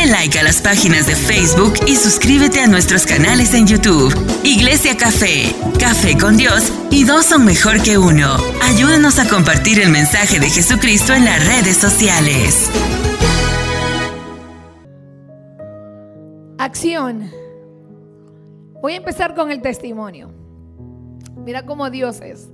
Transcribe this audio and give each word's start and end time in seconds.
Dale 0.00 0.12
like 0.12 0.38
a 0.38 0.42
las 0.42 0.62
páginas 0.62 1.06
de 1.06 1.14
Facebook 1.14 1.74
y 1.86 1.94
suscríbete 1.94 2.60
a 2.60 2.66
nuestros 2.66 3.04
canales 3.04 3.52
en 3.52 3.66
YouTube. 3.66 4.14
Iglesia 4.44 4.96
Café, 4.96 5.54
Café 5.78 6.16
con 6.16 6.38
Dios 6.38 6.72
y 6.90 7.04
dos 7.04 7.26
son 7.26 7.44
mejor 7.44 7.82
que 7.82 7.98
uno. 7.98 8.36
Ayúdanos 8.62 9.18
a 9.18 9.28
compartir 9.28 9.78
el 9.78 9.90
mensaje 9.90 10.40
de 10.40 10.48
Jesucristo 10.48 11.12
en 11.12 11.26
las 11.26 11.46
redes 11.46 11.76
sociales. 11.76 12.70
Acción. 16.56 17.30
Voy 18.80 18.94
a 18.94 18.96
empezar 18.96 19.34
con 19.34 19.50
el 19.50 19.60
testimonio. 19.60 20.32
Mira 21.44 21.66
cómo 21.66 21.90
Dios 21.90 22.22
es. 22.22 22.48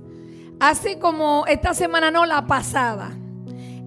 Hace 0.59 0.99
como 0.99 1.45
esta 1.47 1.73
semana, 1.73 2.11
no 2.11 2.25
la 2.25 2.45
pasada. 2.45 3.11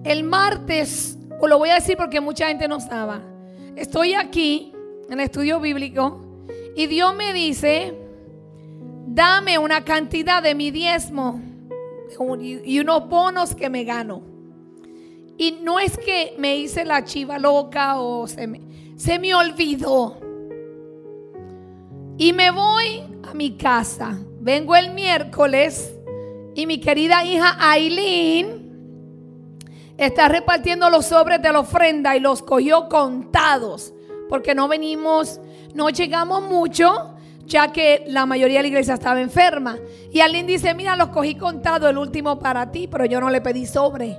El 0.03 0.23
martes, 0.23 1.19
o 1.39 1.47
lo 1.47 1.59
voy 1.59 1.69
a 1.69 1.75
decir 1.75 1.95
porque 1.95 2.21
mucha 2.21 2.47
gente 2.47 2.67
no 2.67 2.79
sabe. 2.79 3.30
Estoy 3.75 4.13
aquí 4.13 4.73
en 5.07 5.13
el 5.13 5.21
estudio 5.21 5.59
bíblico 5.59 6.21
y 6.75 6.87
Dios 6.87 7.15
me 7.15 7.33
dice, 7.33 7.93
dame 9.07 9.57
una 9.57 9.83
cantidad 9.83 10.43
de 10.43 10.55
mi 10.55 10.71
diezmo 10.71 11.41
y 12.41 12.79
unos 12.79 13.07
bonos 13.07 13.55
que 13.55 13.69
me 13.69 13.83
gano. 13.83 14.21
Y 15.37 15.59
no 15.63 15.79
es 15.79 15.97
que 15.97 16.35
me 16.37 16.57
hice 16.57 16.85
la 16.85 17.03
chiva 17.03 17.39
loca 17.39 17.99
o 17.99 18.27
se 18.27 18.45
me, 18.45 18.61
se 18.95 19.17
me 19.17 19.33
olvidó. 19.33 20.19
Y 22.17 22.33
me 22.33 22.51
voy 22.51 23.01
a 23.23 23.33
mi 23.33 23.57
casa. 23.57 24.19
Vengo 24.39 24.75
el 24.75 24.93
miércoles 24.93 25.95
y 26.53 26.67
mi 26.67 26.79
querida 26.79 27.23
hija 27.23 27.55
Aileen 27.59 28.60
está 30.05 30.27
repartiendo 30.27 30.89
los 30.89 31.05
sobres 31.05 31.41
de 31.41 31.51
la 31.51 31.59
ofrenda 31.59 32.15
y 32.15 32.19
los 32.19 32.41
cogió 32.41 32.89
contados. 32.89 33.93
Porque 34.29 34.55
no 34.55 34.67
venimos, 34.67 35.39
no 35.73 35.89
llegamos 35.89 36.41
mucho, 36.43 37.15
ya 37.45 37.71
que 37.71 38.03
la 38.07 38.25
mayoría 38.25 38.59
de 38.59 38.63
la 38.63 38.67
iglesia 38.69 38.93
estaba 38.93 39.21
enferma. 39.21 39.77
Y 40.11 40.21
Aileen 40.21 40.47
dice, 40.47 40.73
mira, 40.73 40.95
los 40.95 41.09
cogí 41.09 41.35
contados, 41.35 41.89
el 41.89 41.97
último 41.97 42.39
para 42.39 42.71
ti, 42.71 42.87
pero 42.87 43.05
yo 43.05 43.19
no 43.19 43.29
le 43.29 43.41
pedí 43.41 43.65
sobre. 43.65 44.17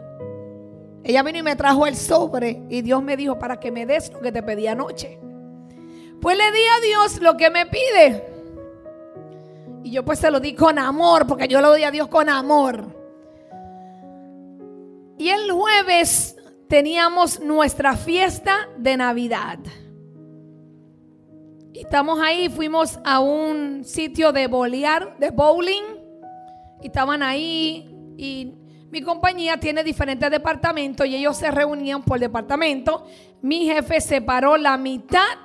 Ella 1.04 1.22
vino 1.22 1.38
y 1.38 1.42
me 1.42 1.56
trajo 1.56 1.86
el 1.86 1.96
sobre 1.96 2.62
y 2.68 2.82
Dios 2.82 3.02
me 3.02 3.16
dijo 3.16 3.38
para 3.38 3.58
que 3.58 3.72
me 3.72 3.86
des 3.86 4.12
lo 4.12 4.20
que 4.20 4.30
te 4.30 4.42
pedí 4.42 4.66
anoche. 4.66 5.18
Pues 6.20 6.36
le 6.36 6.52
di 6.52 6.60
a 6.60 6.80
Dios 6.80 7.20
lo 7.20 7.36
que 7.36 7.50
me 7.50 7.66
pide. 7.66 8.28
Y 9.82 9.90
yo 9.90 10.04
pues 10.04 10.20
se 10.20 10.30
lo 10.30 10.38
di 10.38 10.54
con 10.54 10.78
amor, 10.78 11.26
porque 11.26 11.48
yo 11.48 11.60
lo 11.60 11.70
doy 11.70 11.82
a 11.82 11.90
Dios 11.90 12.06
con 12.06 12.28
amor. 12.28 13.01
Y 15.22 15.30
el 15.30 15.52
jueves 15.52 16.36
teníamos 16.68 17.38
nuestra 17.38 17.96
fiesta 17.96 18.68
de 18.76 18.96
Navidad. 18.96 19.60
Estamos 21.72 22.18
ahí, 22.20 22.48
fuimos 22.48 22.98
a 23.04 23.20
un 23.20 23.84
sitio 23.84 24.32
de 24.32 24.48
bolear, 24.48 25.16
de 25.20 25.30
bowling. 25.30 25.84
Estaban 26.82 27.22
ahí 27.22 27.88
y 28.16 28.52
mi 28.90 29.00
compañía 29.00 29.60
tiene 29.60 29.84
diferentes 29.84 30.28
departamentos 30.28 31.06
y 31.06 31.14
ellos 31.14 31.36
se 31.36 31.52
reunían 31.52 32.02
por 32.02 32.18
departamento. 32.18 33.06
Mi 33.42 33.66
jefe 33.66 34.00
separó 34.00 34.56
la 34.56 34.76
mitad 34.76 35.38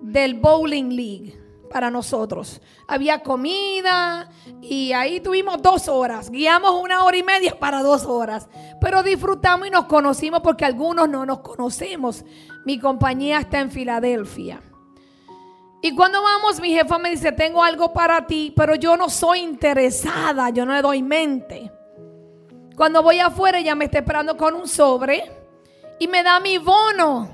del 0.00 0.40
bowling 0.40 0.88
league 0.88 1.45
para 1.66 1.90
nosotros. 1.90 2.60
Había 2.88 3.22
comida 3.22 4.30
y 4.60 4.92
ahí 4.92 5.20
tuvimos 5.20 5.60
dos 5.62 5.88
horas. 5.88 6.30
Guiamos 6.30 6.82
una 6.82 7.04
hora 7.04 7.16
y 7.16 7.22
media 7.22 7.58
para 7.58 7.82
dos 7.82 8.04
horas. 8.04 8.48
Pero 8.80 9.02
disfrutamos 9.02 9.66
y 9.66 9.70
nos 9.70 9.86
conocimos 9.86 10.40
porque 10.40 10.64
algunos 10.64 11.08
no 11.08 11.26
nos 11.26 11.40
conocemos. 11.40 12.24
Mi 12.64 12.78
compañía 12.78 13.38
está 13.38 13.60
en 13.60 13.70
Filadelfia. 13.70 14.62
Y 15.82 15.94
cuando 15.94 16.22
vamos, 16.22 16.60
mi 16.60 16.72
jefa 16.72 16.98
me 16.98 17.10
dice, 17.10 17.32
tengo 17.32 17.62
algo 17.62 17.92
para 17.92 18.26
ti, 18.26 18.52
pero 18.56 18.74
yo 18.74 18.96
no 18.96 19.08
soy 19.08 19.40
interesada, 19.40 20.50
yo 20.50 20.66
no 20.66 20.74
le 20.74 20.82
doy 20.82 21.02
mente. 21.02 21.70
Cuando 22.76 23.02
voy 23.02 23.20
afuera, 23.20 23.58
ella 23.58 23.74
me 23.74 23.84
está 23.84 23.98
esperando 23.98 24.36
con 24.36 24.54
un 24.54 24.66
sobre 24.66 25.30
y 25.98 26.08
me 26.08 26.22
da 26.22 26.40
mi 26.40 26.58
bono. 26.58 27.30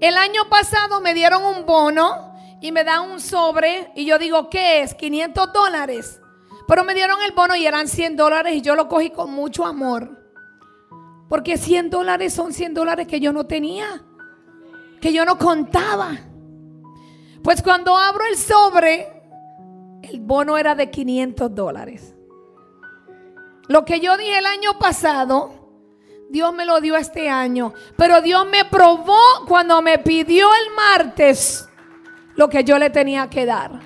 El 0.00 0.16
año 0.16 0.48
pasado 0.50 1.00
me 1.00 1.14
dieron 1.14 1.44
un 1.44 1.64
bono 1.64 2.33
y 2.60 2.72
me 2.72 2.84
dan 2.84 3.10
un 3.10 3.20
sobre 3.20 3.90
y 3.94 4.04
yo 4.04 4.18
digo, 4.18 4.48
¿qué 4.48 4.82
es? 4.82 4.94
500 4.94 5.52
dólares. 5.52 6.20
Pero 6.66 6.84
me 6.84 6.94
dieron 6.94 7.18
el 7.22 7.32
bono 7.32 7.56
y 7.56 7.66
eran 7.66 7.88
100 7.88 8.16
dólares 8.16 8.54
y 8.54 8.62
yo 8.62 8.74
lo 8.74 8.88
cogí 8.88 9.10
con 9.10 9.30
mucho 9.30 9.64
amor. 9.64 10.24
Porque 11.28 11.58
100 11.58 11.90
dólares 11.90 12.32
son 12.32 12.52
100 12.52 12.74
dólares 12.74 13.06
que 13.06 13.20
yo 13.20 13.32
no 13.32 13.44
tenía, 13.44 14.02
que 15.00 15.12
yo 15.12 15.24
no 15.24 15.38
contaba. 15.38 16.16
Pues 17.42 17.60
cuando 17.62 17.96
abro 17.96 18.24
el 18.30 18.36
sobre, 18.36 19.22
el 20.02 20.20
bono 20.20 20.56
era 20.56 20.74
de 20.74 20.90
500 20.90 21.54
dólares. 21.54 22.14
Lo 23.68 23.84
que 23.84 24.00
yo 24.00 24.16
dije 24.16 24.38
el 24.38 24.46
año 24.46 24.78
pasado, 24.78 25.64
Dios 26.30 26.52
me 26.54 26.64
lo 26.64 26.80
dio 26.80 26.96
este 26.96 27.28
año. 27.28 27.74
Pero 27.96 28.20
Dios 28.22 28.46
me 28.46 28.64
probó 28.64 29.18
cuando 29.46 29.80
me 29.82 29.98
pidió 29.98 30.48
el 30.54 30.74
martes 30.74 31.68
lo 32.36 32.48
que 32.48 32.64
yo 32.64 32.78
le 32.78 32.90
tenía 32.90 33.28
que 33.28 33.46
dar. 33.46 33.80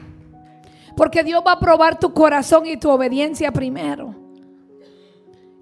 Porque 0.97 1.23
Dios 1.23 1.43
va 1.47 1.53
a 1.53 1.61
probar 1.61 1.99
tu 1.99 2.13
corazón 2.13 2.67
y 2.67 2.77
tu 2.77 2.91
obediencia 2.91 3.53
primero. 3.53 4.15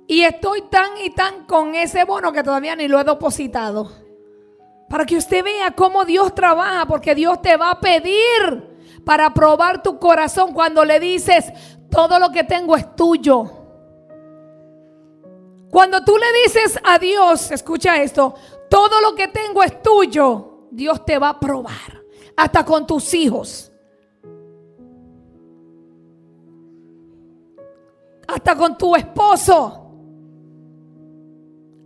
Y 0.07 0.23
estoy 0.23 0.63
tan 0.71 0.91
y 1.05 1.11
tan 1.11 1.47
con 1.47 1.75
ese 1.75 2.05
bono 2.05 2.33
que 2.33 2.43
todavía 2.43 2.77
ni 2.77 2.89
lo 2.89 3.01
he 3.01 3.05
depositado. 3.05 3.91
Para 4.89 5.05
que 5.05 5.17
usted 5.17 5.43
vea 5.43 5.73
cómo 5.73 6.05
Dios 6.05 6.35
trabaja, 6.35 6.87
porque 6.87 7.15
Dios 7.15 7.43
te 7.43 7.57
va 7.57 7.73
a 7.73 7.81
pedir 7.81 8.77
para 9.05 9.33
probar 9.35 9.83
tu 9.83 9.99
corazón 9.99 10.53
cuando 10.53 10.85
le 10.85 11.01
dices, 11.01 11.53
todo 11.91 12.19
lo 12.19 12.31
que 12.31 12.45
tengo 12.45 12.77
es 12.77 12.95
tuyo. 12.95 13.45
Cuando 15.71 16.03
tú 16.05 16.17
le 16.17 16.27
dices 16.45 16.79
a 16.85 16.99
Dios, 16.99 17.51
escucha 17.51 18.01
esto, 18.03 18.35
todo 18.71 19.01
lo 19.01 19.15
que 19.15 19.29
tengo 19.29 19.63
es 19.63 19.83
tuyo, 19.83 20.69
Dios 20.71 21.05
te 21.05 21.19
va 21.19 21.31
a 21.31 21.41
probar, 21.41 22.03
hasta 22.37 22.65
con 22.65 22.87
tus 22.87 23.15
hijos. 23.15 23.73
Hasta 28.29 28.57
con 28.57 28.77
tu 28.77 28.95
esposo. 28.95 29.83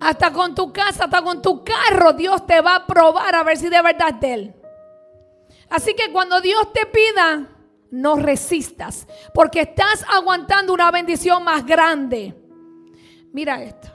Hasta 0.01 0.33
con 0.33 0.55
tu 0.55 0.73
casa, 0.73 1.05
hasta 1.05 1.23
con 1.23 1.43
tu 1.43 1.63
carro, 1.63 2.15
Dios 2.15 2.47
te 2.47 2.61
va 2.63 2.77
a 2.77 2.87
probar 2.87 3.35
a 3.35 3.43
ver 3.43 3.59
si 3.59 3.69
de 3.69 3.83
verdad 3.83 4.09
es 4.15 4.21
de 4.21 4.35
Él. 4.35 4.55
Así 5.69 5.95
que 5.95 6.11
cuando 6.11 6.41
Dios 6.41 6.73
te 6.73 6.87
pida, 6.87 7.47
no 7.91 8.17
resistas, 8.17 9.07
porque 9.35 9.61
estás 9.61 10.05
aguantando 10.09 10.73
una 10.73 10.91
bendición 10.91 11.45
más 11.45 11.67
grande. 11.67 12.35
Mira 13.33 13.63
esto. 13.63 13.89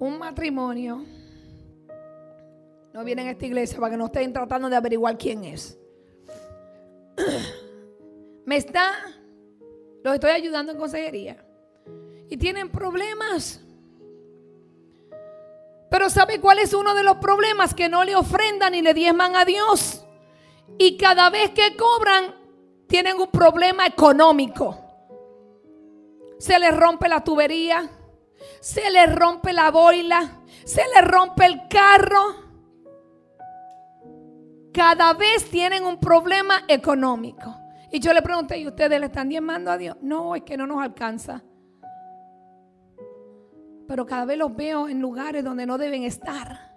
Un 0.00 0.18
matrimonio. 0.18 1.15
No 2.96 3.04
viene 3.04 3.28
a 3.28 3.30
esta 3.32 3.44
iglesia 3.44 3.78
para 3.78 3.90
que 3.90 3.98
no 3.98 4.06
estén 4.06 4.32
tratando 4.32 4.70
de 4.70 4.76
averiguar 4.76 5.18
quién 5.18 5.44
es. 5.44 5.78
Me 8.46 8.56
está, 8.56 8.90
los 10.02 10.14
estoy 10.14 10.30
ayudando 10.30 10.72
en 10.72 10.78
consejería. 10.78 11.44
Y 12.30 12.38
tienen 12.38 12.70
problemas. 12.70 13.60
Pero 15.90 16.08
¿sabe 16.08 16.40
cuál 16.40 16.58
es 16.58 16.72
uno 16.72 16.94
de 16.94 17.02
los 17.02 17.16
problemas? 17.16 17.74
Que 17.74 17.90
no 17.90 18.02
le 18.02 18.16
ofrendan 18.16 18.72
ni 18.72 18.80
le 18.80 18.94
diezman 18.94 19.36
a 19.36 19.44
Dios. 19.44 20.06
Y 20.78 20.96
cada 20.96 21.28
vez 21.28 21.50
que 21.50 21.76
cobran, 21.76 22.34
tienen 22.86 23.20
un 23.20 23.30
problema 23.30 23.86
económico. 23.86 24.74
Se 26.38 26.58
les 26.58 26.74
rompe 26.74 27.10
la 27.10 27.22
tubería, 27.22 27.90
se 28.58 28.90
les 28.90 29.14
rompe 29.14 29.52
la 29.52 29.70
boila, 29.70 30.40
se 30.64 30.80
les 30.94 31.04
rompe 31.06 31.44
el 31.44 31.68
carro. 31.68 32.45
Cada 34.76 35.14
vez 35.14 35.48
tienen 35.48 35.86
un 35.86 35.98
problema 35.98 36.64
económico. 36.68 37.56
Y 37.90 37.98
yo 37.98 38.12
le 38.12 38.20
pregunté, 38.20 38.58
¿y 38.58 38.66
ustedes 38.66 39.00
le 39.00 39.06
están 39.06 39.26
diezmando 39.26 39.70
a 39.70 39.78
Dios? 39.78 39.96
No, 40.02 40.36
es 40.36 40.42
que 40.42 40.54
no 40.58 40.66
nos 40.66 40.82
alcanza. 40.82 41.42
Pero 43.88 44.04
cada 44.04 44.26
vez 44.26 44.36
los 44.36 44.54
veo 44.54 44.86
en 44.86 45.00
lugares 45.00 45.42
donde 45.42 45.64
no 45.64 45.78
deben 45.78 46.02
estar. 46.02 46.74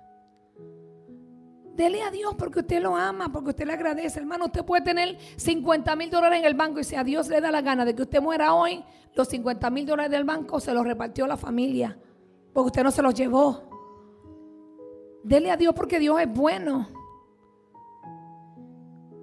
Dele 1.76 2.02
a 2.02 2.10
Dios 2.10 2.36
porque 2.38 2.60
usted 2.60 2.82
lo 2.82 2.96
ama, 2.96 3.34
porque 3.34 3.50
usted 3.50 3.68
le 3.68 3.74
agradece. 3.74 4.18
Hermano, 4.18 4.46
usted 4.46 4.64
puede 4.64 4.82
tener 4.82 5.18
50 5.36 5.94
mil 5.98 6.10
dólares 6.10 6.40
en 6.40 6.46
el 6.46 6.54
banco 6.54 6.80
y 6.80 6.86
si 6.86 6.96
a 6.96 7.04
Dios 7.04 7.28
le 7.28 7.42
da 7.42 7.52
la 7.52 7.62
gana 7.62 7.84
de 7.84 7.96
que 7.96 8.04
usted 8.04 8.22
muera 8.22 8.54
hoy, 8.54 8.82
los 9.14 9.28
50 9.28 9.70
mil 9.72 9.86
dólares 9.86 10.10
del 10.10 10.24
banco 10.24 10.62
se 10.62 10.74
los 10.74 10.86
repartió 10.86 11.28
la 11.28 11.36
familia, 11.36 12.00
porque 12.54 12.68
usted 12.68 12.84
no 12.84 12.92
se 12.92 13.02
los 13.02 13.14
llevó. 13.14 13.62
Dele 15.22 15.52
a 15.52 15.58
Dios 15.58 15.74
porque 15.76 16.00
Dios 16.00 16.22
es 16.22 16.34
bueno. 16.34 16.99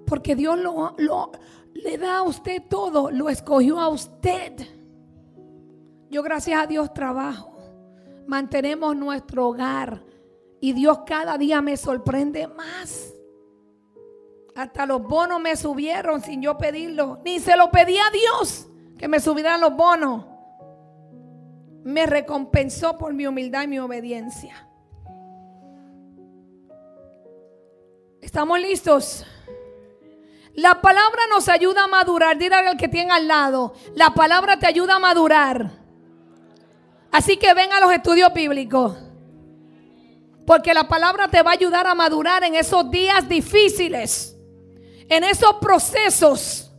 Porque 0.07 0.35
Dios 0.35 0.57
lo, 0.57 1.31
le 1.73 1.97
da 1.97 2.19
a 2.19 2.21
usted 2.23 2.63
todo, 2.69 3.11
lo 3.11 3.29
escogió 3.29 3.79
a 3.79 3.89
usted. 3.89 4.53
Yo 6.09 6.23
gracias 6.23 6.63
a 6.63 6.65
Dios 6.65 6.93
trabajo. 6.93 7.53
Mantenemos 8.25 8.95
nuestro 8.95 9.47
hogar 9.47 10.03
Y 10.59 10.73
Dios 10.73 10.99
cada 11.05 11.37
día 11.37 11.61
me 11.61 11.77
sorprende 11.77 12.47
más. 12.47 13.13
Hasta 14.55 14.85
los 14.85 15.03
bonos 15.03 15.39
me 15.39 15.55
subieron 15.55 16.21
sin 16.21 16.41
yo 16.41 16.57
pedirlo. 16.57 17.19
Ni 17.23 17.39
se 17.39 17.55
lo 17.55 17.69
pedí 17.69 17.97
a 17.97 18.09
Dios 18.09 18.67
que 18.97 19.07
me 19.07 19.19
subieran 19.19 19.61
los 19.61 19.75
bonos. 19.75 20.25
Me 21.83 22.05
recompensó 22.05 22.97
por 22.97 23.13
mi 23.13 23.27
humildad 23.27 23.63
y 23.63 23.67
mi 23.67 23.79
obediencia. 23.79 24.67
¿Estamos 28.19 28.59
listos? 28.59 29.25
La 30.57 30.81
palabra 30.81 31.21
nos 31.29 31.49
ayuda 31.49 31.83
a 31.83 31.87
madurar. 31.87 32.35
Dile 32.35 32.55
al 32.55 32.77
que 32.77 32.87
tiene 32.87 33.11
al 33.11 33.27
lado. 33.27 33.75
La 33.93 34.15
palabra 34.15 34.57
te 34.57 34.65
ayuda 34.65 34.95
a 34.95 34.99
madurar. 34.99 35.69
Así 37.11 37.37
que 37.37 37.53
ven 37.53 37.71
a 37.71 37.79
los 37.79 37.93
estudios 37.93 38.33
bíblicos. 38.33 38.97
Porque 40.47 40.73
la 40.73 40.87
palabra 40.87 41.27
te 41.27 41.43
va 41.43 41.51
a 41.51 41.53
ayudar 41.53 41.85
a 41.85 41.93
madurar 41.93 42.43
en 42.43 42.55
esos 42.55 42.89
días 42.89 43.29
difíciles. 43.29 44.35
En 45.07 45.23
esos 45.23 45.57
procesos. 45.61 46.71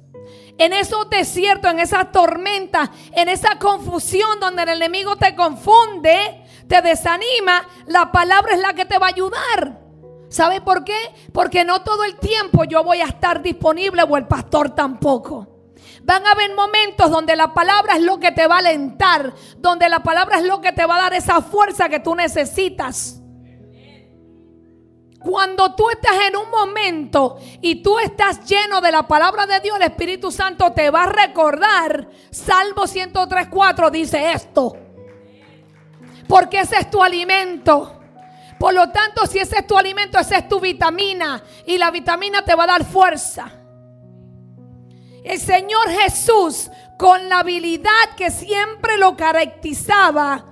En 0.59 0.73
esos 0.73 1.09
desiertos, 1.09 1.71
en 1.71 1.79
esas 1.79 2.11
tormentas, 2.11 2.91
en 3.13 3.29
esa 3.29 3.61
confusión 3.61 4.41
donde 4.41 4.65
el 4.65 4.71
enemigo 4.71 5.15
te 5.15 5.37
confunde, 5.37 6.45
te 6.67 6.83
desanima. 6.83 7.65
La 7.87 8.11
palabra 8.11 8.55
es 8.55 8.61
la 8.61 8.75
que 8.75 8.87
te 8.87 8.99
va 8.99 9.07
a 9.07 9.11
ayudar. 9.11 9.88
¿Sabe 10.29 10.61
por 10.61 10.85
qué? 10.85 10.99
Porque 11.33 11.65
no 11.65 11.83
todo 11.83 12.05
el 12.05 12.17
tiempo 12.17 12.65
yo 12.65 12.85
voy 12.85 13.01
a 13.01 13.07
estar 13.07 13.43
disponible 13.43 14.03
o 14.03 14.17
el 14.17 14.27
pastor 14.27 14.71
tampoco. 14.71 15.47
Van 16.03 16.27
a 16.27 16.33
haber 16.33 16.55
momentos 16.55 17.11
donde 17.11 17.37
la 17.37 17.53
palabra 17.53 17.97
es 17.97 18.03
lo 18.03 18.19
que 18.19 18.33
te 18.33 18.47
va 18.47 18.57
a 18.57 18.59
alentar, 18.59 19.33
donde 19.59 19.89
la 19.89 20.03
palabra 20.03 20.39
es 20.39 20.45
lo 20.45 20.61
que 20.61 20.73
te 20.73 20.87
va 20.87 20.97
a 20.97 21.03
dar 21.03 21.15
esa 21.15 21.41
fuerza 21.41 21.89
que 21.89 22.01
tú 22.01 22.15
necesitas. 22.15 23.21
Cuando 25.21 25.75
tú 25.75 25.91
estás 25.91 26.15
en 26.29 26.37
un 26.37 26.49
momento 26.51 27.39
y 27.61 27.83
tú 27.83 27.99
estás 27.99 28.47
lleno 28.47 28.81
de 28.81 28.93
la 28.93 29.09
palabra 29.09 29.47
de 29.47 29.61
Dios, 29.61 29.77
el 29.77 29.83
Espíritu 29.83 30.31
Santo 30.31 30.73
te 30.73 30.91
va 30.91 31.05
a 31.05 31.13
recordar. 31.13 32.09
Salmo 32.31 32.83
103.4 32.83 33.91
dice 33.91 34.33
esto. 34.33 34.77
Porque 36.29 36.61
ese 36.61 36.77
es 36.77 36.91
tu 36.91 37.03
alimento. 37.03 37.98
Por 38.59 38.75
lo 38.75 38.91
tanto, 38.91 39.27
si 39.27 39.39
ese 39.39 39.59
es 39.59 39.67
tu 39.67 39.77
alimento, 39.77 40.19
esa 40.19 40.39
es 40.39 40.49
tu 40.49 40.61
vitamina. 40.61 41.43
Y 41.67 41.79
la 41.79 41.91
vitamina 41.91 42.43
te 42.43 42.55
va 42.55 42.65
a 42.65 42.69
dar 42.69 42.85
fuerza. 42.85 43.53
El 45.25 45.39
Señor 45.39 45.89
Jesús, 45.91 46.71
con 46.99 47.29
la 47.29 47.41
habilidad 47.41 47.91
que 48.17 48.31
siempre 48.31 48.99
lo 48.99 49.17
caracterizaba, 49.17 50.45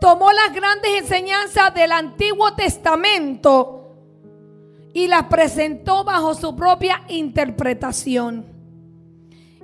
tomó 0.00 0.32
las 0.32 0.52
grandes 0.54 0.90
enseñanzas 0.98 1.74
del 1.74 1.92
Antiguo 1.92 2.54
Testamento 2.54 3.96
y 4.92 5.06
las 5.06 5.24
presentó 5.24 6.04
bajo 6.04 6.34
su 6.34 6.54
propia 6.54 7.02
interpretación 7.08 8.57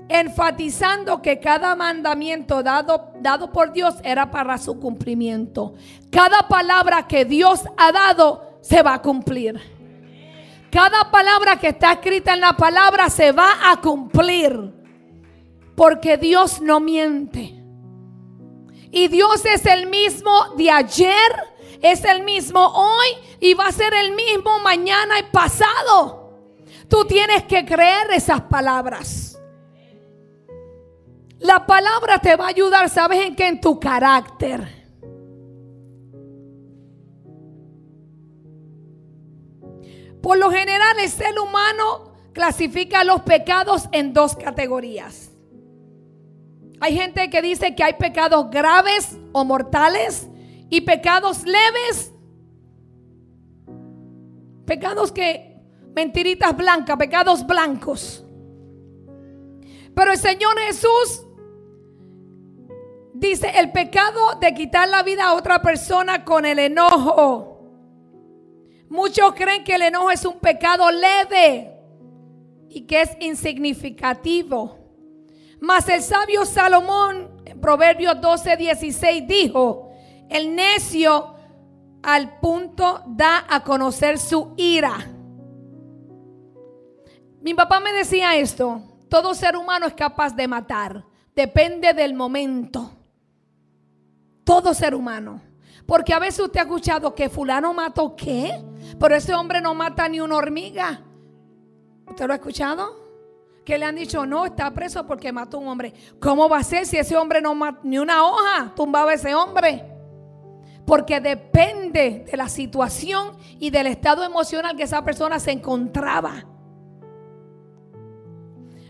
enfatizando 0.09 1.23
que 1.23 1.41
cada 1.41 1.75
mandamiento 1.75 2.63
dado, 2.63 3.13
dado 3.21 3.51
por 3.51 3.73
Dios 3.73 3.95
era 4.03 4.31
para 4.31 4.59
su 4.59 4.79
cumplimiento. 4.79 5.75
Cada 6.11 6.47
palabra 6.49 7.07
que 7.07 7.25
Dios 7.25 7.63
ha 7.77 7.93
dado 7.93 8.59
se 8.61 8.83
va 8.83 8.95
a 8.95 9.03
cumplir. 9.03 9.61
Cada 10.71 11.11
palabra 11.11 11.57
que 11.57 11.69
está 11.69 11.93
escrita 11.93 12.35
en 12.35 12.41
la 12.41 12.55
palabra 12.55 13.09
se 13.09 13.33
va 13.33 13.71
a 13.71 13.81
cumplir. 13.81 14.73
Porque 15.77 16.17
Dios 16.17 16.61
no 16.61 16.81
miente. 16.81 17.61
Y 18.91 19.09
Dios 19.09 19.45
es 19.45 19.67
el 19.67 19.89
mismo 19.89 20.55
de 20.57 20.71
ayer, 20.71 21.33
es 21.83 22.05
el 22.05 22.23
mismo 22.23 22.61
hoy 22.61 23.09
y 23.41 23.55
va 23.55 23.67
a 23.67 23.73
ser 23.73 23.93
el 23.93 24.13
mismo 24.13 24.61
mañana 24.61 25.19
y 25.19 25.25
pasado. 25.25 26.33
Tú 26.89 27.05
tienes 27.05 27.43
que 27.45 27.65
creer 27.65 28.13
esas 28.13 28.43
palabras. 28.43 29.34
La 31.39 31.67
palabra 31.67 32.19
te 32.19 32.37
va 32.37 32.47
a 32.47 32.49
ayudar, 32.49 32.89
¿sabes 32.89 33.27
en 33.27 33.35
qué? 33.35 33.49
En 33.49 33.61
tu 33.61 33.79
carácter. 33.79 34.85
Por 40.23 40.39
lo 40.39 40.51
general, 40.51 40.99
el 41.01 41.11
ser 41.11 41.39
humano 41.39 42.13
clasifica 42.33 43.05
los 43.05 43.23
pecados 43.23 43.89
en 43.93 44.15
dos 44.15 44.35
categorías. 44.35 45.31
Hay 46.81 46.97
gente 46.97 47.29
que 47.31 47.43
dice 47.43 47.75
que 47.75 47.85
hay 47.85 47.95
pecados 47.95 48.51
graves 48.51 49.19
o 49.33 49.45
mortales 49.45 50.29
y 50.71 50.81
pecados 50.81 51.45
leves. 51.45 52.13
Pecados 54.67 55.13
que, 55.13 55.61
mentiritas 55.95 56.57
blancas, 56.57 56.97
pecados 56.97 57.47
blancos. 57.47 58.25
Pero 59.95 60.13
el 60.13 60.19
Señor 60.19 60.59
Jesús 60.59 61.25
Dice 63.15 63.49
el 63.55 63.71
pecado 63.71 64.35
de 64.41 64.53
quitar 64.55 64.89
la 64.89 65.05
vida 65.05 65.27
a 65.27 65.35
otra 65.35 65.63
persona 65.63 66.25
con 66.25 66.45
el 66.45 66.59
enojo. 66.59 67.61
Muchos 68.89 69.35
creen 69.35 69.63
que 69.63 69.77
el 69.77 69.83
enojo 69.83 70.11
es 70.11 70.25
un 70.25 70.41
pecado 70.41 70.91
leve 70.91 71.73
y 72.69 72.83
que 72.83 73.03
es 73.03 73.17
insignificativo. 73.21 74.79
Mas 75.61 75.89
el 75.89 76.03
sabio 76.03 76.45
Salomón 76.45 77.41
en 77.45 77.61
Proverbios 77.61 78.21
12, 78.21 78.57
16 78.57 79.29
dijo, 79.29 79.93
el 80.29 80.53
necio 80.53 81.37
al 82.03 82.41
punto 82.41 83.05
da 83.07 83.47
a 83.49 83.63
conocer 83.63 84.19
su 84.19 84.55
ira. 84.57 84.97
Mi 87.41 87.55
papá 87.55 87.79
me 87.79 87.93
decía 87.93 88.35
esto, 88.35 88.83
todo 89.15 89.33
ser 89.33 89.57
humano 89.57 89.87
es 89.87 89.95
capaz 89.95 90.35
de 90.35 90.49
matar, 90.49 91.05
depende 91.37 91.95
del 91.95 92.15
momento. 92.15 92.91
Todo 94.43 94.75
ser 94.75 94.93
humano. 94.93 95.41
Porque 95.87 96.13
a 96.13 96.19
veces 96.19 96.41
usted 96.41 96.59
ha 96.59 96.65
escuchado 96.65 97.15
que 97.15 97.29
fulano 97.29 97.73
mató 97.73 98.17
qué, 98.17 98.61
pero 98.99 99.15
ese 99.15 99.33
hombre 99.33 99.61
no 99.61 99.73
mata 99.73 100.09
ni 100.09 100.19
una 100.19 100.35
hormiga. 100.35 101.01
¿Usted 102.09 102.27
lo 102.27 102.33
ha 102.33 102.37
escuchado? 102.37 103.07
Que 103.65 103.79
le 103.79 103.85
han 103.85 103.95
dicho, 103.95 104.27
no, 104.27 104.47
está 104.47 104.75
preso 104.75 105.07
porque 105.07 105.31
mató 105.31 105.59
a 105.59 105.61
un 105.61 105.69
hombre. 105.69 105.95
¿Cómo 106.19 106.49
va 106.49 106.59
a 106.59 106.65
ser 106.65 106.85
si 106.85 106.97
ese 106.97 107.17
hombre 107.17 107.41
no 107.41 107.55
mató 107.55 107.83
ni 107.85 107.99
una 107.99 108.25
hoja? 108.25 108.73
Tumbaba 108.75 109.13
a 109.13 109.15
ese 109.15 109.33
hombre. 109.33 109.85
Porque 110.85 111.21
depende 111.21 112.27
de 112.29 112.37
la 112.37 112.49
situación 112.49 113.37
y 113.61 113.71
del 113.71 113.87
estado 113.87 114.25
emocional 114.25 114.77
que 114.77 114.83
esa 114.83 115.05
persona 115.05 115.39
se 115.39 115.53
encontraba. 115.53 116.47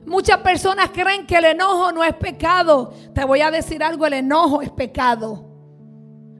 Muchas 0.06 0.38
personas 0.38 0.90
creen 0.92 1.26
que 1.26 1.36
el 1.36 1.46
enojo 1.46 1.92
no 1.92 2.04
es 2.04 2.14
pecado. 2.14 2.92
Te 3.14 3.24
voy 3.24 3.40
a 3.40 3.50
decir 3.50 3.82
algo, 3.82 4.06
el 4.06 4.14
enojo 4.14 4.60
es 4.60 4.70
pecado. 4.70 5.50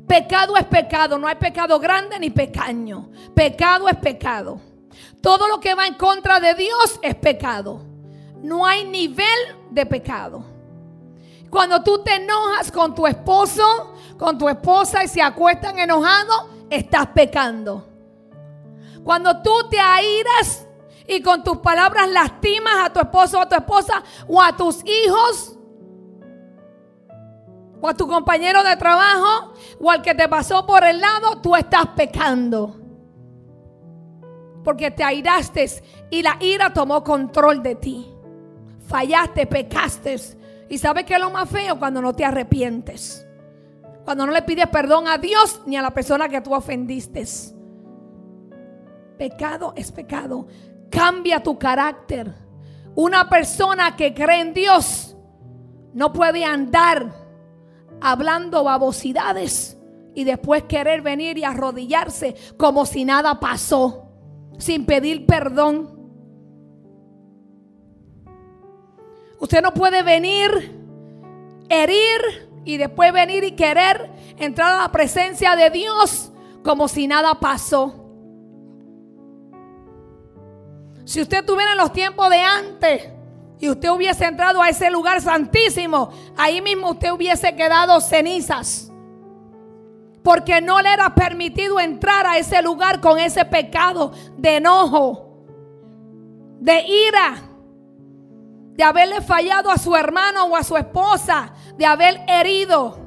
Pecado 0.07 0.57
es 0.57 0.65
pecado, 0.65 1.19
no 1.19 1.27
hay 1.27 1.37
pecado 1.37 1.79
grande 1.79 2.19
ni 2.19 2.31
pequeño. 2.31 3.11
Pecado 3.35 3.89
es 3.89 3.97
pecado. 3.97 4.61
Todo 5.23 5.49
lo 5.49 5.61
que 5.61 5.75
va 5.75 5.87
en 5.87 5.95
contra 5.95 6.41
de 6.41 6.55
Dios 6.55 6.99
es 7.03 7.15
pecado. 7.15 7.81
No 8.43 8.67
hay 8.67 8.85
nivel 8.85 9.27
de 9.71 9.87
pecado. 9.87 10.45
Cuando 11.49 11.83
tú 11.83 12.03
te 12.03 12.17
enojas 12.17 12.71
con 12.71 12.95
tu 12.95 13.07
esposo, 13.07 13.95
con 14.19 14.37
tu 14.37 14.49
esposa 14.49 15.03
y 15.03 15.09
se 15.09 15.23
acuestan 15.23 15.79
enojados, 15.79 16.47
estás 16.69 17.07
pecando. 17.09 17.89
Cuando 19.03 19.41
tú 19.41 19.53
te 19.71 19.79
airas 19.79 20.64
y 21.07 21.21
con 21.23 21.45
tus 21.45 21.59
palabras 21.59 22.09
lastimas 22.11 22.87
a 22.87 22.93
tu 22.93 23.01
esposo 23.01 23.39
o 23.39 23.43
a 23.43 23.49
tu 23.49 23.55
esposa 23.57 24.03
o 24.27 24.43
a 24.43 24.57
tus 24.57 24.83
hijos 24.85 25.59
o 27.81 27.89
a 27.89 27.95
tu 27.95 28.09
compañero 28.09 28.63
de 28.63 28.77
trabajo 28.77 29.53
o 29.79 29.91
al 29.91 30.01
que 30.01 30.15
te 30.15 30.29
pasó 30.29 30.65
por 30.65 30.85
el 30.85 31.01
lado, 31.01 31.41
tú 31.43 31.55
estás 31.55 31.89
pecando. 31.89 32.81
Porque 34.65 34.91
te 34.91 35.05
airaste 35.05 35.67
y 36.09 36.23
la 36.23 36.39
ira 36.41 36.73
tomó 36.73 37.05
control 37.05 37.63
de 37.63 37.75
ti. 37.75 38.11
Fallaste, 38.87 39.47
pecaste. 39.47 40.17
¿Y 40.71 40.79
sabes 40.79 41.05
qué 41.05 41.15
es 41.15 41.21
lo 41.21 41.29
más 41.31 41.51
feo? 41.51 41.79
Cuando 41.79 42.01
no 42.01 42.15
te 42.15 42.25
arrepientes. 42.25 43.27
Cuando 44.07 44.25
no 44.25 44.33
le 44.33 44.41
pides 44.41 44.69
perdón 44.69 45.07
a 45.07 45.19
Dios 45.19 45.61
ni 45.67 45.77
a 45.77 45.83
la 45.83 45.91
persona 45.91 46.31
que 46.31 46.41
tú 46.41 46.55
ofendiste. 46.55 47.25
Pecado 49.19 49.75
es 49.77 49.93
pecado 49.93 50.47
cambia 50.91 51.43
tu 51.43 51.59
carácter. 51.59 52.33
Una 52.95 53.29
persona 53.29 53.97
que 53.97 54.15
cree 54.15 54.41
en 54.41 54.55
Dios 54.55 55.17
no 55.93 56.13
puede 56.13 56.45
andar 56.45 57.13
hablando 58.01 58.65
babosidades 58.65 59.77
y 60.15 60.25
después 60.25 60.65
querer 60.65 61.03
venir 61.03 61.39
y 61.39 61.45
arrodillarse 61.45 62.37
como 62.57 62.87
si 62.87 63.05
nada 63.05 63.41
pasó, 63.41 64.09
sin 64.59 64.87
pedir 64.87 65.27
perdón. 65.27 65.91
Usted 69.41 69.63
no 69.63 69.75
puede 69.75 70.03
venir, 70.03 70.51
herir 71.69 72.51
y 72.65 72.77
después 72.77 73.13
venir 73.13 73.45
y 73.45 73.53
querer 73.53 74.11
entrar 74.39 74.73
a 74.73 74.83
la 74.83 74.93
presencia 74.93 75.57
de 75.57 75.71
Dios 75.71 76.33
como 76.63 76.89
si 76.89 77.07
nada 77.07 77.39
pasó. 77.41 78.04
Si 81.05 81.21
usted 81.21 81.45
tuviera 81.45 81.73
en 81.73 81.79
los 81.79 81.93
tiempos 81.93 82.31
de 82.31 82.41
antes 82.41 83.09
y 83.59 83.69
usted 83.69 83.91
hubiese 83.91 84.25
entrado 84.25 84.63
a 84.63 84.69
ese 84.69 84.91
lugar 84.91 85.21
santísimo, 85.21 86.11
ahí 86.37 86.61
mismo 86.63 86.91
usted 86.91 87.13
hubiese 87.13 87.55
quedado 87.55 88.01
cenizas. 88.01 88.91
Porque 90.23 90.63
no 90.63 90.81
le 90.81 90.93
era 90.93 91.15
permitido 91.15 91.79
entrar 91.79 92.27
a 92.27 92.39
ese 92.39 92.63
lugar 92.63 93.01
con 93.01 93.19
ese 93.19 93.45
pecado 93.45 94.13
de 94.39 94.57
enojo, 94.57 95.45
de 96.61 96.83
ira, 96.87 97.35
de 98.73 98.83
haberle 98.83 99.21
fallado 99.21 99.71
a 99.71 99.77
su 99.77 99.95
hermano 99.95 100.47
o 100.47 100.57
a 100.57 100.65
su 100.65 100.77
esposa, 100.79 101.53
de 101.77 101.85
haber 101.85 102.23
herido. 102.27 102.99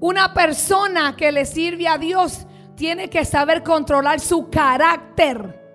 Una 0.00 0.34
persona 0.34 1.14
que 1.16 1.30
le 1.30 1.44
sirve 1.44 1.86
a 1.86 1.96
Dios 1.96 2.46
tiene 2.74 3.08
que 3.08 3.24
saber 3.24 3.62
controlar 3.62 4.18
su 4.18 4.50
carácter. 4.50 5.65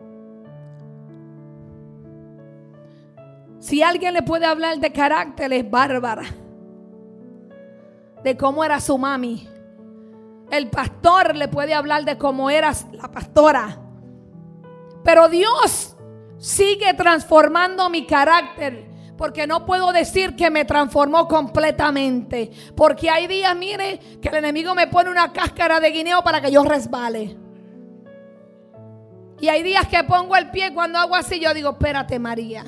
Si 3.61 3.83
alguien 3.83 4.15
le 4.15 4.23
puede 4.23 4.47
hablar 4.47 4.79
de 4.79 4.91
carácter 4.91 5.53
es 5.53 5.69
Bárbara. 5.69 6.23
De 8.23 8.35
cómo 8.35 8.63
era 8.63 8.79
su 8.79 8.97
mami. 8.97 9.47
El 10.49 10.71
pastor 10.71 11.35
le 11.35 11.47
puede 11.47 11.75
hablar 11.75 12.03
de 12.03 12.17
cómo 12.17 12.49
era 12.49 12.73
la 12.91 13.11
pastora. 13.11 13.77
Pero 15.03 15.29
Dios 15.29 15.95
sigue 16.39 16.95
transformando 16.95 17.87
mi 17.91 18.07
carácter. 18.07 18.89
Porque 19.15 19.45
no 19.45 19.63
puedo 19.63 19.91
decir 19.91 20.35
que 20.35 20.49
me 20.49 20.65
transformó 20.65 21.27
completamente. 21.27 22.49
Porque 22.75 23.11
hay 23.11 23.27
días, 23.27 23.55
mire, 23.55 23.99
que 24.19 24.29
el 24.29 24.37
enemigo 24.37 24.73
me 24.73 24.87
pone 24.87 25.11
una 25.11 25.31
cáscara 25.31 25.79
de 25.79 25.91
guineo 25.91 26.23
para 26.23 26.41
que 26.41 26.51
yo 26.51 26.63
resbale. 26.63 27.37
Y 29.39 29.49
hay 29.49 29.61
días 29.61 29.87
que 29.87 30.03
pongo 30.03 30.35
el 30.35 30.49
pie 30.49 30.73
cuando 30.73 30.97
hago 30.97 31.15
así, 31.15 31.39
yo 31.39 31.53
digo, 31.53 31.69
espérate 31.69 32.17
María. 32.17 32.65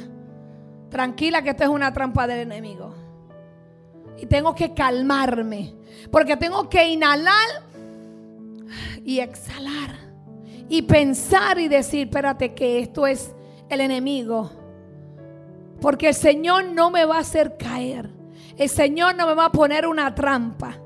Tranquila 0.93 1.41
que 1.41 1.49
esto 1.49 1.63
es 1.63 1.69
una 1.69 1.91
trampa 1.91 2.27
del 2.27 2.41
enemigo. 2.41 2.93
Y 4.15 4.27
tengo 4.27 4.53
que 4.53 4.75
calmarme. 4.75 5.73
Porque 6.11 6.37
tengo 6.37 6.69
que 6.69 6.87
inhalar 6.87 7.63
y 9.03 9.17
exhalar. 9.17 9.97
Y 10.69 10.83
pensar 10.83 11.57
y 11.57 11.67
decir, 11.67 12.05
espérate 12.05 12.53
que 12.53 12.77
esto 12.77 13.07
es 13.07 13.33
el 13.69 13.81
enemigo. 13.81 14.51
Porque 15.81 16.09
el 16.09 16.13
Señor 16.13 16.65
no 16.65 16.91
me 16.91 17.05
va 17.05 17.15
a 17.15 17.21
hacer 17.21 17.57
caer. 17.57 18.11
El 18.55 18.69
Señor 18.69 19.15
no 19.15 19.25
me 19.25 19.33
va 19.33 19.45
a 19.45 19.51
poner 19.51 19.87
una 19.87 20.13
trampa. 20.13 20.77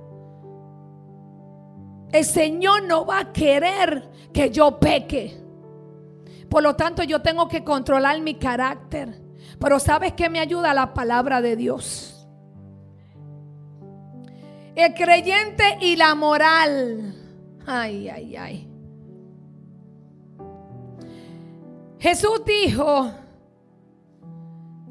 El 2.13 2.23
Señor 2.23 2.83
no 2.83 3.05
va 3.05 3.19
a 3.19 3.33
querer 3.33 4.09
que 4.31 4.51
yo 4.51 4.79
peque. 4.79 5.37
Por 6.49 6.63
lo 6.63 6.77
tanto, 6.77 7.03
yo 7.03 7.21
tengo 7.21 7.49
que 7.49 7.65
controlar 7.65 8.21
mi 8.21 8.35
carácter. 8.35 9.26
Pero 9.59 9.79
¿sabes 9.79 10.13
qué 10.13 10.29
me 10.29 10.39
ayuda 10.39 10.73
la 10.73 10.93
palabra 10.93 11.41
de 11.41 11.55
Dios? 11.55 12.27
El 14.75 14.93
creyente 14.93 15.77
y 15.81 15.95
la 15.95 16.13
moral. 16.13 17.15
Ay, 17.65 18.07
ay, 18.09 18.35
ay. 18.35 18.67
Jesús 21.99 22.43
dijo, 22.45 23.11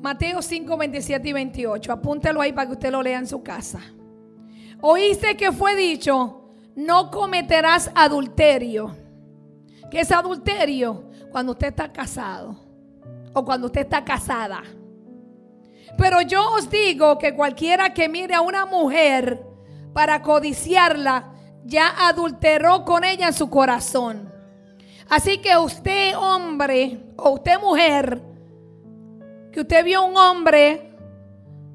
Mateo 0.00 0.42
5, 0.42 0.76
27 0.76 1.28
y 1.28 1.32
28, 1.32 1.92
apúntelo 1.92 2.40
ahí 2.40 2.52
para 2.52 2.66
que 2.66 2.72
usted 2.72 2.90
lo 2.90 3.00
lea 3.00 3.18
en 3.18 3.28
su 3.28 3.44
casa. 3.44 3.80
Oíste 4.80 5.36
que 5.36 5.52
fue 5.52 5.76
dicho, 5.76 6.50
no 6.74 7.12
cometerás 7.12 7.90
adulterio. 7.94 8.96
¿Qué 9.88 10.00
es 10.00 10.10
adulterio? 10.10 11.10
Cuando 11.30 11.52
usted 11.52 11.68
está 11.68 11.92
casado 11.92 12.65
o 13.36 13.44
cuando 13.44 13.66
usted 13.66 13.82
está 13.82 14.02
casada. 14.02 14.62
Pero 15.98 16.22
yo 16.22 16.54
os 16.54 16.70
digo 16.70 17.18
que 17.18 17.34
cualquiera 17.34 17.92
que 17.92 18.08
mire 18.08 18.34
a 18.34 18.40
una 18.40 18.64
mujer 18.64 19.44
para 19.92 20.22
codiciarla, 20.22 21.32
ya 21.62 22.08
adulteró 22.08 22.84
con 22.84 23.04
ella 23.04 23.28
en 23.28 23.34
su 23.34 23.50
corazón. 23.50 24.32
Así 25.10 25.38
que 25.38 25.54
usted 25.56 26.16
hombre 26.16 27.12
o 27.16 27.30
usted 27.30 27.60
mujer, 27.60 28.22
que 29.52 29.60
usted 29.60 29.84
vio 29.84 30.04
un 30.04 30.16
hombre, 30.16 30.94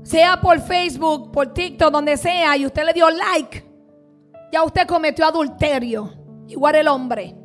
sea 0.01 0.41
por 0.41 0.59
Facebook, 0.61 1.31
por 1.31 1.53
TikTok, 1.53 1.91
donde 1.91 2.17
sea, 2.17 2.57
y 2.57 2.65
usted 2.65 2.85
le 2.85 2.93
dio 2.93 3.07
like, 3.09 3.63
ya 4.51 4.63
usted 4.63 4.87
cometió 4.87 5.27
adulterio. 5.27 6.11
Igual 6.47 6.75
el 6.75 6.87
hombre. 6.87 7.35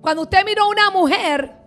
Cuando 0.00 0.22
usted 0.22 0.44
miró 0.44 0.64
a 0.64 0.68
una 0.68 0.90
mujer 0.90 1.65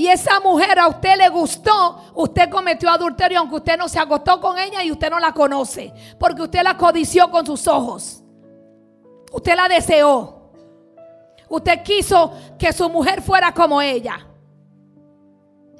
y 0.00 0.08
esa 0.08 0.40
mujer 0.40 0.78
a 0.78 0.88
usted 0.88 1.14
le 1.18 1.28
gustó, 1.28 2.10
usted 2.14 2.48
cometió 2.48 2.88
adulterio 2.88 3.38
aunque 3.38 3.56
usted 3.56 3.76
no 3.76 3.86
se 3.86 3.98
acostó 3.98 4.40
con 4.40 4.58
ella 4.58 4.82
y 4.82 4.90
usted 4.90 5.10
no 5.10 5.20
la 5.20 5.34
conoce, 5.34 5.92
porque 6.18 6.40
usted 6.40 6.62
la 6.62 6.74
codició 6.78 7.30
con 7.30 7.44
sus 7.44 7.68
ojos. 7.68 8.22
Usted 9.30 9.54
la 9.54 9.68
deseó. 9.68 10.52
Usted 11.50 11.82
quiso 11.82 12.32
que 12.58 12.72
su 12.72 12.88
mujer 12.88 13.20
fuera 13.20 13.52
como 13.52 13.82
ella. 13.82 14.26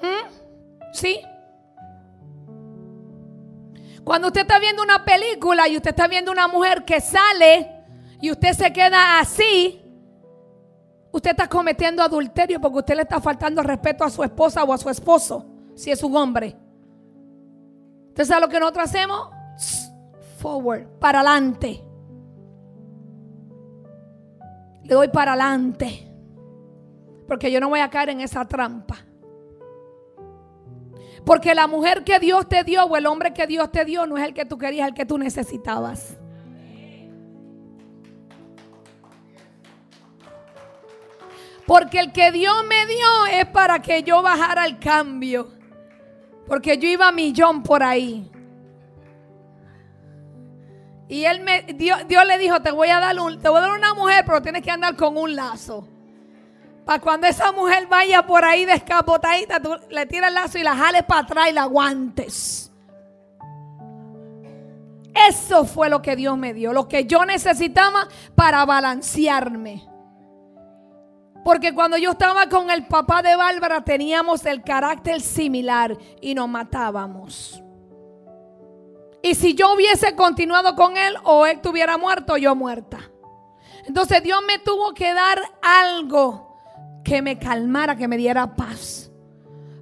¿Mm? 0.03 0.93
¿Sí? 0.93 1.19
Cuando 4.05 4.27
usted 4.27 4.43
está 4.43 4.59
viendo 4.59 4.83
una 4.83 5.03
película 5.03 5.67
y 5.67 5.79
usted 5.79 5.93
está 5.93 6.09
viendo 6.09 6.31
una 6.31 6.47
mujer 6.47 6.85
que 6.85 7.01
sale 7.01 7.87
y 8.21 8.31
usted 8.31 8.53
se 8.53 8.71
queda 8.71 9.19
así, 9.19 9.80
Usted 11.13 11.31
está 11.31 11.49
cometiendo 11.49 12.03
adulterio 12.03 12.61
porque 12.61 12.79
usted 12.79 12.95
le 12.95 13.03
está 13.03 13.21
faltando 13.21 13.63
respeto 13.63 14.05
a 14.05 14.11
su 14.11 14.23
esposa 14.23 14.63
o 14.63 14.73
a 14.73 14.79
su 14.79 14.89
esposo, 14.89 15.45
si 15.75 15.91
es 15.91 16.03
un 16.03 16.17
hombre. 16.17 16.57
¿Usted 18.09 18.25
sabe 18.25 18.43
lo 18.43 18.49
que 18.49 18.61
nosotros 18.61 18.85
hacemos? 18.85 19.31
Forward, 20.39 20.87
para 20.99 21.21
adelante. 21.21 21.83
Le 24.85 24.95
doy 24.95 25.09
para 25.09 25.33
adelante. 25.33 26.07
Porque 27.27 27.51
yo 27.51 27.61
no 27.61 27.69
voy 27.69 27.81
a 27.81 27.91
caer 27.91 28.11
en 28.11 28.21
esa 28.21 28.47
trampa. 28.47 28.99
Porque 31.25 31.55
la 31.55 31.67
mujer 31.67 32.05
que 32.05 32.19
Dios 32.19 32.49
te 32.49 32.65
dio 32.65 32.85
o 32.85 32.97
el 32.97 33.07
hombre 33.07 33.33
que 33.33 33.47
Dios 33.47 33.71
te 33.71 33.85
dio 33.85 34.07
no 34.07 34.17
es 34.17 34.25
el 34.25 34.35
que 34.35 34.45
tú 34.45 34.59
querías, 34.59 34.89
el 34.89 34.95
que 34.95 35.07
tú 35.07 35.19
necesitabas. 35.19 36.20
Porque 41.71 42.01
el 42.01 42.11
que 42.11 42.33
Dios 42.33 42.53
me 42.69 42.85
dio 42.85 43.27
es 43.31 43.47
para 43.47 43.79
que 43.79 44.03
yo 44.03 44.23
bajara 44.23 44.67
el 44.67 44.81
cambio. 44.81 45.53
Porque 46.49 46.77
yo 46.79 46.89
iba 46.89 47.07
a 47.07 47.13
millón 47.13 47.63
por 47.63 47.85
ahí. 47.85 48.29
Y 51.07 51.27
él 51.27 51.43
me, 51.43 51.63
Dios, 51.63 52.01
le 52.27 52.39
dijo, 52.39 52.61
te 52.61 52.73
voy 52.73 52.89
a 52.89 52.99
dar 52.99 53.17
un, 53.21 53.41
te 53.41 53.49
voy 53.49 53.59
a 53.59 53.61
dar 53.61 53.79
una 53.79 53.95
mujer, 53.95 54.25
pero 54.27 54.43
tienes 54.43 54.63
que 54.63 54.71
andar 54.73 54.97
con 54.97 55.17
un 55.17 55.37
lazo. 55.37 55.87
Para 56.85 56.99
cuando 56.99 57.29
esa 57.29 57.53
mujer 57.53 57.87
vaya 57.87 58.27
por 58.27 58.45
ahí 58.45 58.65
descapotadita, 58.65 59.63
tú 59.63 59.77
le 59.91 60.07
tiras 60.07 60.31
el 60.31 60.35
lazo 60.35 60.59
y 60.59 60.65
la 60.65 60.75
jales 60.75 61.05
para 61.05 61.21
atrás 61.21 61.51
y 61.51 61.53
la 61.53 61.63
aguantes. 61.63 62.73
Eso 65.29 65.65
fue 65.65 65.89
lo 65.89 66.03
que 66.03 66.17
Dios 66.17 66.37
me 66.37 66.53
dio, 66.53 66.73
lo 66.73 66.89
que 66.89 67.05
yo 67.05 67.25
necesitaba 67.25 68.09
para 68.35 68.65
balancearme. 68.65 69.89
Porque 71.45 71.75
cuando 71.75 71.97
yo 71.97 72.13
estaba 72.13 72.49
con 72.49 72.71
el 72.71 72.87
papá 72.87 73.23
de 73.23 73.35
Bárbara 73.35 73.83
teníamos 73.83 74.45
el 74.45 74.63
carácter 74.63 75.21
similar 75.21 75.97
y 76.21 76.35
nos 76.35 76.49
matábamos. 76.49 77.63
Y 79.23 79.35
si 79.35 79.55
yo 79.55 79.75
hubiese 79.75 80.15
continuado 80.15 80.75
con 80.75 80.97
él 80.97 81.15
o 81.25 81.47
él 81.47 81.61
tuviera 81.61 81.99
muerto, 81.99 82.37
yo 82.37 82.55
muerta. 82.55 82.99
Entonces 83.87 84.23
Dios 84.23 84.41
me 84.47 84.59
tuvo 84.59 84.95
que 84.95 85.13
dar 85.13 85.41
algo 85.63 86.57
que 87.05 87.23
me 87.23 87.39
calmara, 87.39 87.97
que 87.97 88.09
me 88.09 88.17
diera 88.17 88.55
paz. 88.55 89.11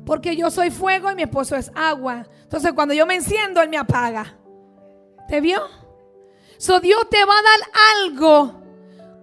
Porque 0.05 0.37
yo 0.37 0.51
soy 0.51 0.71
fuego 0.71 1.11
y 1.11 1.15
mi 1.15 1.23
esposo 1.23 1.57
es 1.57 1.71
agua. 1.75 2.27
Entonces 2.43 2.73
cuando 2.73 2.95
yo 2.95 3.05
me 3.05 3.17
enciendo, 3.17 3.61
él 3.61 3.69
me 3.69 3.77
apaga. 3.77 4.37
¿Te 5.29 5.41
vio? 5.41 5.61
So 6.57 6.81
Dios 6.81 7.09
te 7.11 7.25
va 7.25 7.35
a 7.35 7.43
dar 7.43 7.83
algo 7.97 8.58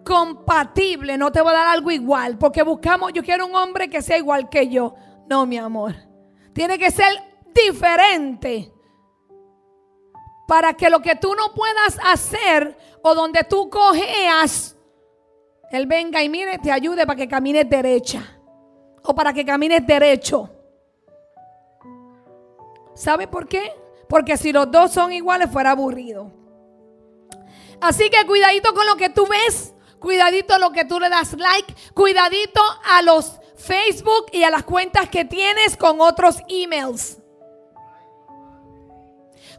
compatible, 0.05 1.17
no 1.17 1.31
te 1.31 1.41
va 1.41 1.51
a 1.51 1.55
dar 1.55 1.67
algo 1.67 1.91
igual, 1.91 2.37
porque 2.37 2.63
buscamos, 2.63 3.11
yo 3.11 3.23
quiero 3.23 3.45
un 3.47 3.55
hombre 3.55 3.89
que 3.89 4.01
sea 4.01 4.17
igual 4.17 4.49
que 4.49 4.69
yo. 4.69 4.95
No, 5.27 5.45
mi 5.45 5.57
amor. 5.57 5.95
Tiene 6.53 6.77
que 6.77 6.91
ser 6.91 7.11
diferente. 7.53 8.71
Para 10.47 10.73
que 10.73 10.89
lo 10.89 11.01
que 11.01 11.15
tú 11.15 11.33
no 11.35 11.53
puedas 11.53 11.99
hacer 12.05 12.77
o 13.01 13.15
donde 13.15 13.43
tú 13.43 13.69
cojeas, 13.69 14.77
Él 15.71 15.87
venga 15.87 16.21
y 16.21 16.29
mire, 16.29 16.59
te 16.59 16.71
ayude 16.71 17.05
para 17.05 17.17
que 17.17 17.27
camines 17.27 17.67
derecha. 17.67 18.21
O 19.03 19.13
para 19.13 19.33
que 19.33 19.43
camines 19.43 19.85
derecho. 19.85 20.49
¿Sabe 22.93 23.27
por 23.27 23.47
qué? 23.47 23.73
Porque 24.07 24.37
si 24.37 24.53
los 24.53 24.71
dos 24.71 24.91
son 24.91 25.11
iguales 25.11 25.51
fuera 25.51 25.71
aburrido. 25.71 26.31
Así 27.81 28.09
que 28.09 28.25
cuidadito 28.25 28.73
con 28.73 28.85
lo 28.85 28.95
que 28.95 29.09
tú 29.09 29.27
ves 29.27 29.74
Cuidadito 30.05 30.59
lo 30.59 30.71
que 30.71 30.85
tú 30.85 30.99
le 30.99 31.09
das 31.09 31.33
like. 31.33 31.73
Cuidadito 31.95 32.61
a 32.91 33.01
los 33.01 33.39
Facebook 33.57 34.27
y 34.31 34.43
a 34.43 34.51
las 34.51 34.61
cuentas 34.61 35.09
que 35.09 35.25
tienes 35.25 35.75
con 35.75 35.99
otros 35.99 36.43
emails. 36.47 37.17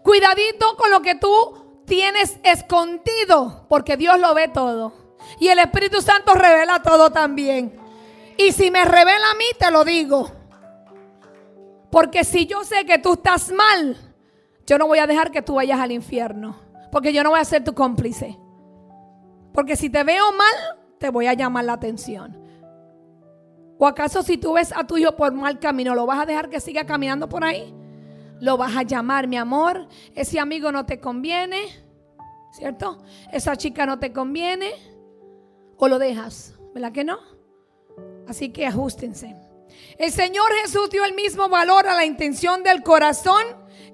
Cuidadito 0.05 0.77
con 0.77 0.93
lo 0.93 1.03
que 1.03 1.17
tú 1.17 1.83
tienes 1.85 2.39
escondido, 2.45 3.67
porque 3.69 3.97
Dios 3.97 4.21
lo 4.21 4.35
ve 4.35 4.47
todo. 4.47 4.93
Y 5.41 5.49
el 5.49 5.59
Espíritu 5.59 6.01
Santo 6.01 6.33
revela 6.35 6.81
todo 6.81 7.11
también. 7.11 7.77
Y 8.37 8.53
si 8.53 8.71
me 8.71 8.85
revela 8.85 9.33
a 9.33 9.35
mí, 9.35 9.47
te 9.59 9.69
lo 9.73 9.85
digo. 9.85 10.31
Porque 11.91 12.23
si 12.23 12.47
yo 12.47 12.63
sé 12.63 12.85
que 12.85 12.99
tú 12.99 13.15
estás 13.15 13.51
mal, 13.51 13.97
yo 14.65 14.79
no 14.79 14.87
voy 14.87 15.01
a 15.01 15.09
dejar 15.09 15.33
que 15.33 15.43
tú 15.43 15.57
vayas 15.57 15.81
al 15.81 15.91
infierno. 15.91 16.57
Porque 16.93 17.13
yo 17.13 17.25
no 17.25 17.31
voy 17.31 17.41
a 17.41 17.45
ser 17.45 17.65
tu 17.65 17.75
cómplice. 17.75 18.39
Porque 19.57 19.75
si 19.75 19.89
te 19.89 20.05
veo 20.05 20.33
mal, 20.33 20.55
te 20.99 21.09
voy 21.09 21.27
a 21.29 21.33
llamar 21.33 21.65
la 21.65 21.73
atención. 21.73 22.39
¿O 23.79 23.87
acaso 23.87 24.23
si 24.23 24.37
tú 24.37 24.53
ves 24.53 24.71
a 24.77 24.87
tu 24.87 24.99
hijo 24.99 25.17
por 25.17 25.33
mal 25.33 25.59
camino, 25.59 25.95
lo 25.95 26.05
vas 26.05 26.21
a 26.21 26.27
dejar 26.27 26.51
que 26.51 26.61
siga 26.61 26.85
caminando 26.85 27.27
por 27.27 27.43
ahí? 27.43 27.75
Lo 28.39 28.59
vas 28.59 28.77
a 28.77 28.83
llamar, 28.83 29.27
mi 29.27 29.39
amor. 29.39 29.89
Ese 30.15 30.39
amigo 30.39 30.71
no 30.73 30.85
te 30.85 31.01
conviene, 31.01 31.63
¿cierto? 32.53 32.99
Esa 33.33 33.57
chica 33.57 33.87
no 33.87 33.99
te 33.99 34.13
conviene. 34.13 34.73
O 35.79 35.89
lo 35.89 35.99
dejas, 35.99 36.55
¿verdad 36.75 36.93
que 36.93 37.05
no? 37.05 37.19
Así 38.29 38.51
que 38.51 38.67
ajustense. 38.67 39.37
El 39.97 40.13
Señor 40.13 40.53
Jesús 40.63 40.91
dio 40.91 41.03
el 41.07 41.15
mismo 41.15 41.49
valor 41.49 41.87
a 41.87 41.95
la 41.95 42.05
intención 42.05 42.63
del 42.63 42.83
corazón 42.83 43.43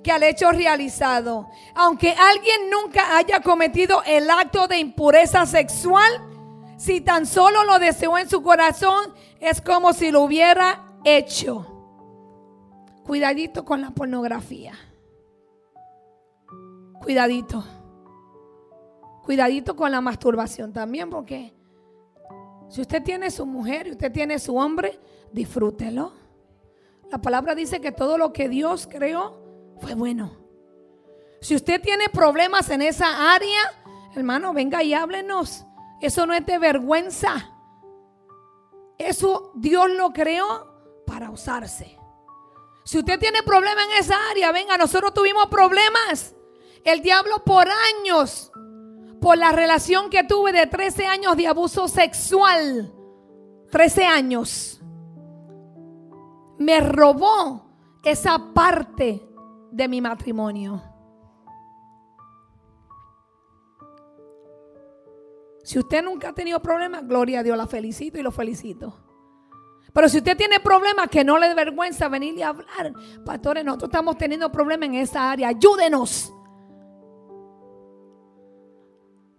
que 0.02 0.12
al 0.12 0.22
hecho 0.22 0.50
realizado. 0.50 1.48
Aunque 1.74 2.10
alguien 2.10 2.70
nunca 2.70 3.16
haya 3.16 3.40
cometido 3.40 4.02
el 4.04 4.28
acto 4.30 4.66
de 4.66 4.78
impureza 4.78 5.46
sexual, 5.46 6.10
si 6.76 7.00
tan 7.00 7.26
solo 7.26 7.64
lo 7.64 7.78
deseó 7.78 8.18
en 8.18 8.28
su 8.28 8.42
corazón, 8.42 9.14
es 9.40 9.60
como 9.60 9.92
si 9.92 10.10
lo 10.10 10.22
hubiera 10.22 10.84
hecho. 11.04 11.66
Cuidadito 13.04 13.64
con 13.64 13.80
la 13.80 13.90
pornografía. 13.90 14.72
Cuidadito. 17.00 17.64
Cuidadito 19.24 19.76
con 19.76 19.92
la 19.92 20.00
masturbación 20.00 20.72
también, 20.72 21.08
porque 21.08 21.54
si 22.68 22.80
usted 22.80 23.02
tiene 23.02 23.30
su 23.30 23.46
mujer 23.46 23.86
y 23.86 23.92
usted 23.92 24.10
tiene 24.10 24.38
su 24.38 24.56
hombre, 24.56 24.98
disfrútelo. 25.32 26.12
La 27.10 27.18
palabra 27.18 27.54
dice 27.54 27.80
que 27.80 27.92
todo 27.92 28.18
lo 28.18 28.32
que 28.32 28.48
Dios 28.48 28.88
creó 28.90 29.41
fue 29.82 29.94
bueno. 29.94 30.36
Si 31.40 31.56
usted 31.56 31.80
tiene 31.82 32.08
problemas 32.08 32.70
en 32.70 32.82
esa 32.82 33.34
área, 33.34 33.60
hermano, 34.14 34.52
venga 34.54 34.82
y 34.82 34.94
háblenos. 34.94 35.66
Eso 36.00 36.24
no 36.24 36.34
es 36.34 36.46
de 36.46 36.58
vergüenza. 36.58 37.50
Eso 38.96 39.52
Dios 39.56 39.90
lo 39.90 40.12
creó 40.12 41.02
para 41.04 41.30
usarse. 41.30 41.98
Si 42.84 42.98
usted 42.98 43.18
tiene 43.18 43.42
problemas 43.42 43.84
en 43.86 43.98
esa 43.98 44.16
área, 44.30 44.52
venga, 44.52 44.78
nosotros 44.78 45.12
tuvimos 45.12 45.46
problemas. 45.46 46.34
El 46.84 47.02
diablo 47.02 47.44
por 47.44 47.66
años 47.68 48.52
por 49.20 49.38
la 49.38 49.52
relación 49.52 50.10
que 50.10 50.24
tuve 50.24 50.52
de 50.52 50.66
13 50.66 51.06
años 51.06 51.36
de 51.36 51.46
abuso 51.46 51.86
sexual. 51.88 52.92
13 53.70 54.04
años. 54.04 54.80
Me 56.58 56.80
robó 56.80 57.70
esa 58.04 58.52
parte 58.52 59.31
de 59.72 59.88
mi 59.88 60.00
matrimonio. 60.00 60.82
Si 65.64 65.78
usted 65.78 66.02
nunca 66.02 66.28
ha 66.28 66.32
tenido 66.32 66.60
problemas, 66.60 67.06
gloria 67.06 67.40
a 67.40 67.42
Dios, 67.42 67.56
la 67.56 67.66
felicito 67.66 68.18
y 68.18 68.22
lo 68.22 68.30
felicito. 68.30 68.98
Pero 69.92 70.08
si 70.08 70.18
usted 70.18 70.36
tiene 70.36 70.60
problemas 70.60 71.08
que 71.08 71.24
no 71.24 71.38
le 71.38 71.48
dé 71.48 71.54
vergüenza 71.54 72.08
venir 72.08 72.34
y 72.36 72.42
hablar, 72.42 72.92
pastores, 73.24 73.64
nosotros 73.64 73.88
estamos 73.88 74.16
teniendo 74.18 74.50
problemas 74.50 74.88
en 74.88 74.94
esa 74.96 75.30
área, 75.30 75.48
ayúdenos. 75.48 76.32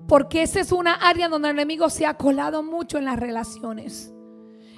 Porque 0.08 0.44
esa 0.44 0.60
es 0.60 0.72
una 0.72 0.94
área 0.94 1.30
donde 1.30 1.50
el 1.50 1.56
enemigo 1.56 1.90
se 1.90 2.06
ha 2.06 2.16
colado 2.16 2.64
mucho 2.64 2.98
en 2.98 3.06
las 3.06 3.20
relaciones. 3.20 4.14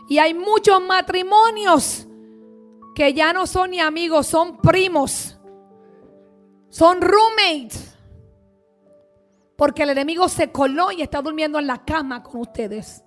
Y 0.08 0.18
hay 0.18 0.34
muchos 0.34 0.82
matrimonios 0.82 2.08
que 2.96 3.14
ya 3.14 3.34
no 3.34 3.46
son 3.46 3.72
ni 3.72 3.80
amigos, 3.80 4.28
son 4.28 4.58
primos. 4.58 5.35
Son 6.76 7.00
roommates. 7.00 7.96
Porque 9.56 9.84
el 9.84 9.92
enemigo 9.92 10.28
se 10.28 10.52
coló 10.52 10.92
y 10.92 11.02
está 11.02 11.22
durmiendo 11.22 11.58
en 11.58 11.68
la 11.68 11.86
cama 11.86 12.22
con 12.22 12.42
ustedes. 12.42 13.04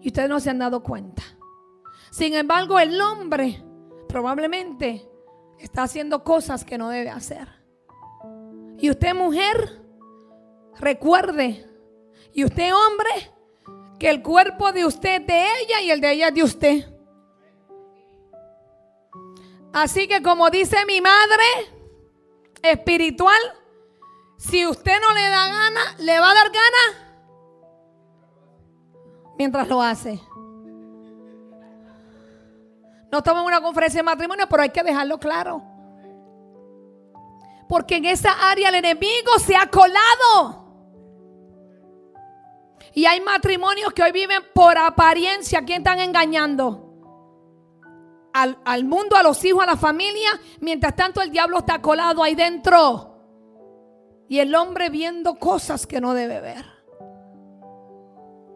Y 0.00 0.08
ustedes 0.08 0.28
no 0.28 0.38
se 0.38 0.50
han 0.50 0.58
dado 0.58 0.82
cuenta. 0.82 1.22
Sin 2.12 2.34
embargo, 2.34 2.78
el 2.78 3.00
hombre 3.00 3.64
probablemente 4.08 5.08
está 5.58 5.82
haciendo 5.82 6.22
cosas 6.22 6.64
que 6.64 6.78
no 6.78 6.88
debe 6.88 7.10
hacer. 7.10 7.48
Y 8.78 8.90
usted 8.90 9.14
mujer 9.14 9.84
Recuerde, 10.78 11.66
y 12.32 12.44
usted 12.44 12.72
hombre, 12.74 13.30
que 13.98 14.10
el 14.10 14.22
cuerpo 14.22 14.72
de 14.72 14.84
usted 14.84 15.20
es 15.20 15.26
de 15.26 15.44
ella 15.60 15.80
y 15.82 15.90
el 15.90 16.00
de 16.00 16.12
ella 16.12 16.28
es 16.28 16.34
de 16.34 16.42
usted. 16.42 16.94
Así 19.72 20.06
que 20.08 20.22
como 20.22 20.50
dice 20.50 20.76
mi 20.86 21.00
madre 21.00 21.73
espiritual, 22.64 23.40
si 24.36 24.66
usted 24.66 25.00
no 25.00 25.14
le 25.14 25.28
da 25.28 25.46
gana, 25.46 25.96
le 25.98 26.18
va 26.18 26.30
a 26.30 26.34
dar 26.34 26.50
gana 26.50 27.04
mientras 29.36 29.68
lo 29.68 29.82
hace. 29.82 30.20
No 33.12 33.18
estamos 33.18 33.42
en 33.42 33.46
una 33.46 33.60
conferencia 33.60 34.00
de 34.00 34.04
matrimonio, 34.04 34.46
pero 34.48 34.62
hay 34.62 34.70
que 34.70 34.82
dejarlo 34.82 35.18
claro. 35.18 35.62
Porque 37.68 37.96
en 37.96 38.06
esa 38.06 38.32
área 38.50 38.70
el 38.70 38.74
enemigo 38.76 39.38
se 39.38 39.54
ha 39.56 39.66
colado. 39.66 40.64
Y 42.92 43.06
hay 43.06 43.20
matrimonios 43.20 43.92
que 43.92 44.02
hoy 44.02 44.12
viven 44.12 44.42
por 44.52 44.76
apariencia. 44.78 45.64
¿Quién 45.64 45.78
están 45.78 46.00
engañando? 46.00 46.83
Al, 48.34 48.84
mundo, 48.84 49.16
a 49.16 49.22
los 49.22 49.44
hijos, 49.44 49.62
a 49.62 49.66
la 49.66 49.76
familia. 49.76 50.28
Mientras 50.60 50.96
tanto 50.96 51.22
el 51.22 51.30
diablo 51.30 51.58
está 51.58 51.80
colado 51.80 52.22
ahí 52.22 52.34
dentro. 52.34 53.12
Y 54.28 54.40
el 54.40 54.54
hombre 54.54 54.90
viendo 54.90 55.36
cosas 55.36 55.86
que 55.86 56.00
no 56.00 56.14
debe 56.14 56.40
ver. 56.40 56.64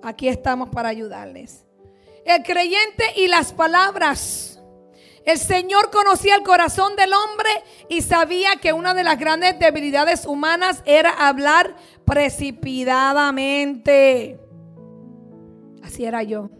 Aquí 0.03 0.29
estamos 0.29 0.69
para 0.71 0.88
ayudarles. 0.88 1.64
El 2.25 2.43
creyente 2.43 3.05
y 3.17 3.29
las 3.29 3.53
palabras. 3.53 4.61
El 5.25 5.38
Señor 5.38 5.91
conocía 5.91 6.35
el 6.35 6.43
corazón 6.43 6.97
del 6.97 7.12
hombre 7.12 7.49
y 7.88 8.03
sabía 8.03 8.57
que 8.61 8.73
una 8.73 8.95
de 8.95 9.05
las 9.05 9.19
grandes 9.19 9.59
debilidades 9.59 10.27
humanas 10.27 10.83
era 10.87 11.11
hablar 11.11 11.77
precipitadamente. 12.05 14.38
Así 15.83 16.05
era 16.05 16.23
yo. 16.23 16.51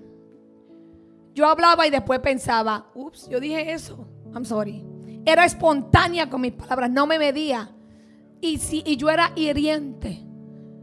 Yo 1.39 1.47
hablaba 1.47 1.87
y 1.87 1.91
después 1.91 2.19
pensaba, 2.19 2.91
ups, 2.97 3.29
yo 3.29 3.39
dije 3.39 3.71
eso. 3.71 4.09
I'm 4.35 4.45
sorry. 4.45 4.85
Era 5.25 5.45
espontánea 5.45 6.29
con 6.29 6.41
mis 6.41 6.51
palabras, 6.51 6.91
no 6.91 7.07
me 7.07 7.17
medía. 7.17 7.71
Y, 8.41 8.59
si, 8.59 8.83
y 8.85 8.97
yo 8.97 9.09
era 9.09 9.31
hiriente. 9.37 10.27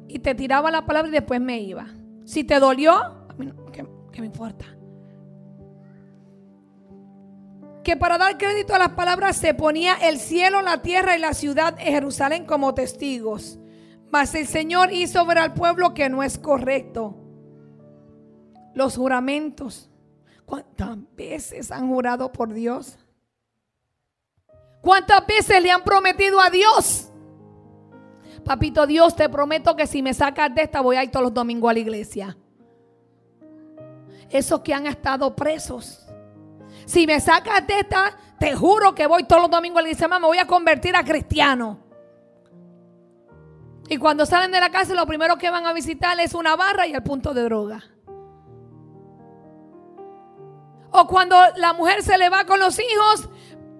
Y 0.08 0.20
te 0.20 0.34
tiraba 0.34 0.72
la 0.72 0.86
palabra 0.86 1.10
y 1.10 1.12
después 1.12 1.42
me 1.42 1.60
iba. 1.60 1.88
Si 2.24 2.46
te 2.46 2.58
dolió, 2.58 2.94
a 2.94 3.36
mí 3.38 3.52
¿qué, 3.74 3.86
¿qué 4.14 4.22
me 4.22 4.28
importa? 4.28 4.66
que 7.84 7.98
para 7.98 8.18
dar 8.18 8.38
crédito 8.38 8.74
a 8.74 8.80
las 8.80 8.92
palabras 8.92 9.36
se 9.36 9.54
ponía 9.54 9.96
el 9.96 10.20
cielo, 10.20 10.62
la 10.62 10.82
tierra 10.82 11.18
y 11.18 11.20
la 11.20 11.34
ciudad 11.34 11.74
de 11.74 11.84
Jerusalén 11.84 12.46
como 12.46 12.74
testigos. 12.74 13.60
Mas 14.10 14.34
el 14.36 14.48
Señor 14.48 14.94
hizo 14.94 15.26
ver 15.26 15.38
al 15.38 15.54
pueblo 15.54 15.94
que 15.94 16.08
no 16.08 16.24
es 16.24 16.38
correcto. 16.38 17.18
Los 18.74 18.96
juramentos. 18.96 19.92
¿Cuántas 20.46 20.98
veces 21.16 21.72
han 21.72 21.88
jurado 21.88 22.32
por 22.32 22.54
Dios? 22.54 22.98
¿Cuántas 24.82 25.26
veces 25.26 25.62
le 25.62 25.72
han 25.72 25.84
prometido 25.84 26.40
a 26.40 26.50
Dios? 26.50 27.10
Papito 28.44 28.86
Dios, 28.86 29.16
te 29.16 29.28
prometo 29.28 29.76
que 29.76 29.88
si 29.88 30.04
me 30.04 30.14
sacas 30.14 30.54
de 30.54 30.62
esta 30.62 30.82
voy 30.82 30.98
a 30.98 31.04
ir 31.04 31.12
todos 31.12 31.24
los 31.24 31.34
domingos 31.34 31.72
a 31.72 31.74
la 31.74 31.80
iglesia. 31.80 32.38
Esos 34.30 34.62
que 34.62 34.74
han 34.74 34.86
estado 34.86 35.36
presos 35.36 36.06
si 36.86 37.08
me 37.08 37.20
sacas 37.20 37.66
de 37.66 37.80
esta, 37.80 38.18
te 38.40 38.56
juro 38.56 38.94
que 38.94 39.08
voy 39.08 39.24
todos 39.24 39.42
los 39.42 39.52
domingos 39.52 39.80
a 39.80 39.82
la 39.82 39.90
iglesia, 39.90 40.08
me 40.08 40.20
voy 40.20 40.38
a 40.38 40.46
convertir 40.46 40.96
a 40.96 41.04
cristiano. 41.04 41.80
Y 43.88 43.98
cuando 43.98 44.26
salen 44.26 44.52
de 44.52 44.60
la 44.60 44.70
casa, 44.70 44.94
lo 44.94 45.06
primero 45.06 45.38
que 45.38 45.50
van 45.50 45.66
a 45.66 45.74
visitar 45.74 46.20
es 46.20 46.34
una 46.34 46.56
barra 46.56 46.88
y 46.88 46.94
el 46.94 47.04
punto 47.04 47.34
de 47.34 47.44
droga. 47.44 47.84
O 50.98 51.08
cuando 51.08 51.36
la 51.58 51.74
mujer 51.74 52.02
se 52.04 52.18
le 52.18 52.30
va 52.30 52.46
con 52.46 52.58
los 52.58 52.80
hijos, 52.80 53.28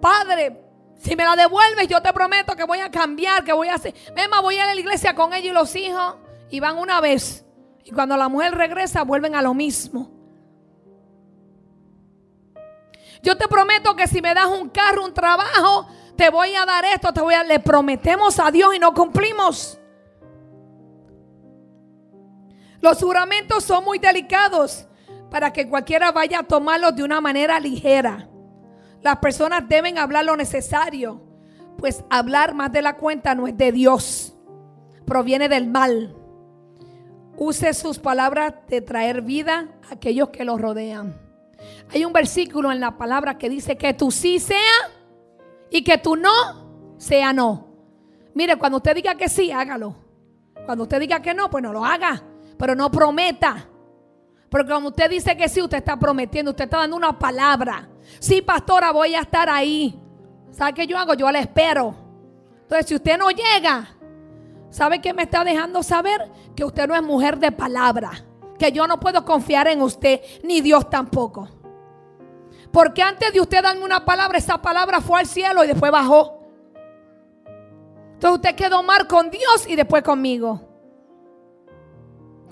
padre, 0.02 0.62
si 0.98 1.16
me 1.16 1.24
la 1.24 1.38
devuelves, 1.38 1.88
yo 1.88 2.02
te 2.02 2.12
prometo 2.12 2.58
que 2.58 2.66
voy 2.66 2.82
a 2.82 2.92
cambiar, 2.92 3.46
que 3.46 3.54
voy 3.54 3.70
a 3.70 3.76
hacer. 3.76 3.96
Emma, 4.18 4.42
voy 4.42 4.58
a 4.58 4.66
la 4.66 4.76
iglesia 4.76 5.16
con 5.16 5.32
ella 5.32 5.50
y 5.50 5.54
los 5.54 5.74
hijos. 5.78 6.16
Y 6.50 6.60
van 6.60 6.78
una 6.78 7.00
vez. 7.00 7.46
Y 7.86 7.92
cuando 7.92 8.18
la 8.18 8.28
mujer 8.28 8.54
regresa, 8.54 9.04
vuelven 9.04 9.34
a 9.34 9.42
lo 9.42 9.54
mismo. 9.54 10.12
Yo 13.24 13.38
te 13.38 13.48
prometo 13.48 13.96
que 13.96 14.08
si 14.08 14.22
me 14.22 14.34
das 14.34 14.48
un 14.48 14.68
carro, 14.68 15.06
un 15.06 15.14
trabajo, 15.14 15.88
te 16.18 16.30
voy 16.30 16.54
a 16.54 16.66
dar 16.66 16.84
esto, 16.84 17.14
te 17.14 17.22
voy 17.22 17.34
a... 17.34 17.46
Le 17.46 17.62
prometemos 17.62 18.40
a 18.40 18.52
Dios 18.52 18.76
y 18.76 18.80
no 18.80 18.94
cumplimos. 18.94 19.80
Los 22.82 22.98
juramentos 23.02 23.64
son 23.64 23.86
muy 23.86 24.00
delicados 24.00 24.86
para 25.36 25.52
que 25.52 25.68
cualquiera 25.68 26.14
vaya 26.14 26.40
a 26.40 26.44
tomarlos 26.44 26.96
de 26.96 27.04
una 27.04 27.20
manera 27.20 27.60
ligera. 27.60 28.30
Las 29.02 29.18
personas 29.18 29.68
deben 29.68 29.98
hablar 29.98 30.24
lo 30.24 30.38
necesario, 30.38 31.22
pues 31.78 32.06
hablar 32.10 32.54
más 32.54 32.72
de 32.72 32.82
la 32.82 32.96
cuenta 32.96 33.36
no 33.36 33.46
es 33.46 33.58
de 33.58 33.74
Dios, 33.74 34.34
proviene 35.06 35.50
del 35.50 35.68
mal. 35.68 36.16
Use 37.36 37.74
sus 37.74 38.00
palabras 38.00 38.54
de 38.70 38.80
traer 38.80 39.24
vida 39.24 39.68
a 39.90 39.96
aquellos 39.96 40.30
que 40.30 40.46
los 40.46 40.62
rodean. 40.62 41.20
Hay 41.94 42.06
un 42.06 42.14
versículo 42.14 42.72
en 42.72 42.80
la 42.80 42.98
palabra 42.98 43.38
que 43.38 43.50
dice 43.50 43.76
que 43.76 43.94
tú 43.94 44.12
sí 44.12 44.40
sea 44.40 44.58
y 45.70 45.84
que 45.84 45.98
tú 45.98 46.16
no 46.16 46.96
sea 46.98 47.34
no. 47.34 47.68
Mire, 48.34 48.56
cuando 48.56 48.78
usted 48.78 48.96
diga 48.96 49.16
que 49.16 49.28
sí, 49.28 49.52
hágalo. 49.52 49.98
Cuando 50.66 50.86
usted 50.86 51.02
diga 51.02 51.22
que 51.22 51.34
no, 51.34 51.50
pues 51.50 51.62
no 51.62 51.74
lo 51.74 51.84
haga. 51.84 52.24
Pero 52.58 52.74
no 52.74 52.90
prometa. 52.90 53.68
Porque 54.56 54.72
como 54.72 54.88
usted 54.88 55.10
dice 55.10 55.36
que 55.36 55.50
sí, 55.50 55.62
usted 55.62 55.80
está 55.80 56.00
prometiendo, 56.00 56.52
usted 56.52 56.64
está 56.64 56.78
dando 56.78 56.96
una 56.96 57.20
palabra. 57.20 57.90
Sí, 58.20 58.42
pastora, 58.42 58.94
voy 58.94 59.14
a 59.14 59.20
estar 59.20 59.50
ahí. 59.50 60.00
¿Sabe 60.50 60.74
qué 60.74 60.88
yo 60.88 60.98
hago? 60.98 61.14
Yo 61.14 61.30
la 61.30 61.40
espero. 61.40 61.94
Entonces, 62.62 62.88
si 62.88 62.96
usted 62.96 63.18
no 63.18 63.32
llega, 63.32 63.90
¿sabe 64.70 65.02
qué 65.02 65.14
me 65.14 65.24
está 65.24 65.44
dejando 65.44 65.84
saber? 65.84 66.32
Que 66.56 66.64
usted 66.64 66.88
no 66.88 66.96
es 66.96 67.04
mujer 67.04 67.38
de 67.38 67.52
palabra. 67.52 68.12
Que 68.58 68.72
yo 68.72 68.88
no 68.88 68.98
puedo 68.98 69.26
confiar 69.26 69.68
en 69.68 69.82
usted, 69.82 70.22
ni 70.42 70.62
Dios 70.62 70.90
tampoco. 70.90 71.50
Porque 72.72 73.04
antes 73.04 73.34
de 73.34 73.42
usted 73.42 73.62
darme 73.62 73.84
una 73.84 74.06
palabra, 74.06 74.38
esa 74.38 74.62
palabra 74.62 75.02
fue 75.02 75.20
al 75.20 75.26
cielo 75.26 75.66
y 75.66 75.68
después 75.68 75.92
bajó. 75.92 76.40
Entonces 78.14 78.38
usted 78.38 78.56
quedó 78.56 78.84
mal 78.84 79.06
con 79.06 79.30
Dios 79.30 79.68
y 79.68 79.76
después 79.76 80.02
conmigo. 80.02 80.75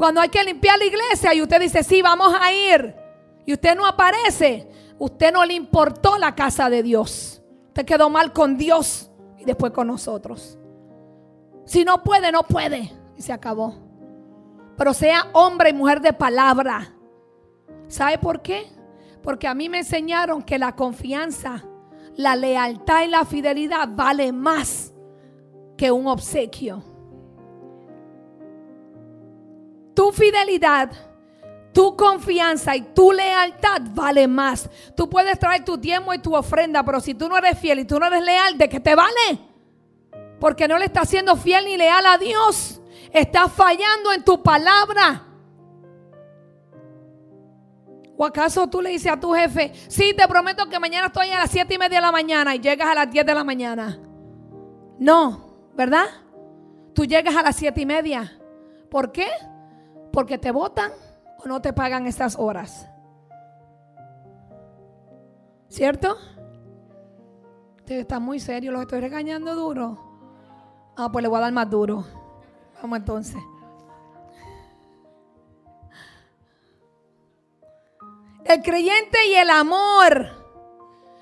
Cuando 0.04 0.20
hay 0.20 0.28
que 0.28 0.44
limpiar 0.44 0.78
la 0.78 0.84
iglesia 0.84 1.34
y 1.34 1.42
usted 1.42 1.62
dice, 1.62 1.82
sí, 1.82 2.02
vamos 2.02 2.36
a 2.38 2.52
ir. 2.52 2.94
Y 3.46 3.54
usted 3.54 3.74
no 3.74 3.86
aparece. 3.86 4.68
Usted 5.00 5.32
no 5.32 5.46
le 5.46 5.54
importó 5.54 6.18
la 6.18 6.36
casa 6.36 6.70
de 6.70 6.84
Dios. 6.84 7.42
Usted 7.68 7.86
quedó 7.86 8.10
mal 8.10 8.34
con 8.34 8.58
Dios 8.58 9.10
y 9.40 9.46
después 9.46 9.72
con 9.72 9.88
nosotros. 9.88 10.60
Si 11.64 11.86
no 11.86 12.04
puede, 12.04 12.34
no 12.34 12.44
puede. 12.44 12.92
Y 13.16 13.22
se 13.22 13.32
acabó. 13.32 13.76
Pero 14.76 14.94
sea 14.94 15.30
hombre 15.32 15.70
y 15.70 15.74
mujer 15.74 16.02
de 16.02 16.12
palabra. 16.12 16.94
¿Sabe 17.88 18.18
por 18.18 18.42
qué? 18.42 18.68
Porque 19.22 19.48
a 19.48 19.54
mí 19.54 19.70
me 19.70 19.78
enseñaron 19.78 20.44
que 20.44 20.60
la 20.60 20.76
confianza, 20.76 21.64
la 22.18 22.36
lealtad 22.36 23.04
y 23.04 23.08
la 23.08 23.24
fidelidad 23.24 23.88
vale 23.88 24.34
más 24.34 24.94
que 25.78 25.92
un 25.92 26.08
obsequio. 26.08 26.93
Tu 29.94 30.12
fidelidad, 30.12 30.92
tu 31.74 31.96
confianza 31.96 32.76
y 32.76 32.82
tu 32.82 33.12
lealtad 33.12 33.82
vale 33.94 34.28
más. 34.28 34.70
Tú 34.96 35.10
puedes 35.10 35.38
traer 35.40 35.66
tu 35.66 35.78
tiempo 35.78 36.14
y 36.14 36.20
tu 36.20 36.36
ofrenda, 36.36 36.84
pero 36.84 37.00
si 37.00 37.14
tú 37.14 37.28
no 37.28 37.38
eres 37.38 37.58
fiel 37.60 37.80
y 37.80 37.86
tú 37.86 38.00
no 38.00 38.08
eres 38.08 38.24
leal, 38.24 38.58
¿de 38.58 38.70
qué 38.70 38.80
te 38.80 38.96
vale? 38.96 39.40
Porque 40.40 40.68
no 40.68 40.78
le 40.78 40.86
estás 40.86 41.10
siendo 41.10 41.36
fiel 41.36 41.66
ni 41.66 41.78
leal 41.78 42.06
a 42.06 42.18
Dios. 42.18 42.82
Estás 43.12 43.52
fallando 43.52 44.12
en 44.14 44.24
tu 44.24 44.42
palabra. 44.42 45.28
¿O 48.16 48.26
acaso 48.26 48.68
tú 48.68 48.82
le 48.82 48.92
dices 48.92 49.12
a 49.12 49.20
tu 49.20 49.34
jefe, 49.34 49.72
sí, 49.88 50.14
te 50.16 50.28
prometo 50.28 50.68
que 50.70 50.80
mañana 50.80 51.08
estoy 51.08 51.30
a 51.32 51.40
las 51.40 51.50
siete 51.50 51.74
y 51.74 51.78
media 51.78 51.98
de 51.98 52.06
la 52.06 52.12
mañana 52.12 52.56
y 52.56 52.60
llegas 52.60 52.88
a 52.88 52.94
las 52.96 53.12
10 53.12 53.26
de 53.26 53.34
la 53.34 53.44
mañana? 53.44 54.00
No, 55.00 55.72
¿verdad? 55.76 56.06
Tú 56.94 57.06
llegas 57.06 57.36
a 57.36 57.42
las 57.42 57.56
siete 57.56 57.82
y 57.82 57.86
media. 57.86 58.40
¿Por 58.90 59.12
qué? 59.12 59.28
Porque 60.14 60.38
te 60.38 60.52
votan 60.52 60.92
o 61.44 61.48
no 61.48 61.60
te 61.60 61.74
pagan 61.74 62.06
estas 62.06 62.38
horas. 62.38 62.88
¿Cierto? 65.70 66.16
Usted 67.78 67.96
está 67.96 68.20
muy 68.20 68.40
serio, 68.40 68.72
lo 68.72 68.80
estoy 68.80 69.02
regañando 69.02 69.56
duro. 69.56 69.98
Ah, 70.96 71.12
pues 71.12 71.24
le 71.24 71.28
voy 71.28 71.40
a 71.40 71.42
dar 71.42 71.52
más 71.52 71.68
duro. 71.68 72.06
Vamos 72.80 73.00
entonces. 73.00 73.42
El 78.46 78.62
creyente 78.62 79.18
y 79.28 79.34
el 79.34 79.50
amor. 79.50 80.28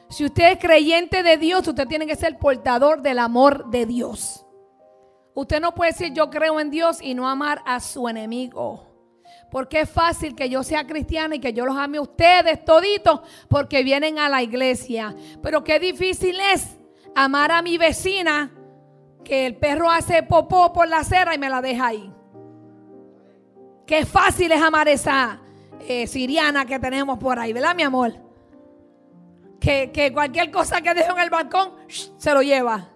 Si 0.10 0.26
usted 0.26 0.52
es 0.52 0.60
creyente 0.60 1.24
de 1.24 1.38
Dios, 1.38 1.66
usted 1.66 1.88
tiene 1.88 2.06
que 2.06 2.18
ser 2.18 2.38
portador 2.38 3.02
del 3.02 3.20
amor 3.20 3.70
de 3.70 3.86
Dios. 3.86 4.41
Usted 5.34 5.62
no 5.62 5.74
puede 5.74 5.92
decir 5.92 6.14
yo 6.14 6.30
creo 6.30 6.60
en 6.60 6.70
Dios 6.70 7.00
y 7.02 7.14
no 7.14 7.28
amar 7.28 7.62
a 7.66 7.80
su 7.80 8.08
enemigo. 8.08 8.88
Porque 9.50 9.82
es 9.82 9.90
fácil 9.90 10.36
que 10.36 10.50
yo 10.50 10.64
sea 10.64 10.88
cristiana 10.88 11.36
y 11.36 11.40
que 11.40 11.54
yo 11.54 11.66
los 11.66 11.78
ame 11.78 11.98
a 11.98 12.02
ustedes 12.02 12.64
toditos 12.64 13.22
porque 13.50 13.84
vienen 13.84 14.18
a 14.18 14.30
la 14.30 14.42
iglesia. 14.42 15.16
Pero 15.42 15.64
qué 15.64 15.80
difícil 15.80 16.38
es 16.54 16.78
amar 17.16 17.52
a 17.52 17.62
mi 17.62 17.78
vecina 17.78 18.52
que 19.24 19.46
el 19.46 19.56
perro 19.58 19.90
hace 19.90 20.24
popó 20.24 20.72
por 20.74 20.88
la 20.88 21.00
acera 21.00 21.36
y 21.36 21.38
me 21.38 21.50
la 21.50 21.62
deja 21.62 21.88
ahí. 21.88 22.12
Qué 23.86 24.06
fácil 24.06 24.52
es 24.52 24.62
amar 24.62 24.88
esa 24.88 25.42
eh, 25.82 26.08
siriana 26.08 26.66
que 26.66 26.80
tenemos 26.80 27.18
por 27.18 27.38
ahí, 27.38 27.52
¿verdad, 27.52 27.76
mi 27.76 27.84
amor? 27.84 28.14
Que, 29.60 29.92
que 29.92 30.14
cualquier 30.14 30.50
cosa 30.50 30.82
que 30.82 30.94
dejo 30.94 31.12
en 31.12 31.20
el 31.20 31.30
balcón 31.30 31.74
se 31.90 32.34
lo 32.34 32.42
lleva. 32.42 32.90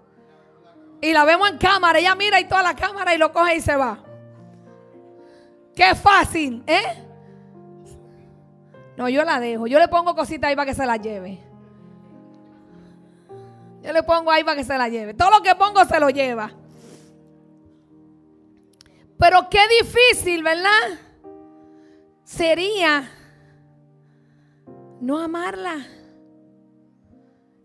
Y 1.05 1.13
la 1.13 1.23
vemos 1.23 1.47
en 1.51 1.59
cámara. 1.59 1.99
Ella 1.99 2.15
mira 2.15 2.39
y 2.39 2.47
toda 2.47 2.63
la 2.63 2.75
cámara 2.75 3.13
y 3.13 3.19
lo 3.19 3.31
coge 3.31 3.57
y 3.57 3.61
se 3.61 3.75
va. 3.75 3.99
Qué 5.75 5.93
fácil, 5.93 6.63
¿eh? 6.65 7.03
No, 8.97 9.07
yo 9.07 9.23
la 9.23 9.39
dejo. 9.39 9.67
Yo 9.67 9.77
le 9.77 9.87
pongo 9.87 10.15
cositas 10.15 10.49
ahí 10.49 10.55
para 10.55 10.65
que 10.65 10.73
se 10.73 10.83
la 10.83 10.97
lleve. 10.97 11.39
Yo 13.83 13.93
le 13.93 14.01
pongo 14.01 14.31
ahí 14.31 14.43
para 14.43 14.57
que 14.57 14.63
se 14.63 14.75
la 14.75 14.89
lleve. 14.89 15.13
Todo 15.13 15.29
lo 15.29 15.43
que 15.43 15.53
pongo 15.53 15.85
se 15.85 15.99
lo 15.99 16.09
lleva. 16.09 16.51
Pero 19.19 19.47
qué 19.47 19.59
difícil, 19.79 20.41
¿verdad? 20.41 20.99
Sería 22.23 23.11
no 25.01 25.19
amarla. 25.19 25.85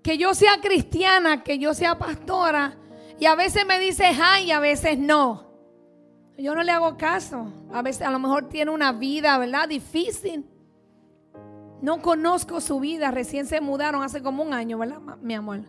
Que 0.03 0.18
yo 0.18 0.35
sea 0.35 0.61
cristiana, 0.61 1.42
que 1.42 1.59
yo 1.59 1.72
sea 1.72 1.96
pastora. 1.96 2.76
Y 3.20 3.26
a 3.26 3.35
veces 3.35 3.66
me 3.66 3.78
dice 3.78 4.04
ay 4.20 4.46
y 4.46 4.50
a 4.50 4.61
veces 4.61 4.98
no. 4.98 5.44
Yo 6.38 6.54
no 6.54 6.62
le 6.62 6.72
hago 6.72 6.96
caso. 6.96 7.52
A 7.70 7.83
veces 7.83 8.02
a 8.02 8.11
lo 8.11 8.18
mejor 8.18 8.48
tiene 8.48 8.70
una 8.70 8.92
vida, 8.92 9.37
¿verdad? 9.37 9.68
Difícil. 9.68 10.46
No 11.83 12.00
conozco 12.00 12.62
su 12.62 12.80
vida. 12.80 13.11
Recién 13.11 13.46
se 13.46 13.61
mudaron 13.61 14.02
hace 14.02 14.22
como 14.22 14.42
un 14.42 14.54
año, 14.54 14.78
¿verdad, 14.78 15.00
mi 15.20 15.35
amor? 15.35 15.61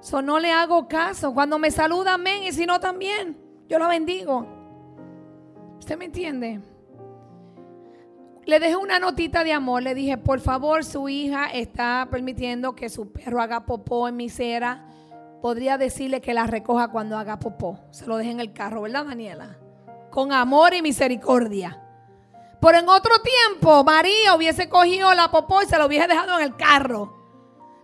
So, 0.00 0.20
no 0.20 0.38
le 0.38 0.52
hago 0.52 0.86
caso. 0.88 1.32
Cuando 1.32 1.58
me 1.58 1.70
saluda, 1.70 2.14
amén. 2.14 2.42
Y 2.42 2.52
si 2.52 2.66
no, 2.66 2.78
también. 2.80 3.38
Yo 3.66 3.78
la 3.78 3.88
bendigo. 3.88 4.46
¿Usted 5.78 5.96
me 5.96 6.04
entiende? 6.04 6.60
Le 8.44 8.60
dejé 8.60 8.76
una 8.76 8.98
notita 8.98 9.42
de 9.42 9.54
amor. 9.54 9.82
Le 9.82 9.94
dije, 9.94 10.18
por 10.18 10.40
favor, 10.40 10.84
su 10.84 11.08
hija 11.08 11.46
está 11.46 12.08
permitiendo 12.10 12.76
que 12.76 12.90
su 12.90 13.10
perro 13.10 13.40
haga 13.40 13.64
popó 13.64 14.06
en 14.06 14.16
mi 14.16 14.28
cera 14.28 14.86
podría 15.40 15.78
decirle 15.78 16.20
que 16.20 16.34
la 16.34 16.46
recoja 16.46 16.88
cuando 16.88 17.16
haga 17.16 17.38
popó. 17.38 17.80
Se 17.90 18.06
lo 18.06 18.16
deje 18.16 18.30
en 18.30 18.40
el 18.40 18.52
carro, 18.52 18.82
¿verdad, 18.82 19.04
Daniela? 19.06 19.58
Con 20.10 20.32
amor 20.32 20.74
y 20.74 20.82
misericordia. 20.82 21.82
Pero 22.60 22.78
en 22.78 22.88
otro 22.88 23.12
tiempo, 23.20 23.84
María 23.84 24.34
hubiese 24.34 24.68
cogido 24.68 25.12
la 25.14 25.30
popó 25.30 25.62
y 25.62 25.66
se 25.66 25.78
lo 25.78 25.86
hubiese 25.86 26.08
dejado 26.08 26.38
en 26.38 26.44
el 26.44 26.56
carro. 26.56 27.14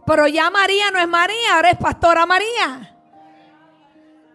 Pero 0.06 0.26
ya 0.26 0.50
María 0.50 0.90
no 0.90 0.98
es 0.98 1.08
María, 1.08 1.56
ahora 1.56 1.70
es 1.70 1.78
Pastora 1.78 2.26
María. 2.26 2.96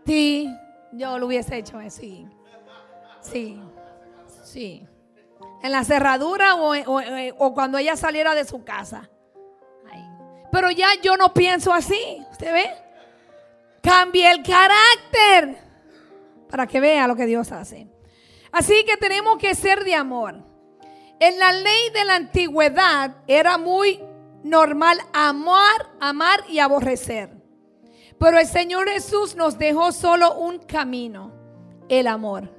Sí, 0.06 0.49
yo 0.93 1.17
lo 1.17 1.25
hubiese 1.25 1.58
hecho 1.58 1.77
así. 1.77 2.25
Sí, 3.19 3.62
sí. 4.43 4.88
En 5.62 5.71
la 5.71 5.84
cerradura 5.84 6.56
o, 6.56 6.73
o 7.38 7.53
cuando 7.53 7.77
ella 7.77 7.97
saliera 7.97 8.36
de 8.36 8.45
su 8.45 8.63
casa. 8.63 9.10
Pero 10.51 10.71
ya 10.71 10.88
yo 11.03 11.17
no 11.17 11.34
pienso 11.34 11.73
así. 11.73 12.25
¿Usted 12.32 12.53
ve? 12.53 12.69
Cambie 13.88 14.30
el 14.30 14.43
carácter 14.43 15.63
para 16.50 16.67
que 16.67 16.82
vea 16.82 17.08
lo 17.08 17.15
que 17.15 17.26
Dios 17.26 17.54
hace. 17.54 17.88
Así 18.52 18.84
que 18.84 18.97
tenemos 18.97 19.38
que 19.38 19.56
ser 19.56 19.86
de 19.86 19.95
amor. 19.95 20.43
En 21.21 21.39
la 21.39 21.54
ley 21.54 21.89
de 21.93 22.04
la 22.04 22.15
antigüedad 22.15 23.15
era 23.28 23.58
muy 23.58 24.04
normal 24.43 25.00
amar, 25.13 25.89
amar 26.02 26.43
y 26.50 26.60
aborrecer. 26.60 27.30
Pero 28.19 28.38
el 28.38 28.47
Señor 28.47 28.89
Jesús 28.89 29.38
nos 29.38 29.58
dejó 29.58 29.93
solo 29.93 30.36
un 30.36 30.60
camino, 30.60 31.32
el 31.88 32.08
amor. 32.08 32.54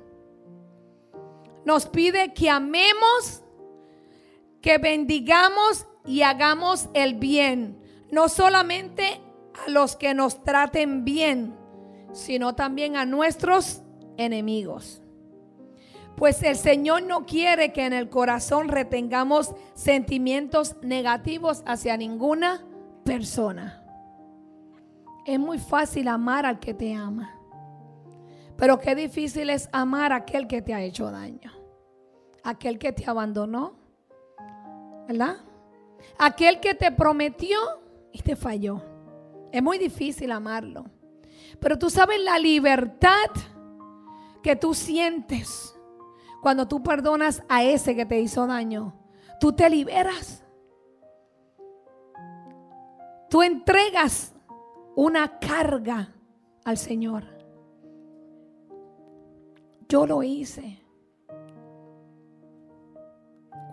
nos 1.67 1.85
pide 1.85 2.33
que 2.33 2.49
amemos, 2.49 3.43
que 4.63 4.79
bendigamos 4.79 5.85
y 6.07 6.23
hagamos 6.23 6.89
el 6.95 7.17
bien. 7.17 7.83
No 8.11 8.31
solamente 8.31 9.21
a 9.67 9.71
los 9.71 9.97
que 9.97 10.15
nos 10.15 10.43
traten 10.45 11.05
bien, 11.05 11.57
sino 12.13 12.55
también 12.55 12.97
a 12.97 13.05
nuestros 13.05 13.83
enemigos. 14.17 15.03
Pues 16.17 16.43
el 16.43 16.57
Señor 16.57 17.05
no 17.05 17.27
quiere 17.27 17.73
que 17.73 17.87
en 17.87 17.93
el 17.93 18.09
corazón 18.11 18.69
retengamos 18.69 19.55
sentimientos 19.75 20.75
negativos 20.83 21.63
hacia 21.65 21.97
ninguna 21.97 22.65
persona. 23.05 23.85
Es 25.25 25.39
muy 25.39 25.59
fácil 25.59 26.09
amar 26.09 26.45
al 26.45 26.59
que 26.59 26.75
te 26.75 26.93
ama. 26.93 27.39
Pero 28.57 28.81
qué 28.81 28.97
difícil 28.97 29.51
es 29.51 29.69
amar 29.71 30.13
a 30.13 30.17
aquel 30.17 30.49
que 30.49 30.61
te 30.61 30.75
ha 30.75 30.83
hecho 30.83 31.09
daño. 31.11 31.53
Aquel 32.43 32.79
que 32.81 32.93
te 32.93 33.09
abandonó. 33.09 33.77
¿Verdad? 35.07 35.37
Aquel 36.19 36.59
que 36.59 36.75
te 36.75 36.91
prometió 36.91 37.57
y 38.13 38.21
te 38.23 38.35
falló. 38.35 38.83
Es 39.53 39.63
muy 39.63 39.79
difícil 39.79 40.33
amarlo. 40.33 40.85
Pero 41.61 41.79
tú 41.79 41.91
sabes 41.91 42.21
la 42.21 42.39
libertad 42.39 43.31
que 44.43 44.57
tú 44.57 44.75
sientes 44.75 45.75
cuando 46.41 46.69
tú 46.69 46.83
perdonas 46.83 47.43
a 47.49 47.65
ese 47.65 47.97
que 47.97 48.07
te 48.07 48.21
hizo 48.21 48.47
daño. 48.47 48.95
Tú 49.41 49.53
te 49.53 49.69
liberas. 49.69 50.45
Tú 53.29 53.43
entregas 53.43 54.35
una 54.97 55.39
carga 55.39 56.15
al 56.65 56.77
Señor. 56.77 57.25
Yo 59.89 60.07
lo 60.07 60.23
hice. 60.23 60.83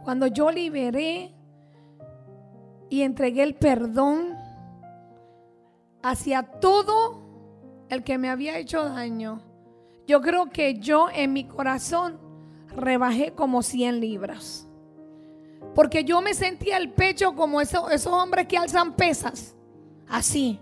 Cuando 0.03 0.27
yo 0.27 0.51
liberé 0.51 1.33
y 2.89 3.01
entregué 3.01 3.43
el 3.43 3.55
perdón 3.55 4.44
hacia 6.05 6.43
todo 6.43 7.19
el 7.89 8.03
que 8.03 8.19
me 8.19 8.29
había 8.29 8.59
hecho 8.59 8.83
daño, 8.83 9.41
yo 10.05 10.21
creo 10.21 10.51
que 10.51 10.75
yo 10.75 11.09
en 11.11 11.33
mi 11.33 11.45
corazón 11.45 12.19
rebajé 12.67 13.33
como 13.33 13.63
100 13.63 13.99
libras. 13.99 14.67
Porque 15.73 16.03
yo 16.03 16.21
me 16.21 16.35
sentía 16.35 16.77
el 16.77 16.91
pecho 16.91 17.33
como 17.33 17.59
esos, 17.59 17.91
esos 17.91 18.13
hombres 18.13 18.47
que 18.47 18.55
alzan 18.55 18.95
pesas. 18.95 19.55
Así. 20.07 20.59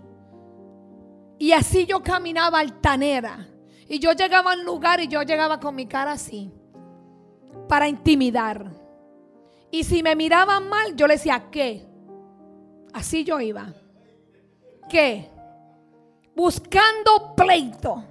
Y 1.38 1.52
así 1.52 1.84
yo 1.84 2.02
caminaba 2.02 2.60
altanera. 2.60 3.46
Y 3.86 3.98
yo 3.98 4.12
llegaba 4.12 4.52
al 4.52 4.64
lugar 4.64 5.00
y 5.00 5.08
yo 5.08 5.22
llegaba 5.22 5.60
con 5.60 5.74
mi 5.74 5.86
cara 5.86 6.12
así. 6.12 6.50
Para 7.68 7.86
intimidar. 7.86 8.72
Y 9.70 9.84
si 9.84 10.02
me 10.02 10.16
miraban 10.16 10.70
mal, 10.70 10.96
yo 10.96 11.06
le 11.06 11.14
decía, 11.14 11.50
¿qué? 11.50 11.86
Así 12.94 13.24
yo 13.24 13.40
iba. 13.40 13.74
¿Qué? 14.88 15.33
Buscando 16.34 17.34
pleito. 17.36 18.04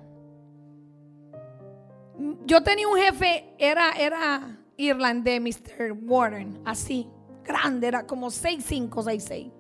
Yo 2.46 2.62
tenía 2.64 2.88
un 2.88 2.98
jefe, 2.98 3.54
era, 3.58 3.92
era 3.92 4.60
irlandés, 4.78 5.42
Mr. 5.42 5.94
Warren, 6.04 6.62
así, 6.66 7.10
grande, 7.44 7.88
era 7.88 8.06
como 8.06 8.28
6'5, 8.28 8.90
6'6. 8.90 9.52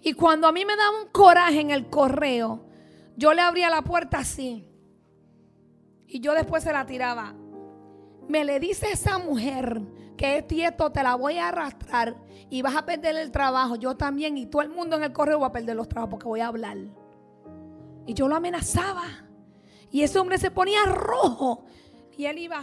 Y 0.00 0.12
cuando 0.14 0.46
a 0.46 0.52
mí 0.52 0.64
me 0.64 0.76
daba 0.76 1.02
un 1.02 1.08
coraje 1.08 1.60
en 1.60 1.70
el 1.70 1.88
correo, 1.88 2.64
yo 3.16 3.34
le 3.34 3.42
abría 3.42 3.68
la 3.68 3.82
puerta 3.82 4.18
así. 4.18 4.64
Y 6.06 6.20
yo 6.20 6.32
después 6.34 6.62
se 6.62 6.72
la 6.72 6.86
tiraba. 6.86 7.34
Me 8.28 8.44
le 8.44 8.60
dice 8.60 8.90
esa 8.92 9.18
mujer 9.18 9.82
que 10.16 10.38
es 10.38 10.46
tieto, 10.46 10.90
te 10.90 11.02
la 11.02 11.14
voy 11.14 11.38
a 11.38 11.48
arrastrar 11.48 12.16
y 12.50 12.62
vas 12.62 12.76
a 12.76 12.84
perder 12.84 13.16
el 13.16 13.30
trabajo. 13.30 13.76
Yo 13.76 13.96
también 13.96 14.36
y 14.38 14.46
todo 14.46 14.62
el 14.62 14.68
mundo 14.68 14.96
en 14.96 15.04
el 15.04 15.12
correo 15.12 15.40
va 15.40 15.48
a 15.48 15.52
perder 15.52 15.76
los 15.76 15.88
trabajos 15.88 16.10
porque 16.10 16.26
voy 16.26 16.40
a 16.40 16.48
hablar. 16.48 16.76
Y 18.08 18.14
yo 18.14 18.26
lo 18.26 18.36
amenazaba. 18.36 19.04
Y 19.90 20.02
ese 20.02 20.18
hombre 20.18 20.38
se 20.38 20.50
ponía 20.50 20.82
rojo. 20.86 21.66
Y 22.16 22.24
él 22.24 22.38
iba. 22.38 22.62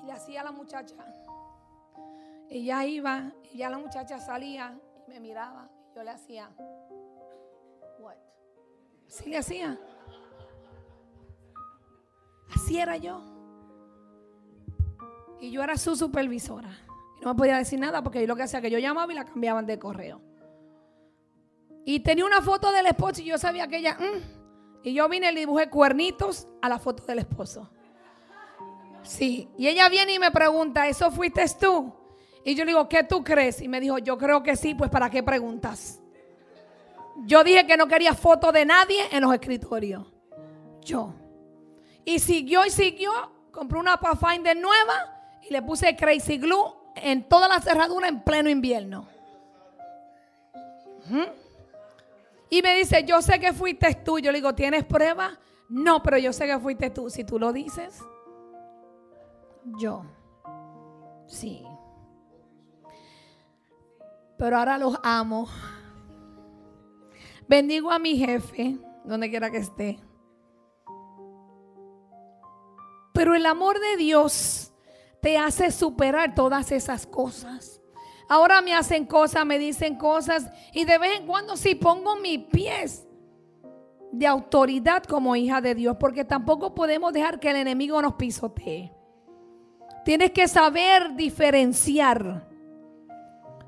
Y 0.00 0.06
le 0.06 0.12
hacía 0.12 0.42
a 0.42 0.44
la 0.44 0.52
muchacha. 0.52 0.94
Ya 2.48 2.86
iba. 2.86 3.32
Y 3.52 3.58
ya 3.58 3.70
la 3.70 3.78
muchacha 3.78 4.20
salía 4.20 4.78
y 5.04 5.10
me 5.10 5.18
miraba. 5.18 5.68
Y 5.90 5.96
yo 5.96 6.04
le 6.04 6.10
hacía. 6.10 6.48
What? 7.98 8.14
Así 9.08 9.28
le 9.28 9.38
hacía. 9.38 9.76
Así 12.54 12.78
era 12.78 12.96
yo. 12.98 13.20
Y 15.40 15.50
yo 15.50 15.64
era 15.64 15.76
su 15.76 15.96
supervisora. 15.96 16.70
Y 17.20 17.24
no 17.24 17.34
me 17.34 17.36
podía 17.36 17.56
decir 17.56 17.80
nada 17.80 18.00
porque 18.00 18.20
yo 18.20 18.28
lo 18.28 18.36
que 18.36 18.44
hacía 18.44 18.60
que 18.60 18.70
yo 18.70 18.78
llamaba 18.78 19.12
y 19.12 19.16
la 19.16 19.24
cambiaban 19.24 19.66
de 19.66 19.76
correo. 19.80 20.29
Y 21.84 22.00
tenía 22.00 22.24
una 22.24 22.42
foto 22.42 22.70
del 22.72 22.86
esposo 22.86 23.20
y 23.20 23.24
yo 23.24 23.38
sabía 23.38 23.66
que 23.68 23.78
ella. 23.78 23.96
Mm, 23.98 24.82
y 24.82 24.94
yo 24.94 25.08
vine 25.08 25.30
y 25.30 25.34
le 25.34 25.40
dibujé 25.40 25.68
cuernitos 25.68 26.46
a 26.62 26.68
la 26.68 26.78
foto 26.78 27.04
del 27.04 27.20
esposo. 27.20 27.70
Sí. 29.02 29.48
Y 29.56 29.68
ella 29.68 29.88
viene 29.88 30.14
y 30.14 30.18
me 30.18 30.30
pregunta, 30.30 30.86
¿eso 30.88 31.10
fuiste 31.10 31.44
tú? 31.58 31.92
Y 32.44 32.54
yo 32.54 32.64
le 32.64 32.70
digo, 32.70 32.88
¿qué 32.88 33.04
tú 33.04 33.22
crees? 33.22 33.60
Y 33.60 33.68
me 33.68 33.80
dijo, 33.80 33.98
yo 33.98 34.16
creo 34.16 34.42
que 34.42 34.56
sí, 34.56 34.74
pues 34.74 34.90
¿para 34.90 35.10
qué 35.10 35.22
preguntas? 35.22 36.00
Yo 37.24 37.44
dije 37.44 37.66
que 37.66 37.76
no 37.76 37.86
quería 37.86 38.14
foto 38.14 38.50
de 38.52 38.64
nadie 38.64 39.08
en 39.10 39.22
los 39.22 39.32
escritorios. 39.34 40.06
Yo. 40.82 41.14
Y 42.04 42.18
siguió 42.18 42.64
y 42.64 42.70
siguió. 42.70 43.10
Compré 43.50 43.78
una 43.78 43.98
Pathfinder 43.98 44.56
nueva 44.56 45.38
y 45.42 45.52
le 45.52 45.60
puse 45.60 45.96
Crazy 45.96 46.38
Glue 46.38 46.72
en 46.94 47.28
toda 47.28 47.48
la 47.48 47.60
cerradura 47.60 48.08
en 48.08 48.22
pleno 48.22 48.48
invierno. 48.48 49.06
Y 52.50 52.62
me 52.62 52.74
dice, 52.74 53.04
yo 53.04 53.22
sé 53.22 53.38
que 53.38 53.52
fuiste 53.52 53.94
tú. 54.04 54.18
Yo 54.18 54.32
le 54.32 54.38
digo, 54.38 54.54
¿tienes 54.54 54.84
prueba? 54.84 55.38
No, 55.68 56.02
pero 56.02 56.18
yo 56.18 56.32
sé 56.32 56.46
que 56.46 56.58
fuiste 56.58 56.90
tú. 56.90 57.08
Si 57.08 57.22
tú 57.22 57.38
lo 57.38 57.52
dices, 57.52 58.02
yo. 59.78 60.04
Sí. 61.28 61.64
Pero 64.36 64.58
ahora 64.58 64.78
los 64.78 64.98
amo. 65.04 65.48
Bendigo 67.46 67.92
a 67.92 67.98
mi 67.98 68.16
jefe, 68.16 68.78
donde 69.04 69.30
quiera 69.30 69.50
que 69.50 69.58
esté. 69.58 70.00
Pero 73.12 73.34
el 73.34 73.46
amor 73.46 73.78
de 73.78 73.96
Dios 73.96 74.72
te 75.20 75.38
hace 75.38 75.70
superar 75.70 76.34
todas 76.34 76.72
esas 76.72 77.06
cosas. 77.06 77.79
Ahora 78.30 78.62
me 78.62 78.72
hacen 78.72 79.06
cosas, 79.06 79.44
me 79.44 79.58
dicen 79.58 79.96
cosas 79.96 80.48
y 80.72 80.84
de 80.84 80.98
vez 80.98 81.18
en 81.18 81.26
cuando 81.26 81.56
sí 81.56 81.74
pongo 81.74 82.14
mis 82.14 82.38
pies 82.38 83.04
de 84.12 84.24
autoridad 84.24 85.02
como 85.02 85.34
hija 85.34 85.60
de 85.60 85.74
Dios, 85.74 85.96
porque 85.98 86.24
tampoco 86.24 86.72
podemos 86.72 87.12
dejar 87.12 87.40
que 87.40 87.50
el 87.50 87.56
enemigo 87.56 88.00
nos 88.00 88.14
pisotee. 88.14 88.92
Tienes 90.04 90.30
que 90.30 90.46
saber 90.46 91.16
diferenciar. 91.16 92.46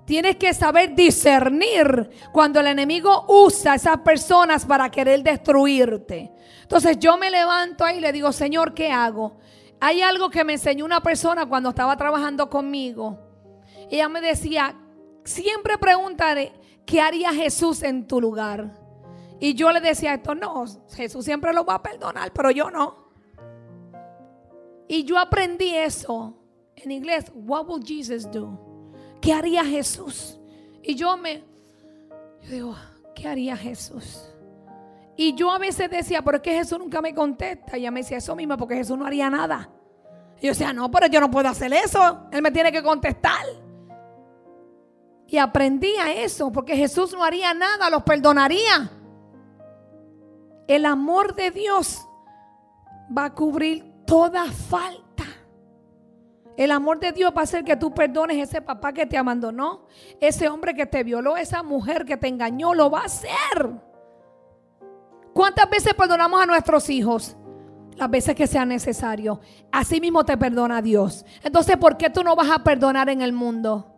Tienes 0.05 0.37
que 0.37 0.55
saber 0.55 0.95
discernir 0.95 2.11
cuando 2.33 2.61
el 2.61 2.69
enemigo 2.69 3.25
usa 3.27 3.73
a 3.73 3.75
esas 3.75 3.99
personas 3.99 4.65
para 4.65 4.89
querer 4.93 5.25
destruirte. 5.25 6.33
Entonces 6.63 7.01
yo 7.01 7.17
me 7.17 7.33
levanto 7.33 7.85
ahí 7.85 7.99
y 7.99 8.01
le 8.01 8.13
digo, 8.13 8.31
Señor, 8.31 8.75
¿qué 8.75 8.93
hago? 8.93 9.39
Hay 9.81 10.03
algo 10.03 10.31
que 10.31 10.45
me 10.45 10.53
enseñó 10.53 10.85
una 10.85 11.01
persona 11.01 11.47
cuando 11.47 11.71
estaba 11.71 11.97
trabajando 11.97 12.49
conmigo 12.49 13.32
ella 13.97 14.09
me 14.09 14.21
decía, 14.21 14.75
siempre 15.25 15.79
preguntaré, 15.79 16.53
¿qué 16.87 17.01
haría 17.01 17.33
Jesús 17.33 17.83
en 17.83 18.07
tu 18.07 18.21
lugar? 18.21 18.73
Y 19.41 19.55
yo 19.55 19.73
le 19.73 19.81
decía 19.81 20.15
esto, 20.15 20.35
no, 20.35 20.65
Jesús 20.95 21.25
siempre 21.25 21.53
lo 21.53 21.65
va 21.65 21.75
a 21.75 21.83
perdonar, 21.83 22.33
pero 22.33 22.51
yo 22.51 22.71
no. 22.71 23.03
Y 24.89 25.05
yo 25.05 25.19
aprendí 25.19 25.75
eso 25.75 26.35
en 26.77 26.91
inglés, 26.91 27.31
what 27.35 27.67
will 27.67 27.85
Jesus 27.85 28.31
do? 28.31 28.59
¿Qué 29.21 29.33
haría 29.33 29.65
Jesús? 29.65 30.39
Y 30.83 30.95
yo 30.95 31.17
me, 31.17 31.45
yo 32.43 32.51
digo, 32.51 32.77
¿qué 33.15 33.29
haría 33.29 33.57
Jesús? 33.57 34.29
Y 35.17 35.35
yo 35.35 35.51
a 35.51 35.59
veces 35.59 35.91
decía, 35.91 36.23
pero 36.23 36.39
es 36.39 36.43
que 36.43 36.55
Jesús 36.55 36.79
nunca 36.79 37.01
me 37.01 37.15
contesta. 37.15 37.77
Y 37.77 37.81
ella 37.81 37.91
me 37.91 38.01
decía 38.01 38.19
eso 38.19 38.35
mismo, 38.35 38.57
porque 38.57 38.77
Jesús 38.77 38.99
no 38.99 39.07
haría 39.07 39.29
nada. 39.31 39.71
Y 40.41 40.47
yo 40.47 40.53
decía, 40.53 40.73
no, 40.73 40.91
pero 40.91 41.07
yo 41.07 41.21
no 41.21 41.31
puedo 41.31 41.49
hacer 41.49 41.73
eso. 41.73 42.27
Él 42.33 42.43
me 42.43 42.51
tiene 42.51 42.73
que 42.73 42.83
contestar. 42.83 43.45
Y 45.33 45.39
aprendí 45.39 45.97
a 45.97 46.13
eso, 46.13 46.53
porque 46.53 46.77
Jesús 46.77 47.15
no 47.15 47.25
haría 47.25 47.55
nada, 47.55 47.89
los 47.89 48.03
perdonaría. 48.03 48.91
El 50.69 50.85
amor 50.85 51.35
de 51.35 51.51
Dios 51.51 52.07
va 53.17 53.25
a 53.25 53.35
cubrir 53.35 53.83
toda 54.07 54.45
falta. 54.53 55.25
El 56.55 56.71
amor 56.71 57.01
de 57.01 57.13
Dios 57.13 57.33
va 57.35 57.41
a 57.41 57.45
hacer 57.45 57.65
que 57.65 57.77
tú 57.77 57.95
perdones 57.95 58.47
ese 58.47 58.61
papá 58.61 58.93
que 58.93 59.07
te 59.07 59.17
abandonó, 59.17 59.87
ese 60.21 60.51
hombre 60.51 60.75
que 60.75 60.85
te 60.85 61.03
violó, 61.03 61.39
esa 61.39 61.63
mujer 61.63 62.05
que 62.05 62.19
te 62.19 62.29
engañó, 62.29 62.75
lo 62.75 62.91
va 62.91 63.01
a 63.01 63.05
hacer. 63.07 63.71
¿Cuántas 65.33 65.71
veces 65.71 65.95
perdonamos 65.95 66.43
a 66.43 66.47
nuestros 66.47 66.91
hijos? 66.91 67.39
las 67.97 68.11
veces 68.11 68.35
que 68.35 68.47
sea 68.47 68.65
necesario. 68.65 69.41
Así 69.71 70.01
mismo 70.01 70.25
te 70.25 70.37
perdona 70.37 70.81
Dios. 70.81 71.25
Entonces, 71.43 71.77
¿por 71.77 71.99
qué 71.99 72.09
tú 72.09 72.25
no 72.25 72.35
vas 72.35 72.51
a 72.51 72.65
perdonar 72.65 73.11
en 73.11 73.21
el 73.21 73.35
mundo? 73.35 73.92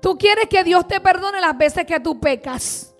Tú 0.00 0.16
quieres 0.18 0.46
que 0.48 0.62
Dios 0.64 0.86
te 0.86 1.00
perdone 1.00 1.40
las 1.40 1.56
veces 1.56 1.84
que 1.84 2.00
tú 2.00 2.20
pecas. 2.20 2.94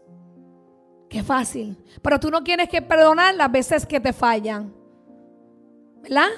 Qué 1.09 1.23
fácil. 1.23 1.77
Pero 2.03 2.19
tú 2.19 2.31
no 2.31 2.43
quieres 2.43 2.69
que 2.69 2.83
perdonar 2.83 3.35
las 3.35 3.51
veces 3.51 3.87
que 3.87 4.01
te 4.01 4.13
fallan. 4.13 4.73
¿Verdad? 6.03 6.29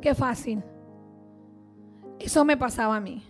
Qué 0.00 0.14
fácil. 0.14 0.62
Eso 2.18 2.44
me 2.44 2.56
pasaba 2.56 2.96
a 2.96 3.00
mí. 3.00 3.24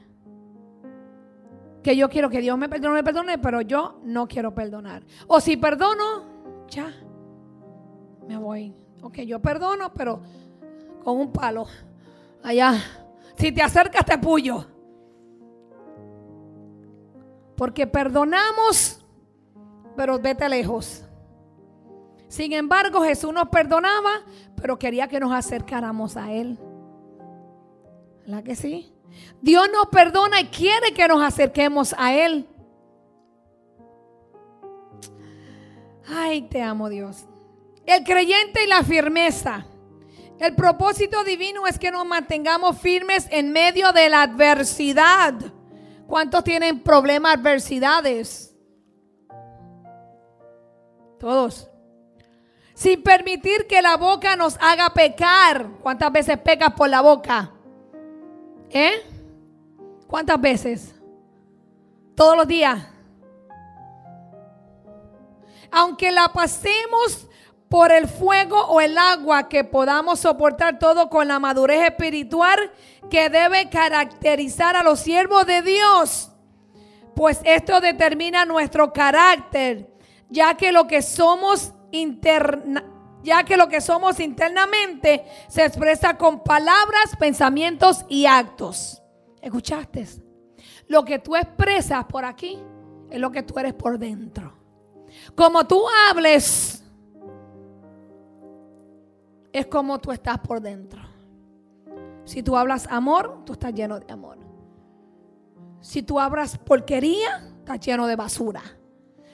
Que 1.83 1.97
yo 1.97 2.09
quiero 2.09 2.31
que 2.31 2.41
Dios 2.41 2.57
me 2.57 2.69
perdone, 2.69 2.95
me 2.95 3.05
perdone, 3.05 3.39
pero 3.39 3.61
yo 3.61 4.01
no 4.05 4.29
quiero 4.29 4.55
perdonar. 4.55 5.03
O 5.27 5.41
si 5.41 5.57
perdono, 5.57 6.65
ya, 6.69 6.93
me 8.29 8.37
voy. 8.37 8.75
Ok, 9.03 9.19
yo 9.21 9.41
perdono, 9.41 9.93
pero 9.93 10.23
con 11.03 11.19
un 11.19 11.33
palo. 11.33 11.67
Allá. 12.43 12.75
Si 13.37 13.51
te 13.51 13.63
acercas, 13.63 14.05
te 14.05 14.17
puyo. 14.19 14.67
Porque 17.57 17.87
perdonamos, 17.87 19.05
pero 19.97 20.19
vete 20.19 20.49
lejos. 20.49 21.05
Sin 22.29 22.53
embargo, 22.53 23.03
Jesús 23.03 23.33
nos 23.33 23.49
perdonaba, 23.49 24.23
pero 24.57 24.79
quería 24.79 25.07
que 25.07 25.21
nos 25.21 25.33
acercáramos 25.33 26.17
a 26.17 26.33
Él. 26.33 26.59
¿Verdad 28.27 28.43
que 28.43 28.57
sí? 28.57 28.93
Dios 29.41 29.69
nos 29.73 29.87
perdona 29.89 30.41
y 30.41 30.47
quiere 30.47 30.95
que 30.95 31.07
nos 31.09 31.23
acerquemos 31.23 31.95
a 31.99 32.15
Él. 32.15 32.49
Ay, 36.09 36.43
te 36.43 36.63
amo 36.63 36.89
Dios. 36.89 37.27
El 37.87 38.05
creyente 38.05 38.65
y 38.65 38.67
la 38.67 38.83
firmeza. 38.83 39.67
El 40.39 40.55
propósito 40.55 41.23
divino 41.25 41.67
es 41.67 41.79
que 41.79 41.91
nos 41.91 42.07
mantengamos 42.07 42.79
firmes 42.79 43.29
en 43.31 43.53
medio 43.53 43.93
de 43.93 44.09
la 44.09 44.23
adversidad. 44.23 45.35
¿Cuántos 46.13 46.45
tienen 46.45 46.79
problemas, 46.83 47.39
adversidades? 47.39 48.55
Todos. 51.19 51.71
Sin 52.75 53.03
permitir 53.03 53.67
que 53.67 53.81
la 53.81 53.97
boca 53.97 54.37
nos 54.37 54.59
haga 54.61 54.91
pecar. 54.91 55.67
¿Cuántas 55.81 56.13
veces 56.13 56.37
pecas 56.37 56.75
por 56.75 56.91
la 56.91 57.01
boca? 57.01 57.51
¿Eh? 58.69 58.93
¿Cuántas 60.07 60.39
veces? 60.39 60.95
Todos 62.15 62.37
los 62.37 62.47
días. 62.47 62.87
Aunque 65.71 66.13
la 66.13 66.29
pasemos 66.29 67.27
por 67.73 67.91
el 67.91 68.07
fuego 68.07 68.67
o 68.67 68.83
el 68.83 68.99
agua, 68.99 69.49
que 69.49 69.65
podamos 69.65 70.21
soportar 70.21 70.79
todo 70.79 71.09
con 71.09 71.27
la 71.27 71.39
madurez 71.39 71.81
espiritual 71.89 72.71
que 73.09 73.31
debe 73.31 73.71
caracterizar 73.71 74.77
a 74.77 74.83
los 74.83 75.01
siervos 75.01 75.47
de 75.47 75.63
Dios. 75.63 76.31
Pues 77.17 77.41
esto 77.45 77.81
determina 77.81 78.45
nuestro 78.45 78.93
carácter, 78.93 79.91
ya 80.29 80.55
que 80.55 80.71
lo 80.71 80.87
que 80.87 81.01
somos 81.01 81.73
interna, 81.93 82.85
ya 83.23 83.43
que 83.43 83.57
lo 83.57 83.71
que 83.71 83.81
somos 83.81 84.21
internamente 84.21 85.25
se 85.49 85.65
expresa 85.65 86.19
con 86.19 86.45
palabras, 86.45 87.17
pensamientos 87.19 88.05
y 88.07 88.27
actos. 88.27 89.03
¿Escuchaste? 89.41 90.07
Lo 90.89 91.07
que 91.07 91.21
tú 91.21 91.37
expresas 91.37 92.05
por 92.05 92.27
aquí 92.27 92.63
es 93.11 93.19
lo 93.19 93.33
que 93.33 93.43
tú 93.43 93.59
eres 93.59 93.73
por 93.73 93.99
dentro. 93.99 94.59
Como 95.35 95.67
tú 95.67 95.83
hables, 96.11 96.82
es 99.53 99.67
como 99.67 100.01
tú 100.01 100.13
estás 100.13 100.39
por 100.39 100.61
dentro. 100.61 101.01
Si 102.25 102.43
tú 102.43 102.57
hablas 102.57 102.87
amor, 102.89 103.43
tú 103.45 103.53
estás 103.53 103.75
lleno 103.75 103.99
de 104.01 104.13
amor. 104.13 104.39
Si 105.81 106.03
tú 106.03 106.21
hablas 106.21 106.59
porquería, 106.59 107.53
estás 107.59 107.81
lleno 107.81 108.07
de 108.07 108.17
basura. 108.17 108.63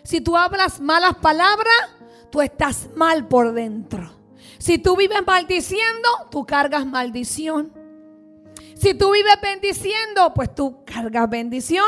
Si 0.02 0.20
tú 0.20 0.36
hablas 0.36 0.80
malas 0.80 1.16
palabras, 1.16 1.74
tú 2.30 2.40
estás 2.40 2.88
mal 2.96 3.28
por 3.28 3.52
dentro. 3.52 4.10
Si 4.58 4.78
tú 4.78 4.96
vives 4.96 5.20
maldiciendo, 5.26 6.08
tú 6.30 6.46
cargas 6.46 6.86
maldición. 6.86 7.72
Si 8.74 8.94
tú 8.94 9.12
vives 9.12 9.36
bendiciendo, 9.42 10.32
pues 10.34 10.54
tú 10.54 10.84
cargas 10.84 11.28
bendición. 11.28 11.84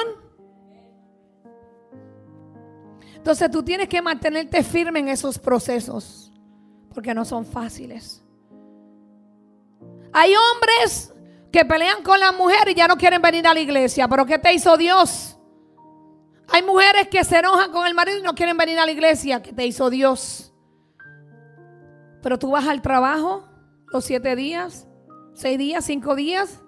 Entonces 3.15 3.51
tú 3.51 3.63
tienes 3.63 3.89
que 3.89 4.01
mantenerte 4.01 4.63
firme 4.63 5.01
en 5.01 5.09
esos 5.09 5.39
procesos, 5.39 6.30
porque 6.95 7.15
no 7.15 7.25
son 7.25 7.45
fáciles. 7.45 8.23
Hay 10.13 10.35
hombres 10.35 11.15
que 11.53 11.65
pelean 11.65 12.03
con 12.03 12.19
la 12.19 12.33
mujer 12.33 12.69
y 12.69 12.75
ya 12.75 12.89
no 12.89 12.97
quieren 12.97 13.23
venir 13.23 13.47
a 13.47 13.55
la 13.55 13.61
iglesia, 13.61 14.09
pero 14.09 14.27
¿qué 14.27 14.39
te 14.39 14.53
hizo 14.53 14.77
Dios? 14.77 15.37
Hay 16.53 16.63
mujeres 16.63 17.09
que 17.09 17.23
se 17.25 17.39
enojan 17.39 17.71
con 17.71 17.87
el 17.87 17.95
marido 17.95 18.19
y 18.19 18.23
no 18.23 18.35
quieren 18.35 18.57
venir 18.57 18.79
a 18.79 18.87
la 18.87 18.91
iglesia. 18.91 19.41
¿Qué 19.41 19.53
te 19.53 19.67
hizo 19.67 19.89
Dios? 19.89 20.53
Pero 22.23 22.39
tú 22.39 22.51
vas 22.51 22.67
al 22.67 22.83
trabajo 22.83 23.49
los 23.93 24.05
siete 24.05 24.35
días, 24.35 24.87
seis 25.33 25.59
días, 25.59 25.85
cinco 25.85 26.15
días 26.17 26.61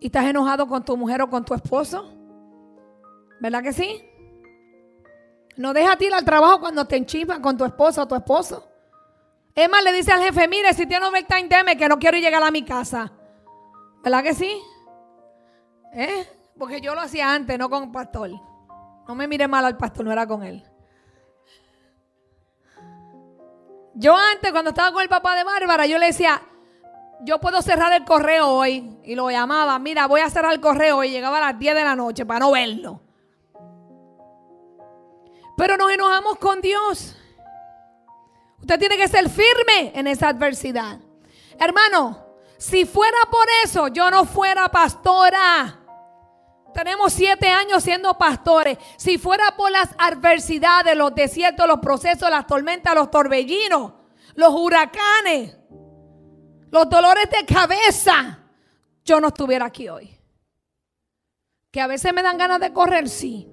y 0.00 0.06
estás 0.06 0.24
enojado 0.26 0.66
con 0.66 0.84
tu 0.84 0.96
mujer 0.96 1.22
o 1.22 1.28
con 1.28 1.44
tu 1.44 1.54
esposo. 1.54 2.12
¿Verdad 3.40 3.62
que 3.62 3.72
sí? 3.72 4.04
No 5.56 5.72
deja 5.72 5.96
ir 6.00 6.14
al 6.14 6.24
trabajo 6.24 6.60
cuando 6.60 6.86
te 6.86 6.96
enchisman 6.96 7.40
con 7.40 7.56
tu 7.56 7.64
esposa 7.64 8.02
o 8.02 8.08
tu 8.08 8.14
esposo. 8.14 8.66
Emma 9.54 9.80
le 9.82 9.92
dice 9.92 10.12
al 10.12 10.20
jefe, 10.20 10.48
mire, 10.48 10.72
si 10.74 10.86
tiene 10.86 11.06
overtime, 11.06 11.48
deme 11.48 11.76
que 11.76 11.88
no 11.88 11.98
quiero 11.98 12.18
llegar 12.18 12.42
a 12.42 12.50
mi 12.50 12.64
casa. 12.64 13.12
¿Verdad 14.02 14.22
que 14.22 14.34
sí? 14.34 14.60
¿Eh? 15.92 16.28
Porque 16.58 16.80
yo 16.80 16.94
lo 16.94 17.00
hacía 17.00 17.32
antes, 17.32 17.58
no 17.58 17.70
con 17.70 17.84
el 17.84 17.90
pastor. 17.92 18.30
No 19.06 19.14
me 19.14 19.28
mire 19.28 19.46
mal 19.46 19.64
al 19.64 19.76
pastor, 19.76 20.04
no 20.04 20.12
era 20.12 20.26
con 20.26 20.42
él. 20.42 20.64
Yo 23.94 24.16
antes, 24.16 24.50
cuando 24.50 24.70
estaba 24.70 24.92
con 24.92 25.02
el 25.02 25.08
papá 25.08 25.36
de 25.36 25.44
Bárbara, 25.44 25.86
yo 25.86 25.98
le 25.98 26.06
decía, 26.06 26.42
yo 27.20 27.38
puedo 27.38 27.62
cerrar 27.62 27.92
el 27.92 28.04
correo 28.04 28.48
hoy. 28.48 28.98
Y 29.04 29.14
lo 29.14 29.30
llamaba, 29.30 29.78
mira, 29.78 30.06
voy 30.06 30.20
a 30.20 30.30
cerrar 30.30 30.52
el 30.52 30.60
correo 30.60 31.04
y 31.04 31.10
llegaba 31.10 31.38
a 31.38 31.52
las 31.52 31.58
10 31.58 31.74
de 31.76 31.84
la 31.84 31.94
noche 31.94 32.26
para 32.26 32.40
no 32.40 32.50
verlo. 32.50 33.00
Pero 35.56 35.76
nos 35.76 35.92
enojamos 35.92 36.38
con 36.38 36.60
Dios. 36.60 37.16
Usted 38.64 38.78
tiene 38.78 38.96
que 38.96 39.08
ser 39.08 39.28
firme 39.28 39.92
en 39.94 40.06
esa 40.06 40.28
adversidad. 40.28 40.98
Hermano, 41.58 42.38
si 42.56 42.86
fuera 42.86 43.18
por 43.30 43.44
eso, 43.62 43.88
yo 43.88 44.10
no 44.10 44.24
fuera 44.24 44.70
pastora. 44.70 45.82
Tenemos 46.72 47.12
siete 47.12 47.46
años 47.46 47.82
siendo 47.82 48.16
pastores. 48.16 48.78
Si 48.96 49.18
fuera 49.18 49.54
por 49.54 49.70
las 49.70 49.90
adversidades, 49.98 50.96
los 50.96 51.14
desiertos, 51.14 51.68
los 51.68 51.80
procesos, 51.80 52.30
las 52.30 52.46
tormentas, 52.46 52.94
los 52.94 53.10
torbellinos, 53.10 53.92
los 54.34 54.54
huracanes, 54.54 55.58
los 56.70 56.88
dolores 56.88 57.28
de 57.28 57.44
cabeza, 57.44 58.38
yo 59.04 59.20
no 59.20 59.28
estuviera 59.28 59.66
aquí 59.66 59.90
hoy. 59.90 60.18
Que 61.70 61.82
a 61.82 61.86
veces 61.86 62.14
me 62.14 62.22
dan 62.22 62.38
ganas 62.38 62.60
de 62.60 62.72
correr, 62.72 63.10
sí. 63.10 63.46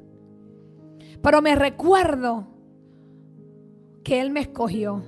Pero 1.22 1.42
me 1.42 1.54
recuerdo 1.58 2.48
que 4.04 4.20
Él 4.20 4.30
me 4.30 4.42
escogió. 4.42 5.04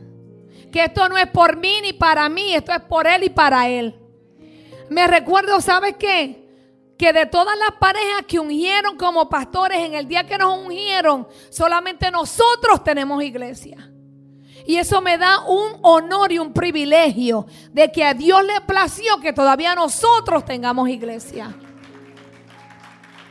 Que 0.71 0.85
esto 0.85 1.07
no 1.09 1.17
es 1.17 1.27
por 1.27 1.57
mí 1.57 1.79
ni 1.81 1.93
para 1.93 2.27
mí, 2.29 2.53
esto 2.53 2.71
es 2.71 2.81
por 2.81 3.07
Él 3.07 3.23
y 3.23 3.29
para 3.29 3.69
Él. 3.69 3.99
Me 4.89 5.07
recuerdo, 5.07 5.61
¿sabes 5.61 5.95
qué? 5.97 6.43
que 6.97 7.11
de 7.11 7.25
todas 7.25 7.57
las 7.57 7.71
parejas 7.79 8.23
que 8.27 8.39
ungieron 8.39 8.95
como 8.97 9.27
pastores 9.27 9.79
en 9.79 9.93
el 9.93 10.07
día 10.07 10.25
que 10.25 10.37
nos 10.37 10.57
ungieron, 10.57 11.27
solamente 11.49 12.09
nosotros 12.11 12.83
tenemos 12.83 13.21
iglesia. 13.23 13.91
Y 14.65 14.77
eso 14.77 15.01
me 15.01 15.17
da 15.17 15.41
un 15.45 15.79
honor 15.81 16.31
y 16.31 16.39
un 16.39 16.53
privilegio 16.53 17.45
de 17.71 17.91
que 17.91 18.05
a 18.05 18.13
Dios 18.13 18.43
le 18.45 18.61
plació 18.61 19.19
que 19.19 19.33
todavía 19.33 19.75
nosotros 19.75 20.45
tengamos 20.45 20.87
iglesia. 20.87 21.53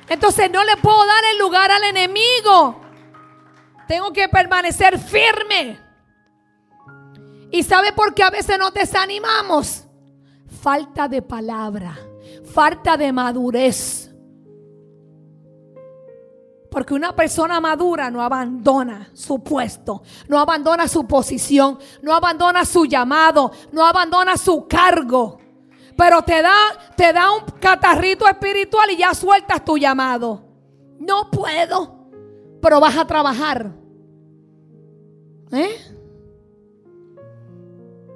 Entonces 0.08 0.50
no 0.50 0.62
le 0.64 0.76
puedo 0.76 0.98
dar 1.06 1.24
el 1.32 1.38
lugar 1.38 1.70
al 1.70 1.84
enemigo. 1.84 2.78
Tengo 3.86 4.12
que 4.12 4.28
permanecer 4.28 4.98
firme. 4.98 5.78
¿Y 7.50 7.62
sabe 7.62 7.92
por 7.92 8.14
qué 8.14 8.22
a 8.22 8.30
veces 8.30 8.58
nos 8.58 8.72
desanimamos? 8.72 9.84
Falta 10.62 11.08
de 11.08 11.22
palabra 11.22 11.98
falta 12.52 12.96
de 12.96 13.12
madurez. 13.12 14.10
Porque 16.70 16.94
una 16.94 17.14
persona 17.14 17.60
madura 17.60 18.10
no 18.10 18.22
abandona 18.22 19.10
su 19.12 19.42
puesto, 19.42 20.02
no 20.28 20.38
abandona 20.38 20.88
su 20.88 21.06
posición, 21.06 21.78
no 22.00 22.14
abandona 22.14 22.64
su 22.64 22.86
llamado, 22.86 23.52
no 23.72 23.84
abandona 23.84 24.38
su 24.38 24.66
cargo. 24.66 25.38
Pero 25.94 26.22
te 26.22 26.40
da, 26.40 26.54
te 26.96 27.12
da 27.12 27.30
un 27.32 27.44
catarrito 27.60 28.26
espiritual 28.26 28.90
y 28.90 28.96
ya 28.96 29.12
sueltas 29.12 29.62
tu 29.62 29.76
llamado. 29.76 30.42
No 30.98 31.30
puedo, 31.30 32.01
pero 32.62 32.80
vas 32.80 32.96
a 32.96 33.06
trabajar. 33.06 33.72
¿Eh? 35.50 35.76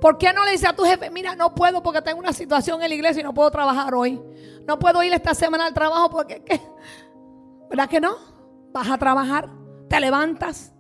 ¿Por 0.01 0.17
qué 0.17 0.33
no 0.33 0.45
le 0.45 0.53
dice 0.53 0.69
a 0.69 0.77
tu 0.77 0.85
jefe, 0.85 1.11
mira, 1.11 1.35
no 1.35 1.55
puedo 1.55 1.83
porque 1.83 2.01
tengo 2.01 2.21
una 2.21 2.33
situación 2.33 2.81
en 2.81 2.89
la 2.89 2.95
iglesia 2.95 3.21
y 3.21 3.25
no 3.25 3.35
puedo 3.35 3.51
trabajar 3.51 3.93
hoy? 3.95 4.23
No 4.67 4.79
puedo 4.79 5.03
ir 5.03 5.13
esta 5.13 5.35
semana 5.35 5.67
al 5.67 5.75
trabajo 5.75 6.09
porque, 6.09 6.43
¿qué? 6.45 6.61
¿verdad 7.69 7.89
que 7.89 8.01
no? 8.01 8.15
Vas 8.73 8.89
a 8.89 8.99
trabajar, 8.99 9.51
te 9.89 9.99
levantas, 9.99 10.73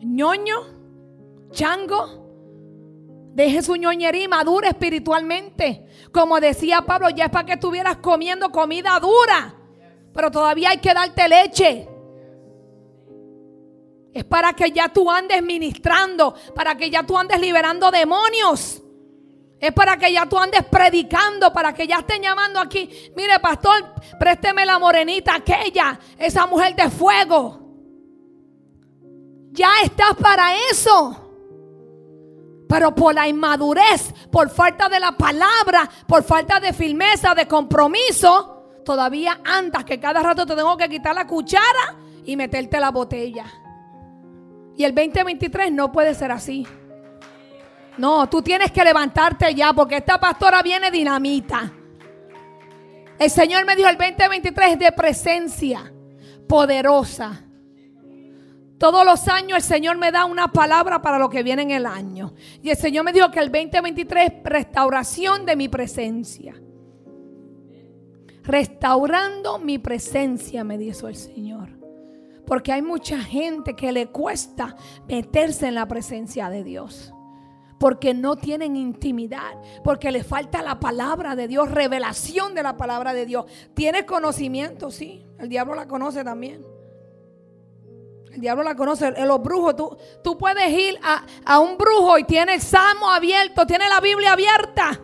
ñoño, 0.00 0.56
chango, 1.50 3.30
deje 3.32 3.62
su 3.62 3.76
ñoñería 3.76 4.24
y 4.24 4.28
madura 4.28 4.68
espiritualmente. 4.68 5.86
Como 6.12 6.40
decía 6.40 6.82
Pablo, 6.82 7.08
ya 7.10 7.26
es 7.26 7.30
para 7.30 7.46
que 7.46 7.52
estuvieras 7.54 7.96
comiendo 7.98 8.50
comida 8.50 8.98
dura, 9.00 9.54
pero 10.12 10.30
todavía 10.30 10.70
hay 10.70 10.78
que 10.78 10.92
darte 10.92 11.28
leche. 11.28 11.88
Es 14.12 14.24
para 14.24 14.52
que 14.52 14.70
ya 14.70 14.88
tú 14.88 15.10
andes 15.10 15.42
ministrando, 15.42 16.34
para 16.54 16.74
que 16.74 16.90
ya 16.90 17.02
tú 17.02 17.16
andes 17.16 17.40
liberando 17.40 17.90
demonios. 17.90 18.82
Es 19.58 19.72
para 19.72 19.96
que 19.96 20.12
ya 20.12 20.26
tú 20.26 20.38
andes 20.38 20.64
predicando, 20.64 21.52
para 21.52 21.72
que 21.72 21.86
ya 21.86 22.00
estén 22.00 22.20
llamando 22.20 22.60
aquí. 22.60 22.90
Mire, 23.16 23.38
pastor, 23.40 23.94
présteme 24.18 24.66
la 24.66 24.78
morenita 24.78 25.36
aquella, 25.36 25.98
esa 26.18 26.46
mujer 26.46 26.74
de 26.74 26.90
fuego. 26.90 27.60
Ya 29.52 29.70
estás 29.84 30.14
para 30.20 30.56
eso. 30.70 31.16
Pero 32.68 32.94
por 32.94 33.14
la 33.14 33.28
inmadurez, 33.28 34.12
por 34.30 34.50
falta 34.50 34.88
de 34.88 34.98
la 34.98 35.12
palabra, 35.12 35.88
por 36.08 36.24
falta 36.24 36.58
de 36.58 36.72
firmeza, 36.72 37.34
de 37.34 37.46
compromiso, 37.46 38.80
todavía 38.84 39.40
andas 39.44 39.84
que 39.84 40.00
cada 40.00 40.22
rato 40.22 40.44
te 40.44 40.56
tengo 40.56 40.76
que 40.76 40.88
quitar 40.88 41.14
la 41.14 41.26
cuchara 41.26 41.96
y 42.24 42.34
meterte 42.34 42.80
la 42.80 42.90
botella. 42.90 43.61
Y 44.76 44.84
el 44.84 44.94
2023 44.94 45.72
no 45.72 45.92
puede 45.92 46.14
ser 46.14 46.32
así. 46.32 46.66
No, 47.98 48.28
tú 48.28 48.40
tienes 48.42 48.70
que 48.70 48.84
levantarte 48.84 49.54
ya 49.54 49.72
porque 49.72 49.98
esta 49.98 50.18
pastora 50.18 50.62
viene 50.62 50.90
dinamita. 50.90 51.72
El 53.18 53.30
Señor 53.30 53.64
me 53.66 53.76
dijo 53.76 53.88
el 53.88 53.98
2023 53.98 54.78
de 54.78 54.92
presencia 54.92 55.92
poderosa. 56.48 57.44
Todos 58.78 59.04
los 59.04 59.28
años 59.28 59.58
el 59.58 59.62
Señor 59.62 59.96
me 59.96 60.10
da 60.10 60.24
una 60.24 60.48
palabra 60.48 61.00
para 61.00 61.18
lo 61.18 61.30
que 61.30 61.44
viene 61.44 61.62
en 61.62 61.70
el 61.70 61.86
año. 61.86 62.34
Y 62.62 62.70
el 62.70 62.76
Señor 62.76 63.04
me 63.04 63.12
dijo 63.12 63.30
que 63.30 63.38
el 63.38 63.52
2023 63.52 64.26
es 64.26 64.32
restauración 64.42 65.46
de 65.46 65.54
mi 65.54 65.68
presencia. 65.68 66.60
Restaurando 68.42 69.60
mi 69.60 69.78
presencia, 69.78 70.64
me 70.64 70.78
dijo 70.78 71.06
el 71.06 71.14
Señor. 71.14 71.81
Porque 72.52 72.70
hay 72.70 72.82
mucha 72.82 73.18
gente 73.18 73.74
que 73.74 73.92
le 73.92 74.08
cuesta 74.08 74.76
meterse 75.08 75.68
en 75.68 75.74
la 75.74 75.88
presencia 75.88 76.50
de 76.50 76.62
Dios. 76.62 77.10
Porque 77.80 78.12
no 78.12 78.36
tienen 78.36 78.76
intimidad. 78.76 79.54
Porque 79.82 80.12
le 80.12 80.22
falta 80.22 80.60
la 80.60 80.78
palabra 80.78 81.34
de 81.34 81.48
Dios, 81.48 81.70
revelación 81.70 82.54
de 82.54 82.62
la 82.62 82.76
palabra 82.76 83.14
de 83.14 83.24
Dios. 83.24 83.46
Tienes 83.72 84.04
conocimiento, 84.04 84.90
sí. 84.90 85.24
El 85.38 85.48
diablo 85.48 85.74
la 85.74 85.88
conoce 85.88 86.24
también. 86.24 86.62
El 88.30 88.42
diablo 88.42 88.64
la 88.64 88.76
conoce. 88.76 89.12
Los 89.24 89.42
brujos, 89.42 89.74
tú, 89.74 89.96
tú 90.22 90.36
puedes 90.36 90.68
ir 90.68 90.98
a, 91.02 91.24
a 91.46 91.58
un 91.58 91.78
brujo 91.78 92.18
y 92.18 92.24
tiene 92.24 92.56
el 92.56 92.60
salmo 92.60 93.10
abierto, 93.10 93.66
tiene 93.66 93.88
la 93.88 94.00
Biblia 94.00 94.34
abierta. 94.34 95.00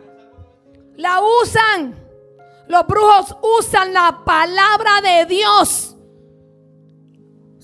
La 0.96 1.22
usan. 1.42 1.96
Los 2.66 2.86
brujos 2.86 3.34
usan 3.58 3.94
la 3.94 4.22
palabra 4.22 5.00
de 5.00 5.24
Dios 5.24 5.87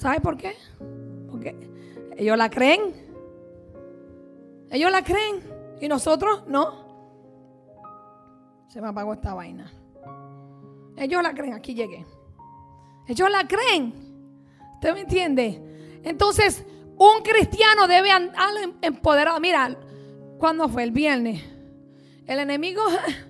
¿Sabe 0.04 0.20
por 0.20 0.36
qué? 0.36 0.54
Porque 1.30 1.56
ellos 2.18 2.36
la 2.36 2.50
creen. 2.50 2.92
Ellos 4.70 4.92
la 4.92 5.02
creen. 5.02 5.40
Y 5.80 5.88
nosotros 5.88 6.46
no. 6.46 6.74
Se 8.68 8.82
me 8.82 8.88
apagó 8.88 9.14
esta 9.14 9.32
vaina. 9.32 9.72
Ellos 10.98 11.22
la 11.22 11.32
creen. 11.32 11.54
Aquí 11.54 11.72
llegué. 11.72 12.04
Ellos 13.08 13.30
la 13.30 13.48
creen. 13.48 13.94
¿Usted 14.74 14.92
me 14.92 15.00
entiende? 15.00 16.00
Entonces, 16.04 16.66
un 16.98 17.22
cristiano 17.22 17.88
debe 17.88 18.10
andar 18.10 18.50
empoderado. 18.82 19.40
Mira, 19.40 19.74
cuando 20.36 20.68
fue 20.68 20.82
el 20.82 20.90
viernes, 20.90 21.42
el 22.26 22.40
enemigo 22.40 22.82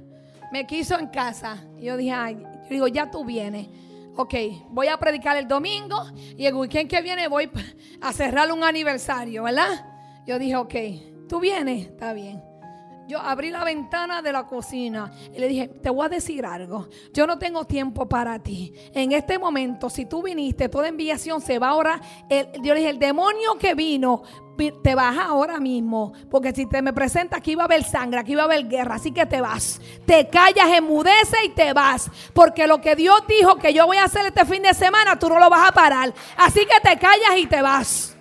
me 0.52 0.66
quiso 0.66 0.98
en 0.98 1.06
casa. 1.06 1.68
Y 1.78 1.84
yo 1.84 1.96
dije, 1.96 2.10
ay, 2.10 2.34
yo 2.34 2.68
digo, 2.68 2.88
ya 2.88 3.12
tú 3.12 3.24
vienes 3.24 3.68
ok, 4.16 4.34
voy 4.70 4.88
a 4.88 4.96
predicar 4.98 5.36
el 5.36 5.48
domingo 5.48 6.04
y 6.36 6.46
el 6.46 6.54
weekend 6.54 6.88
que 6.88 7.02
viene 7.02 7.28
voy 7.28 7.50
a 8.00 8.12
cerrar 8.12 8.50
un 8.52 8.62
aniversario, 8.64 9.44
¿verdad? 9.44 9.86
Yo 10.26 10.38
dije, 10.38 10.56
ok, 10.56 10.74
tú 11.28 11.40
vienes, 11.40 11.88
está 11.88 12.12
bien. 12.12 12.42
Yo 13.06 13.20
abrí 13.20 13.50
la 13.50 13.64
ventana 13.64 14.22
de 14.22 14.32
la 14.32 14.46
cocina 14.46 15.12
y 15.34 15.38
le 15.38 15.48
dije, 15.48 15.68
te 15.68 15.90
voy 15.90 16.06
a 16.06 16.08
decir 16.08 16.46
algo. 16.46 16.88
Yo 17.12 17.26
no 17.26 17.38
tengo 17.38 17.66
tiempo 17.66 18.08
para 18.08 18.38
ti. 18.38 18.72
En 18.94 19.12
este 19.12 19.38
momento, 19.38 19.90
si 19.90 20.06
tú 20.06 20.22
viniste, 20.22 20.68
toda 20.70 20.88
enviación 20.88 21.40
se 21.40 21.58
va 21.58 21.68
ahora. 21.68 22.00
El, 22.28 22.48
yo 22.62 22.72
le 22.72 22.80
dije, 22.80 22.90
el 22.90 22.98
demonio 22.98 23.58
que 23.58 23.74
vino, 23.74 24.22
te 24.82 24.94
vas 24.94 25.18
ahora 25.18 25.60
mismo. 25.60 26.12
Porque 26.30 26.52
si 26.52 26.66
te 26.66 26.80
me 26.80 26.92
presentas, 26.92 27.38
aquí 27.38 27.54
va 27.54 27.64
a 27.64 27.66
haber 27.66 27.84
sangre, 27.84 28.20
aquí 28.20 28.34
va 28.34 28.42
a 28.42 28.46
haber 28.46 28.68
guerra. 28.68 28.94
Así 28.94 29.12
que 29.12 29.26
te 29.26 29.40
vas. 29.40 29.80
Te 30.06 30.28
callas, 30.28 30.68
emudece 30.74 31.36
y 31.44 31.50
te 31.50 31.72
vas. 31.72 32.10
Porque 32.32 32.66
lo 32.66 32.80
que 32.80 32.96
Dios 32.96 33.22
dijo 33.28 33.56
que 33.56 33.74
yo 33.74 33.86
voy 33.86 33.98
a 33.98 34.04
hacer 34.04 34.24
este 34.26 34.44
fin 34.46 34.62
de 34.62 34.72
semana, 34.72 35.18
tú 35.18 35.28
no 35.28 35.38
lo 35.38 35.50
vas 35.50 35.68
a 35.68 35.72
parar. 35.72 36.14
Así 36.36 36.60
que 36.60 36.88
te 36.88 36.98
callas 36.98 37.36
y 37.36 37.46
te 37.46 37.60
vas. 37.60 38.13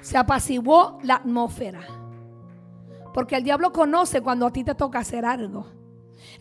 Se 0.00 0.18
apaciguó 0.18 0.98
la 1.02 1.16
atmósfera. 1.16 1.80
Porque 3.12 3.36
el 3.36 3.44
diablo 3.44 3.72
conoce 3.72 4.20
cuando 4.20 4.46
a 4.46 4.52
ti 4.52 4.64
te 4.64 4.74
toca 4.74 5.00
hacer 5.00 5.24
algo. 5.24 5.66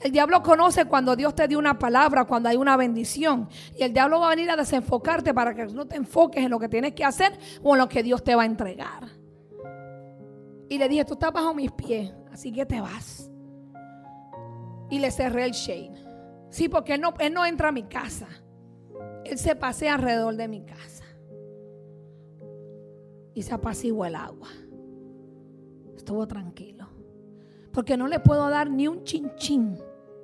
El 0.01 0.11
diablo 0.11 0.43
conoce 0.43 0.85
cuando 0.85 1.15
Dios 1.15 1.33
te 1.33 1.47
dio 1.47 1.57
una 1.57 1.79
palabra, 1.79 2.25
cuando 2.25 2.49
hay 2.49 2.57
una 2.57 2.77
bendición. 2.77 3.49
Y 3.77 3.83
el 3.83 3.93
diablo 3.93 4.19
va 4.19 4.27
a 4.27 4.35
venir 4.35 4.49
a 4.51 4.55
desenfocarte 4.55 5.33
para 5.33 5.53
que 5.53 5.65
no 5.67 5.87
te 5.87 5.95
enfoques 5.95 6.43
en 6.43 6.49
lo 6.49 6.59
que 6.59 6.69
tienes 6.69 6.93
que 6.93 7.05
hacer 7.05 7.37
o 7.63 7.75
en 7.75 7.79
lo 7.79 7.89
que 7.89 8.03
Dios 8.03 8.23
te 8.23 8.35
va 8.35 8.43
a 8.43 8.45
entregar. 8.45 9.07
Y 10.69 10.77
le 10.77 10.87
dije, 10.87 11.05
tú 11.05 11.13
estás 11.13 11.31
bajo 11.31 11.53
mis 11.55 11.71
pies, 11.71 12.13
así 12.31 12.51
que 12.51 12.65
te 12.65 12.79
vas. 12.79 13.31
Y 14.89 14.99
le 14.99 15.09
cerré 15.11 15.45
el 15.45 15.51
shade. 15.51 15.93
Sí, 16.49 16.69
porque 16.69 16.95
él 16.95 17.01
no, 17.01 17.13
él 17.19 17.33
no 17.33 17.45
entra 17.45 17.69
a 17.69 17.71
mi 17.71 17.83
casa. 17.83 18.27
Él 19.23 19.37
se 19.37 19.55
pasea 19.55 19.95
alrededor 19.95 20.35
de 20.35 20.47
mi 20.47 20.63
casa 20.65 20.98
y 23.33 23.43
se 23.43 23.53
apaciguó 23.53 24.05
el 24.05 24.15
agua. 24.15 24.49
Estuvo 25.95 26.27
tranquilo. 26.27 26.87
Porque 27.71 27.97
no 27.97 28.07
le 28.07 28.19
puedo 28.19 28.49
dar 28.49 28.69
ni 28.69 28.87
un 28.87 29.03
chinchín 29.03 29.77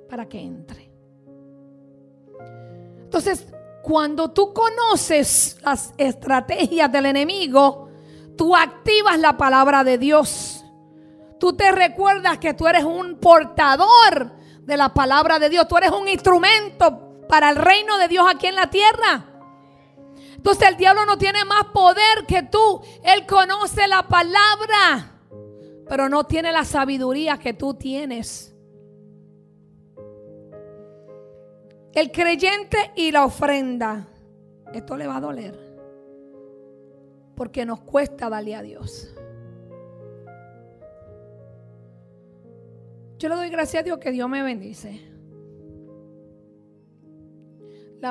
para 0.08 0.28
que 0.28 0.40
entre. 0.40 0.90
Entonces, 3.02 3.46
cuando 3.82 4.32
tú 4.32 4.52
conoces 4.52 5.58
las 5.62 5.94
estrategias 5.96 6.90
del 6.90 7.06
enemigo, 7.06 7.88
tú 8.36 8.56
activas 8.56 9.18
la 9.18 9.36
palabra 9.36 9.84
de 9.84 9.96
Dios. 9.96 10.64
Tú 11.38 11.52
te 11.52 11.70
recuerdas 11.70 12.38
que 12.38 12.54
tú 12.54 12.66
eres 12.66 12.84
un 12.84 13.18
portador 13.20 14.32
de 14.62 14.76
la 14.76 14.92
palabra 14.92 15.38
de 15.38 15.48
Dios. 15.48 15.68
Tú 15.68 15.76
eres 15.76 15.92
un 15.92 16.08
instrumento 16.08 17.22
para 17.28 17.50
el 17.50 17.56
reino 17.56 17.96
de 17.98 18.08
Dios 18.08 18.26
aquí 18.28 18.48
en 18.48 18.56
la 18.56 18.68
tierra. 18.68 19.35
Entonces 20.46 20.68
el 20.68 20.76
diablo 20.76 21.04
no 21.06 21.18
tiene 21.18 21.44
más 21.44 21.64
poder 21.74 22.24
que 22.28 22.44
tú. 22.44 22.80
Él 23.02 23.26
conoce 23.26 23.88
la 23.88 24.04
palabra, 24.04 25.18
pero 25.88 26.08
no 26.08 26.22
tiene 26.22 26.52
la 26.52 26.64
sabiduría 26.64 27.36
que 27.36 27.52
tú 27.52 27.74
tienes. 27.74 28.54
El 31.92 32.12
creyente 32.12 32.92
y 32.94 33.10
la 33.10 33.24
ofrenda. 33.24 34.06
Esto 34.72 34.96
le 34.96 35.08
va 35.08 35.16
a 35.16 35.20
doler. 35.20 35.58
Porque 37.34 37.66
nos 37.66 37.80
cuesta 37.80 38.30
darle 38.30 38.54
a 38.54 38.62
Dios. 38.62 39.12
Yo 43.18 43.28
le 43.28 43.34
doy 43.34 43.50
gracias 43.50 43.80
a 43.80 43.84
Dios 43.84 43.98
que 43.98 44.12
Dios 44.12 44.28
me 44.28 44.44
bendice. 44.44 45.15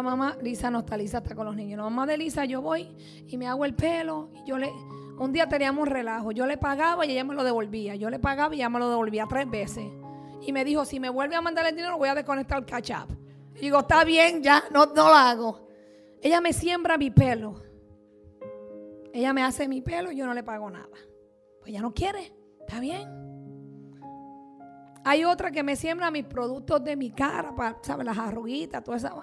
Mamá, 0.01 0.37
Lisa 0.41 0.69
no 0.69 0.79
está, 0.79 0.97
Lisa 0.97 1.19
está 1.19 1.35
con 1.35 1.45
los 1.45 1.55
niños. 1.55 1.77
La 1.77 1.83
mamá 1.83 2.05
de 2.05 2.17
Lisa, 2.17 2.45
yo 2.45 2.61
voy 2.61 2.95
y 3.27 3.37
me 3.37 3.47
hago 3.47 3.65
el 3.65 3.75
pelo. 3.75 4.29
Y 4.33 4.47
yo 4.47 4.57
le, 4.57 4.71
un 5.17 5.31
día 5.31 5.47
teníamos 5.47 5.83
un 5.83 5.93
relajo. 5.93 6.31
Yo 6.31 6.45
le 6.45 6.57
pagaba 6.57 7.05
y 7.05 7.11
ella 7.11 7.23
me 7.23 7.35
lo 7.35 7.43
devolvía. 7.43 7.95
Yo 7.95 8.09
le 8.09 8.19
pagaba 8.19 8.53
y 8.55 8.59
ella 8.59 8.69
me 8.69 8.79
lo 8.79 8.89
devolvía 8.89 9.25
tres 9.29 9.49
veces. 9.49 9.85
Y 10.41 10.51
me 10.51 10.63
dijo, 10.63 10.85
si 10.85 10.99
me 10.99 11.09
vuelve 11.09 11.35
a 11.35 11.41
mandar 11.41 11.65
el 11.65 11.75
dinero, 11.75 11.97
voy 11.97 12.09
a 12.09 12.15
desconectar 12.15 12.59
el 12.59 12.65
catch 12.65 12.91
up. 12.91 13.17
Y 13.55 13.59
digo, 13.61 13.79
está 13.79 14.03
bien, 14.03 14.43
ya, 14.43 14.63
no, 14.71 14.85
no 14.87 15.07
lo 15.07 15.15
hago. 15.15 15.67
Ella 16.21 16.41
me 16.41 16.53
siembra 16.53 16.97
mi 16.97 17.11
pelo. 17.11 17.61
Ella 19.13 19.31
me 19.31 19.43
hace 19.43 19.67
mi 19.67 19.81
pelo 19.81 20.11
y 20.11 20.17
yo 20.17 20.25
no 20.25 20.33
le 20.33 20.43
pago 20.43 20.69
nada. 20.69 20.89
Pues 21.59 21.69
ella 21.69 21.81
no 21.81 21.93
quiere, 21.93 22.33
está 22.59 22.79
bien. 22.79 23.25
Hay 25.05 25.23
otra 25.23 25.51
que 25.51 25.63
me 25.63 25.75
siembra 25.75 26.09
mis 26.11 26.25
productos 26.25 26.83
de 26.83 26.95
mi 26.95 27.11
cara, 27.11 27.55
para, 27.55 27.77
¿sabes? 27.81 28.05
Las 28.05 28.17
arruguitas, 28.17 28.83
toda 28.83 28.97
esa. 28.97 29.13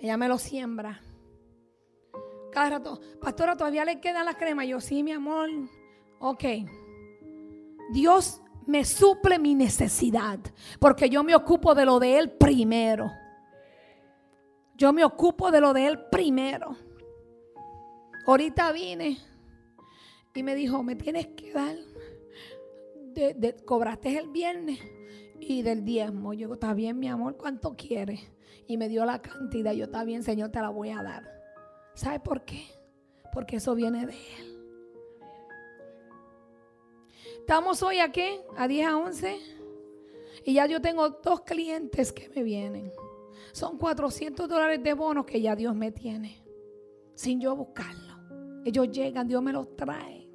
Ella 0.00 0.16
me 0.16 0.28
lo 0.28 0.38
siembra. 0.38 1.00
Cada 2.52 2.70
rato, 2.70 3.00
pastora, 3.20 3.56
todavía 3.56 3.84
le 3.84 4.00
quedan 4.00 4.24
las 4.24 4.36
cremas. 4.36 4.66
Yo, 4.66 4.80
sí, 4.80 5.02
mi 5.02 5.12
amor. 5.12 5.50
ok, 6.20 6.44
Dios 7.92 8.42
me 8.66 8.84
suple 8.84 9.38
mi 9.38 9.54
necesidad, 9.54 10.38
porque 10.78 11.08
yo 11.08 11.24
me 11.24 11.34
ocupo 11.34 11.74
de 11.74 11.86
lo 11.86 11.98
de 11.98 12.18
Él 12.18 12.30
primero. 12.32 13.10
Yo 14.76 14.92
me 14.92 15.04
ocupo 15.04 15.50
de 15.50 15.60
lo 15.60 15.72
de 15.72 15.86
Él 15.86 15.98
primero. 16.10 16.76
Ahorita 18.26 18.70
vine 18.72 19.18
y 20.34 20.42
me 20.44 20.54
dijo, 20.54 20.84
me 20.84 20.94
tienes 20.94 21.26
que 21.28 21.52
dar, 21.52 21.74
cobraste 23.64 24.16
el 24.16 24.28
viernes 24.28 24.78
y 25.40 25.62
del 25.62 25.84
diezmo. 25.84 26.32
Yo 26.32 26.52
está 26.52 26.74
bien, 26.74 26.98
mi 27.00 27.08
amor, 27.08 27.36
¿cuánto 27.36 27.74
quieres? 27.74 28.20
Y 28.66 28.76
me 28.76 28.88
dio 28.88 29.04
la 29.04 29.20
cantidad. 29.20 29.72
Yo, 29.72 29.84
está 29.84 30.04
bien, 30.04 30.22
Señor, 30.22 30.50
te 30.50 30.60
la 30.60 30.68
voy 30.68 30.90
a 30.90 31.02
dar. 31.02 31.38
¿Sabe 31.94 32.20
por 32.20 32.44
qué? 32.44 32.64
Porque 33.32 33.56
eso 33.56 33.74
viene 33.74 34.06
de 34.06 34.12
Él. 34.12 34.48
Estamos 37.40 37.82
hoy 37.82 37.98
aquí, 37.98 38.40
a 38.56 38.68
10 38.68 38.86
a 38.86 38.96
11. 38.98 39.38
Y 40.44 40.54
ya 40.54 40.66
yo 40.66 40.80
tengo 40.80 41.08
dos 41.08 41.40
clientes 41.40 42.12
que 42.12 42.28
me 42.28 42.42
vienen. 42.42 42.92
Son 43.52 43.78
400 43.78 44.48
dólares 44.48 44.82
de 44.82 44.92
bonos 44.92 45.24
que 45.24 45.40
ya 45.40 45.56
Dios 45.56 45.74
me 45.74 45.90
tiene. 45.90 46.42
Sin 47.14 47.40
yo 47.40 47.56
buscarlo. 47.56 48.62
Ellos 48.64 48.90
llegan, 48.90 49.26
Dios 49.26 49.42
me 49.42 49.52
los 49.52 49.74
trae. 49.76 50.28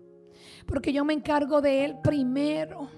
Porque 0.66 0.91
yo 0.91 1.05
me 1.05 1.14
encargo 1.14 1.61
de 1.61 1.86
Él 1.86 1.97
primero. 2.03 2.89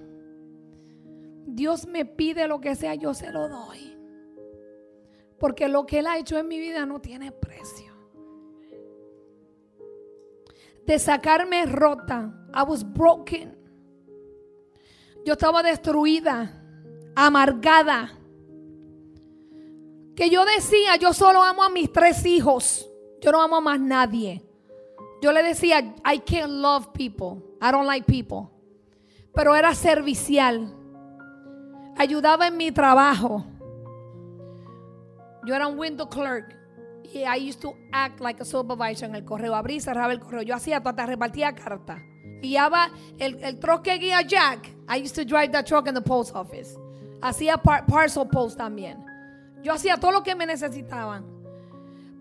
Dios 1.45 1.85
me 1.85 2.05
pide 2.05 2.47
lo 2.47 2.59
que 2.59 2.75
sea, 2.75 2.95
yo 2.95 3.13
se 3.13 3.31
lo 3.31 3.47
doy. 3.49 3.94
Porque 5.39 5.67
lo 5.67 5.85
que 5.85 5.99
Él 5.99 6.07
ha 6.07 6.17
hecho 6.17 6.37
en 6.37 6.47
mi 6.47 6.59
vida 6.59 6.85
no 6.85 6.99
tiene 7.01 7.31
precio. 7.31 7.93
De 10.85 10.99
sacarme 10.99 11.65
rota. 11.65 12.33
I 12.53 12.63
was 12.63 12.83
broken. 12.83 13.57
Yo 15.25 15.33
estaba 15.33 15.63
destruida, 15.63 16.63
amargada. 17.15 18.11
Que 20.15 20.29
yo 20.29 20.45
decía, 20.45 20.95
yo 20.95 21.11
solo 21.13 21.43
amo 21.43 21.63
a 21.63 21.69
mis 21.69 21.91
tres 21.91 22.25
hijos. 22.25 22.89
Yo 23.21 23.31
no 23.31 23.41
amo 23.41 23.57
a 23.57 23.61
más 23.61 23.79
nadie. 23.79 24.45
Yo 25.21 25.31
le 25.31 25.41
decía, 25.41 25.79
I 26.05 26.19
can't 26.19 26.51
love 26.51 26.93
people. 26.93 27.41
I 27.59 27.71
don't 27.71 27.87
like 27.87 28.05
people. 28.05 28.49
Pero 29.33 29.55
era 29.55 29.73
servicial. 29.73 30.73
Ayudaba 31.97 32.47
en 32.47 32.57
mi 32.57 32.71
trabajo. 32.71 33.45
Yo 35.45 35.55
era 35.55 35.67
un 35.67 35.77
window 35.77 36.09
clerk. 36.09 36.57
Y 37.13 37.23
I 37.23 37.37
used 37.37 37.61
to 37.61 37.75
act 37.91 38.19
like 38.19 38.41
a 38.41 38.45
supervisor 38.45 39.07
en 39.07 39.15
el 39.15 39.23
correo. 39.23 39.53
Abrí 39.55 39.75
y 39.75 39.79
cerraba 39.79 40.11
el 40.11 40.19
correo. 40.19 40.41
Yo 40.41 40.55
hacía 40.55 40.77
hasta 40.77 41.05
repartía 41.05 41.53
cartas. 41.53 42.01
Guiaba 42.41 42.89
el, 43.17 43.41
el 43.43 43.59
truck 43.59 43.83
que 43.83 43.97
guía 43.97 44.21
Jack. 44.21 44.75
I 44.89 45.01
used 45.01 45.15
to 45.15 45.23
drive 45.23 45.51
that 45.51 45.65
truck 45.65 45.87
in 45.87 45.93
the 45.93 46.01
post 46.01 46.35
office. 46.35 46.77
Hacía 47.21 47.57
parcel 47.57 48.27
post 48.27 48.57
también. 48.57 49.03
Yo 49.63 49.73
hacía 49.73 49.97
todo 49.97 50.11
lo 50.11 50.23
que 50.23 50.35
me 50.35 50.45
necesitaban. 50.45 51.25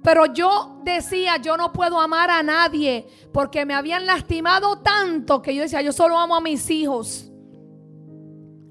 Pero 0.03 0.27
yo 0.27 0.81
decía, 0.85 1.39
yo 1.39 1.57
no 1.57 1.73
puedo 1.73 1.99
amar 1.99 2.31
a 2.31 2.43
nadie 2.43 3.07
porque 3.33 3.65
me 3.65 3.75
habían 3.75 4.05
lastimado 4.05 4.81
tanto 4.81 5.41
que 5.41 5.55
yo 5.55 5.63
decía, 5.63 5.81
yo 5.81 5.93
solo 5.93 6.19
amo 6.19 6.37
a 6.37 6.41
mis 6.43 6.69
hijos. 6.71 7.31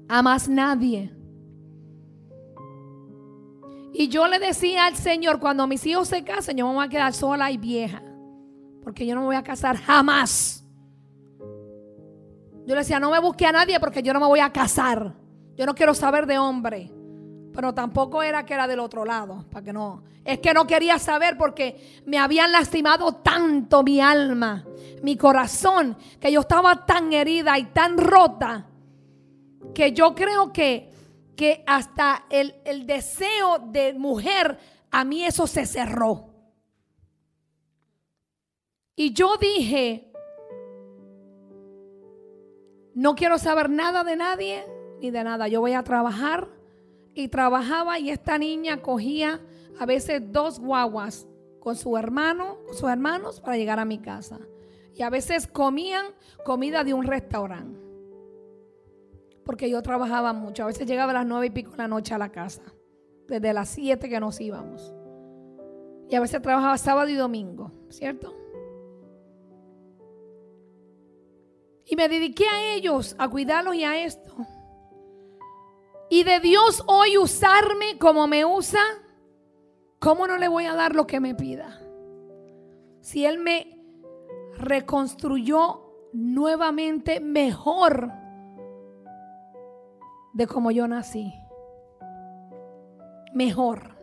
A 0.08 0.22
más 0.22 0.48
nadie. 0.48 1.12
Y 3.96 4.08
yo 4.08 4.26
le 4.26 4.40
decía 4.40 4.86
al 4.86 4.96
Señor, 4.96 5.38
cuando 5.38 5.68
mis 5.68 5.86
hijos 5.86 6.08
se 6.08 6.24
casen, 6.24 6.56
yo 6.56 6.66
me 6.66 6.74
voy 6.74 6.84
a 6.84 6.88
quedar 6.88 7.14
sola 7.14 7.52
y 7.52 7.56
vieja. 7.56 8.02
Porque 8.82 9.06
yo 9.06 9.14
no 9.14 9.20
me 9.20 9.28
voy 9.28 9.36
a 9.36 9.44
casar 9.44 9.76
jamás. 9.76 10.64
Yo 12.66 12.74
le 12.74 12.80
decía, 12.80 12.98
no 12.98 13.12
me 13.12 13.20
busque 13.20 13.46
a 13.46 13.52
nadie 13.52 13.78
porque 13.78 14.02
yo 14.02 14.12
no 14.12 14.18
me 14.18 14.26
voy 14.26 14.40
a 14.40 14.52
casar. 14.52 15.14
Yo 15.56 15.64
no 15.64 15.76
quiero 15.76 15.94
saber 15.94 16.26
de 16.26 16.38
hombre. 16.38 16.90
Pero 17.52 17.72
tampoco 17.72 18.20
era 18.20 18.44
que 18.44 18.54
era 18.54 18.66
del 18.66 18.80
otro 18.80 19.04
lado, 19.04 19.44
para 19.48 19.64
que 19.64 19.72
no. 19.72 20.02
Es 20.24 20.40
que 20.40 20.52
no 20.52 20.66
quería 20.66 20.98
saber 20.98 21.38
porque 21.38 22.02
me 22.04 22.18
habían 22.18 22.50
lastimado 22.50 23.12
tanto 23.16 23.84
mi 23.84 24.00
alma, 24.00 24.64
mi 25.04 25.16
corazón, 25.16 25.96
que 26.18 26.32
yo 26.32 26.40
estaba 26.40 26.84
tan 26.84 27.12
herida 27.12 27.56
y 27.60 27.66
tan 27.66 27.96
rota, 27.96 28.66
que 29.72 29.92
yo 29.92 30.16
creo 30.16 30.52
que, 30.52 30.90
que 31.36 31.64
hasta 31.66 32.26
el, 32.30 32.54
el 32.64 32.86
deseo 32.86 33.58
de 33.58 33.94
mujer, 33.94 34.58
a 34.90 35.04
mí 35.04 35.24
eso 35.24 35.46
se 35.46 35.66
cerró. 35.66 36.30
Y 38.96 39.12
yo 39.12 39.36
dije, 39.36 40.12
no 42.94 43.16
quiero 43.16 43.38
saber 43.38 43.68
nada 43.70 44.04
de 44.04 44.16
nadie 44.16 44.64
ni 45.00 45.10
de 45.10 45.24
nada. 45.24 45.48
Yo 45.48 45.60
voy 45.60 45.72
a 45.72 45.82
trabajar 45.82 46.48
y 47.12 47.28
trabajaba 47.28 47.98
y 47.98 48.10
esta 48.10 48.38
niña 48.38 48.82
cogía 48.82 49.40
a 49.78 49.86
veces 49.86 50.32
dos 50.32 50.60
guaguas 50.60 51.26
con 51.58 51.76
su 51.76 51.96
hermano, 51.96 52.58
con 52.66 52.74
sus 52.74 52.88
hermanos 52.88 53.40
para 53.40 53.56
llegar 53.56 53.80
a 53.80 53.84
mi 53.84 53.98
casa. 53.98 54.38
Y 54.94 55.02
a 55.02 55.10
veces 55.10 55.48
comían 55.48 56.06
comida 56.44 56.84
de 56.84 56.94
un 56.94 57.04
restaurante. 57.04 57.83
Porque 59.44 59.68
yo 59.70 59.82
trabajaba 59.82 60.32
mucho. 60.32 60.62
A 60.62 60.66
veces 60.66 60.86
llegaba 60.86 61.10
a 61.10 61.14
las 61.14 61.26
nueve 61.26 61.46
y 61.46 61.50
pico 61.50 61.72
de 61.72 61.78
la 61.78 61.88
noche 61.88 62.14
a 62.14 62.18
la 62.18 62.30
casa. 62.30 62.62
Desde 63.28 63.52
las 63.52 63.68
siete 63.68 64.08
que 64.08 64.20
nos 64.20 64.40
íbamos. 64.40 64.92
Y 66.08 66.14
a 66.14 66.20
veces 66.20 66.40
trabajaba 66.42 66.76
sábado 66.78 67.08
y 67.08 67.14
domingo, 67.14 67.72
¿cierto? 67.88 68.34
Y 71.86 71.96
me 71.96 72.08
dediqué 72.08 72.46
a 72.48 72.74
ellos, 72.74 73.14
a 73.18 73.28
cuidarlos 73.28 73.74
y 73.74 73.84
a 73.84 74.04
esto 74.04 74.34
y 76.14 76.22
de 76.22 76.38
Dios 76.38 76.84
hoy 76.86 77.18
usarme 77.18 77.98
como 77.98 78.28
me 78.28 78.44
usa, 78.44 78.80
¿cómo 79.98 80.28
no 80.28 80.38
le 80.38 80.46
voy 80.46 80.66
a 80.66 80.74
dar 80.74 80.94
lo 80.94 81.08
que 81.08 81.18
me 81.18 81.34
pida? 81.34 81.80
Si 83.00 83.24
Él 83.24 83.38
me 83.38 83.80
reconstruyó 84.56 86.10
nuevamente 86.12 87.18
mejor 87.18 88.12
de 90.34 90.46
como 90.46 90.70
yo 90.70 90.86
nací. 90.86 91.32
Mejor. 93.32 93.94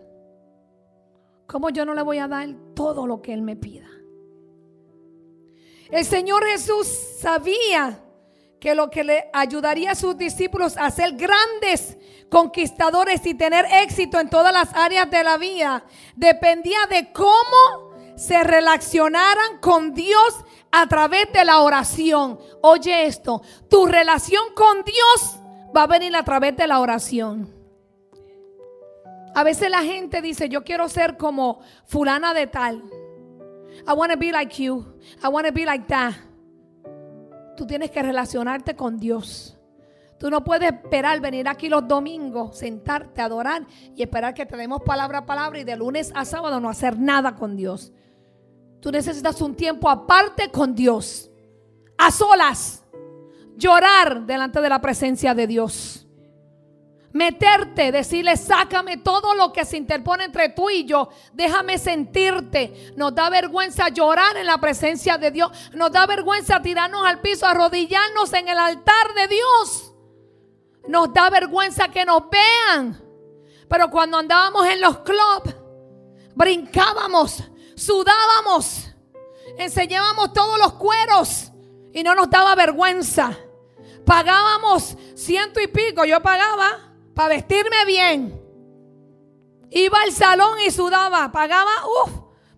¿Cómo 1.46 1.70
yo 1.70 1.86
no 1.86 1.94
le 1.94 2.02
voy 2.02 2.18
a 2.18 2.28
dar 2.28 2.48
todo 2.74 3.06
lo 3.06 3.22
que 3.22 3.34
Él 3.34 3.42
me 3.42 3.56
pida? 3.56 3.88
El 5.90 6.06
Señor 6.06 6.46
Jesús 6.46 6.88
sabía 7.20 8.02
que 8.62 8.76
lo 8.76 8.90
que 8.90 9.04
le 9.04 9.30
ayudaría 9.34 9.92
a 9.92 9.96
sus 9.96 10.18
discípulos 10.18 10.78
a 10.78 10.90
ser 10.90 11.18
grandes 11.18 11.98
conquistadores 12.30 13.26
y 13.26 13.34
tener 13.34 13.66
éxito 13.84 14.20
en 14.20 14.30
todas 14.30 14.54
las 14.54 14.74
áreas 14.74 15.12
de 15.12 15.24
la 15.24 15.38
vida 15.38 15.84
dependía 16.16 16.80
de 16.90 17.12
cómo 17.12 17.92
se 18.16 18.42
relacionaran 18.44 19.60
con 19.60 19.94
Dios 19.94 20.46
a 20.72 20.88
través 20.88 21.34
de 21.34 21.44
la 21.44 21.60
oración. 21.60 22.40
Oye 22.62 23.06
esto, 23.06 23.42
tu 23.70 23.86
relación 23.86 24.54
con 24.56 24.84
Dios 24.86 25.41
va 25.76 25.84
a 25.84 25.88
venir 25.88 26.16
a 26.16 26.24
través 26.24 26.56
de 26.58 26.68
la 26.68 26.80
oración. 26.80 27.50
A 29.34 29.44
veces 29.44 29.70
la 29.70 29.84
gente 29.84 30.22
dice, 30.22 30.50
yo 30.50 30.64
quiero 30.64 30.90
ser 30.90 31.18
como 31.18 31.62
fulana 31.86 32.34
de 32.34 32.48
tal. 32.48 32.84
I 33.88 33.94
want 33.94 34.12
to 34.12 34.18
be 34.18 34.32
like 34.32 34.62
you. 34.62 34.86
I 35.24 35.30
want 35.30 35.48
to 35.48 35.54
be 35.54 35.66
like 35.66 35.88
that 35.88 36.14
tú 37.62 37.68
tienes 37.68 37.92
que 37.92 38.02
relacionarte 38.02 38.76
con 38.76 38.98
Dios. 38.98 39.56
Tú 40.18 40.32
no 40.32 40.44
puedes 40.44 40.72
esperar 40.72 41.20
venir 41.20 41.48
aquí 41.48 41.70
los 41.70 41.88
domingos, 41.88 42.58
sentarte, 42.58 43.22
adorar 43.22 43.68
y 43.96 44.02
esperar 44.02 44.34
que 44.34 44.48
te 44.48 44.58
demos 44.58 44.82
palabra 44.82 45.20
a 45.20 45.26
palabra 45.28 45.60
y 45.60 45.64
de 45.64 45.76
lunes 45.76 46.12
a 46.16 46.26
sábado 46.26 46.60
no 46.60 46.70
hacer 46.70 46.98
nada 46.98 47.36
con 47.36 47.56
Dios. 47.56 47.94
Tú 48.80 48.92
necesitas 48.92 49.40
un 49.42 49.56
tiempo 49.56 49.92
aparte 49.92 50.50
con 50.50 50.74
Dios, 50.74 51.30
a 52.00 52.10
solas, 52.10 52.84
llorar 53.62 54.26
delante 54.26 54.60
de 54.60 54.70
la 54.70 54.82
presencia 54.82 55.34
de 55.34 55.48
Dios 55.48 56.02
meterte, 57.14 57.92
decirle, 57.92 58.38
sácame 58.38 58.98
todo 58.98 59.36
lo 59.36 59.52
que 59.52 59.66
se 59.66 59.78
interpone 59.78 60.26
entre 60.26 60.50
tú 60.50 60.70
y 60.70 60.86
yo, 60.86 61.10
déjame 61.34 61.78
sentirte. 61.78 62.94
Nos 62.96 63.14
da 63.14 63.30
vergüenza 63.30 63.90
llorar 63.90 64.38
en 64.38 64.46
la 64.46 64.58
presencia 64.60 65.18
de 65.18 65.32
Dios, 65.32 65.52
nos 65.74 65.92
da 65.92 66.06
vergüenza 66.06 66.62
tirarnos 66.62 67.06
al 67.06 67.20
piso, 67.20 67.46
arrodillarnos 67.46 68.34
en 68.34 68.48
el 68.48 68.58
altar 68.58 69.14
de 69.16 69.28
Dios. 69.28 69.94
Nos 70.88 71.14
da 71.14 71.30
vergüenza 71.30 71.90
que 71.90 72.06
nos 72.06 72.24
vean. 72.30 73.02
Pero 73.70 73.90
cuando 73.90 74.18
andábamos 74.18 74.66
en 74.68 74.82
los 74.82 75.00
clubs, 75.00 75.56
brincábamos, 76.36 77.44
sudábamos, 77.76 78.90
enseñábamos 79.58 80.34
todos 80.34 80.58
los 80.58 80.74
cueros 80.74 81.52
y 81.94 82.04
no 82.04 82.16
nos 82.16 82.30
daba 82.30 82.56
vergüenza. 82.56 83.38
Pagábamos 84.12 84.98
ciento 85.16 85.62
y 85.62 85.68
pico, 85.68 86.04
yo 86.04 86.22
pagaba 86.22 86.92
para 87.16 87.30
vestirme 87.30 87.86
bien. 87.86 88.42
Iba 89.70 90.02
al 90.02 90.12
salón 90.12 90.60
y 90.68 90.70
sudaba, 90.70 91.32
pagaba, 91.32 91.72
uff, 92.04 92.12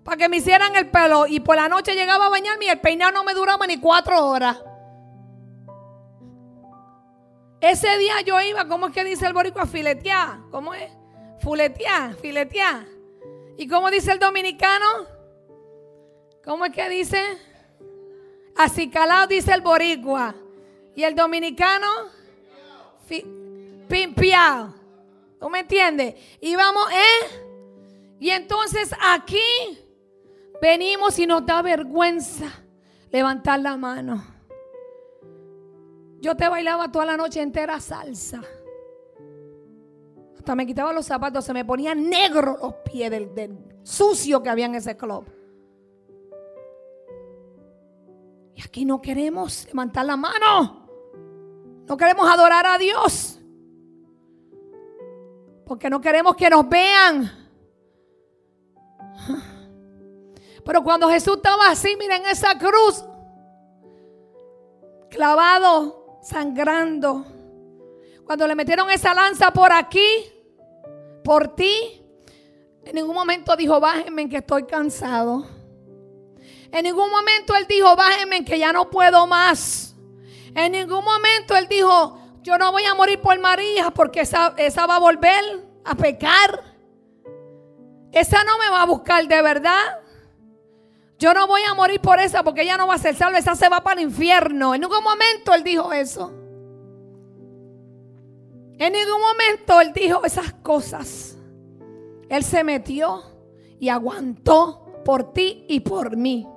para 0.03 0.17
que 0.17 0.29
me 0.29 0.37
hicieran 0.37 0.75
el 0.75 0.89
pelo. 0.89 1.27
Y 1.27 1.41
por 1.41 1.55
la 1.55 1.69
noche 1.69 1.93
llegaba 1.93 2.25
a 2.25 2.29
bañarme 2.29 2.65
y 2.65 2.69
el 2.69 2.81
peinado 2.81 3.11
no 3.11 3.23
me 3.23 3.35
duraba 3.35 3.67
ni 3.67 3.79
cuatro 3.79 4.29
horas. 4.29 4.63
Ese 7.61 7.99
día 7.99 8.21
yo 8.25 8.41
iba, 8.41 8.67
¿cómo 8.67 8.87
es 8.87 8.93
que 8.93 9.03
dice 9.03 9.27
el 9.27 9.33
boricua? 9.33 9.67
Filetear. 9.67 10.39
¿Cómo 10.49 10.73
es? 10.73 10.91
Fuletear, 11.39 12.15
filetear. 12.15 12.87
¿Y 13.59 13.67
cómo 13.67 13.91
dice 13.91 14.11
el 14.11 14.17
dominicano? 14.17 14.87
¿Cómo 16.43 16.65
es 16.65 16.71
que 16.71 16.89
dice? 16.89 17.21
Acicalado 18.55 19.27
dice 19.27 19.53
el 19.53 19.61
boricua. 19.61 20.33
¿Y 20.95 21.03
el 21.03 21.15
dominicano? 21.15 21.87
Pimpiado. 23.87 24.73
¿Tú 25.39 25.49
me 25.49 25.59
entiendes? 25.59 26.15
Y 26.39 26.55
vamos, 26.55 26.85
¿eh? 26.91 27.43
Y 28.19 28.29
entonces 28.29 28.95
aquí 29.01 29.39
venimos 30.61 31.19
y 31.19 31.27
nos 31.27 31.45
da 31.45 31.61
vergüenza 31.61 32.45
levantar 33.11 33.59
la 33.59 33.75
mano. 33.75 34.23
Yo 36.21 36.37
te 36.37 36.47
bailaba 36.47 36.89
toda 36.89 37.05
la 37.05 37.17
noche 37.17 37.41
entera 37.41 37.81
salsa. 37.81 38.41
Hasta 40.37 40.55
me 40.55 40.65
quitaba 40.65 40.93
los 40.93 41.05
zapatos, 41.05 41.43
se 41.43 41.53
me 41.53 41.65
ponían 41.65 42.09
negros 42.09 42.57
los 42.61 42.75
pies 42.85 43.11
del, 43.11 43.59
sucio 43.83 44.41
que 44.41 44.49
había 44.49 44.67
en 44.67 44.75
ese 44.75 44.95
club. 44.95 45.25
Y 48.55 48.61
aquí 48.61 48.85
no 48.85 49.01
queremos 49.01 49.65
levantar 49.67 50.05
la 50.05 50.15
mano. 50.15 50.82
No 51.85 51.97
queremos 51.97 52.29
adorar 52.29 52.65
a 52.65 52.77
Dios. 52.77 53.39
Porque 55.65 55.89
no 55.89 55.99
queremos 56.01 56.35
que 56.35 56.49
nos 56.49 56.67
vean. 56.67 57.31
Pero 60.65 60.83
cuando 60.83 61.09
Jesús 61.09 61.37
estaba 61.37 61.69
así, 61.69 61.95
miren 61.97 62.25
esa 62.25 62.57
cruz, 62.57 63.03
clavado, 65.09 66.19
sangrando. 66.21 67.25
Cuando 68.25 68.47
le 68.47 68.55
metieron 68.55 68.89
esa 68.89 69.13
lanza 69.13 69.51
por 69.51 69.73
aquí, 69.73 70.07
por 71.23 71.55
ti, 71.55 72.01
en 72.85 72.95
ningún 72.95 73.13
momento 73.13 73.55
dijo, 73.55 73.79
bájenme 73.79 74.29
que 74.29 74.37
estoy 74.37 74.63
cansado. 74.63 75.45
En 76.71 76.83
ningún 76.83 77.09
momento 77.11 77.55
él 77.55 77.65
dijo, 77.67 77.95
bájenme 77.95 78.43
que 78.43 78.57
ya 78.57 78.73
no 78.73 78.89
puedo 78.89 79.27
más. 79.27 79.92
En 80.55 80.71
ningún 80.71 81.03
momento 81.03 81.55
él 81.55 81.67
dijo, 81.67 82.19
yo 82.41 82.57
no 82.57 82.71
voy 82.71 82.83
a 82.83 82.93
morir 82.93 83.19
por 83.19 83.39
María 83.39 83.89
porque 83.91 84.21
esa, 84.21 84.53
esa 84.57 84.85
va 84.85 84.97
a 84.97 84.99
volver 84.99 85.65
a 85.85 85.95
pecar. 85.95 86.61
Esa 88.11 88.43
no 88.43 88.57
me 88.59 88.69
va 88.69 88.83
a 88.83 88.85
buscar 88.85 89.27
de 89.27 89.41
verdad. 89.41 90.01
Yo 91.17 91.33
no 91.33 91.47
voy 91.47 91.61
a 91.67 91.73
morir 91.73 92.01
por 92.01 92.19
esa 92.19 92.43
porque 92.43 92.61
ella 92.61 92.77
no 92.77 92.87
va 92.87 92.95
a 92.95 92.99
ser 92.99 93.15
salva. 93.15 93.39
Esa 93.39 93.55
se 93.55 93.69
va 93.69 93.81
para 93.81 94.01
el 94.01 94.07
infierno. 94.07 94.75
En 94.75 94.81
ningún 94.81 95.03
momento 95.03 95.53
él 95.53 95.63
dijo 95.63 95.91
eso. 95.93 96.31
En 98.77 98.93
ningún 98.93 99.21
momento 99.21 99.79
él 99.81 99.93
dijo 99.93 100.25
esas 100.25 100.53
cosas. 100.55 101.37
Él 102.29 102.43
se 102.43 102.63
metió 102.63 103.23
y 103.79 103.89
aguantó 103.89 105.01
por 105.05 105.33
ti 105.33 105.65
y 105.67 105.79
por 105.79 106.17
mí. 106.17 106.47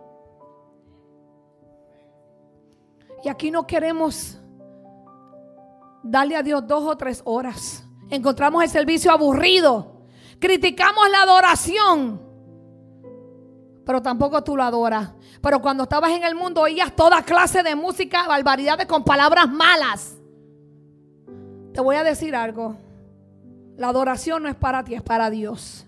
Y 3.27 3.29
aquí 3.29 3.51
no 3.51 3.67
queremos 3.67 4.39
darle 6.01 6.37
a 6.37 6.45
Dios 6.45 6.65
dos 6.65 6.85
o 6.85 6.97
tres 6.97 7.23
horas. 7.25 7.85
Encontramos 8.09 8.63
el 8.63 8.71
servicio 8.71 9.11
aburrido. 9.11 9.97
Criticamos 10.39 11.11
la 11.11 11.23
adoración. 11.23 12.23
Pero 13.85 14.01
tampoco 14.01 14.45
tú 14.45 14.57
lo 14.57 14.63
adoras. 14.63 15.11
Pero 15.43 15.61
cuando 15.61 15.83
estabas 15.83 16.13
en 16.13 16.23
el 16.23 16.37
mundo 16.37 16.61
oías 16.61 16.95
toda 16.95 17.21
clase 17.23 17.65
de 17.65 17.75
música, 17.75 18.29
barbaridades 18.29 18.87
con 18.87 19.03
palabras 19.03 19.51
malas. 19.51 20.17
Te 21.75 21.81
voy 21.81 21.97
a 21.97 22.05
decir 22.05 22.37
algo. 22.37 22.77
La 23.77 23.89
adoración 23.89 24.45
no 24.45 24.49
es 24.49 24.55
para 24.55 24.85
ti, 24.85 24.95
es 24.95 25.03
para 25.03 25.31
Dios. 25.31 25.85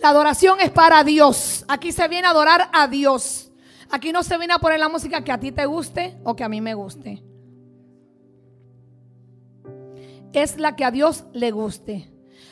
La 0.00 0.10
adoración 0.10 0.60
es 0.60 0.70
para 0.70 1.02
Dios. 1.04 1.64
Aquí 1.68 1.92
se 1.92 2.06
viene 2.08 2.26
a 2.26 2.30
adorar 2.30 2.70
a 2.72 2.86
Dios. 2.86 3.50
Aquí 3.90 4.12
no 4.12 4.22
se 4.22 4.38
viene 4.38 4.54
a 4.54 4.58
poner 4.58 4.78
la 4.78 4.88
música 4.88 5.24
que 5.24 5.32
a 5.32 5.40
ti 5.40 5.52
te 5.52 5.66
guste 5.66 6.18
o 6.24 6.36
que 6.36 6.44
a 6.44 6.48
mí 6.48 6.60
me 6.60 6.74
guste 6.74 7.22
es 10.32 10.58
la 10.58 10.76
que 10.76 10.84
a 10.84 10.90
Dios 10.90 11.24
le 11.32 11.50
guste. 11.50 12.10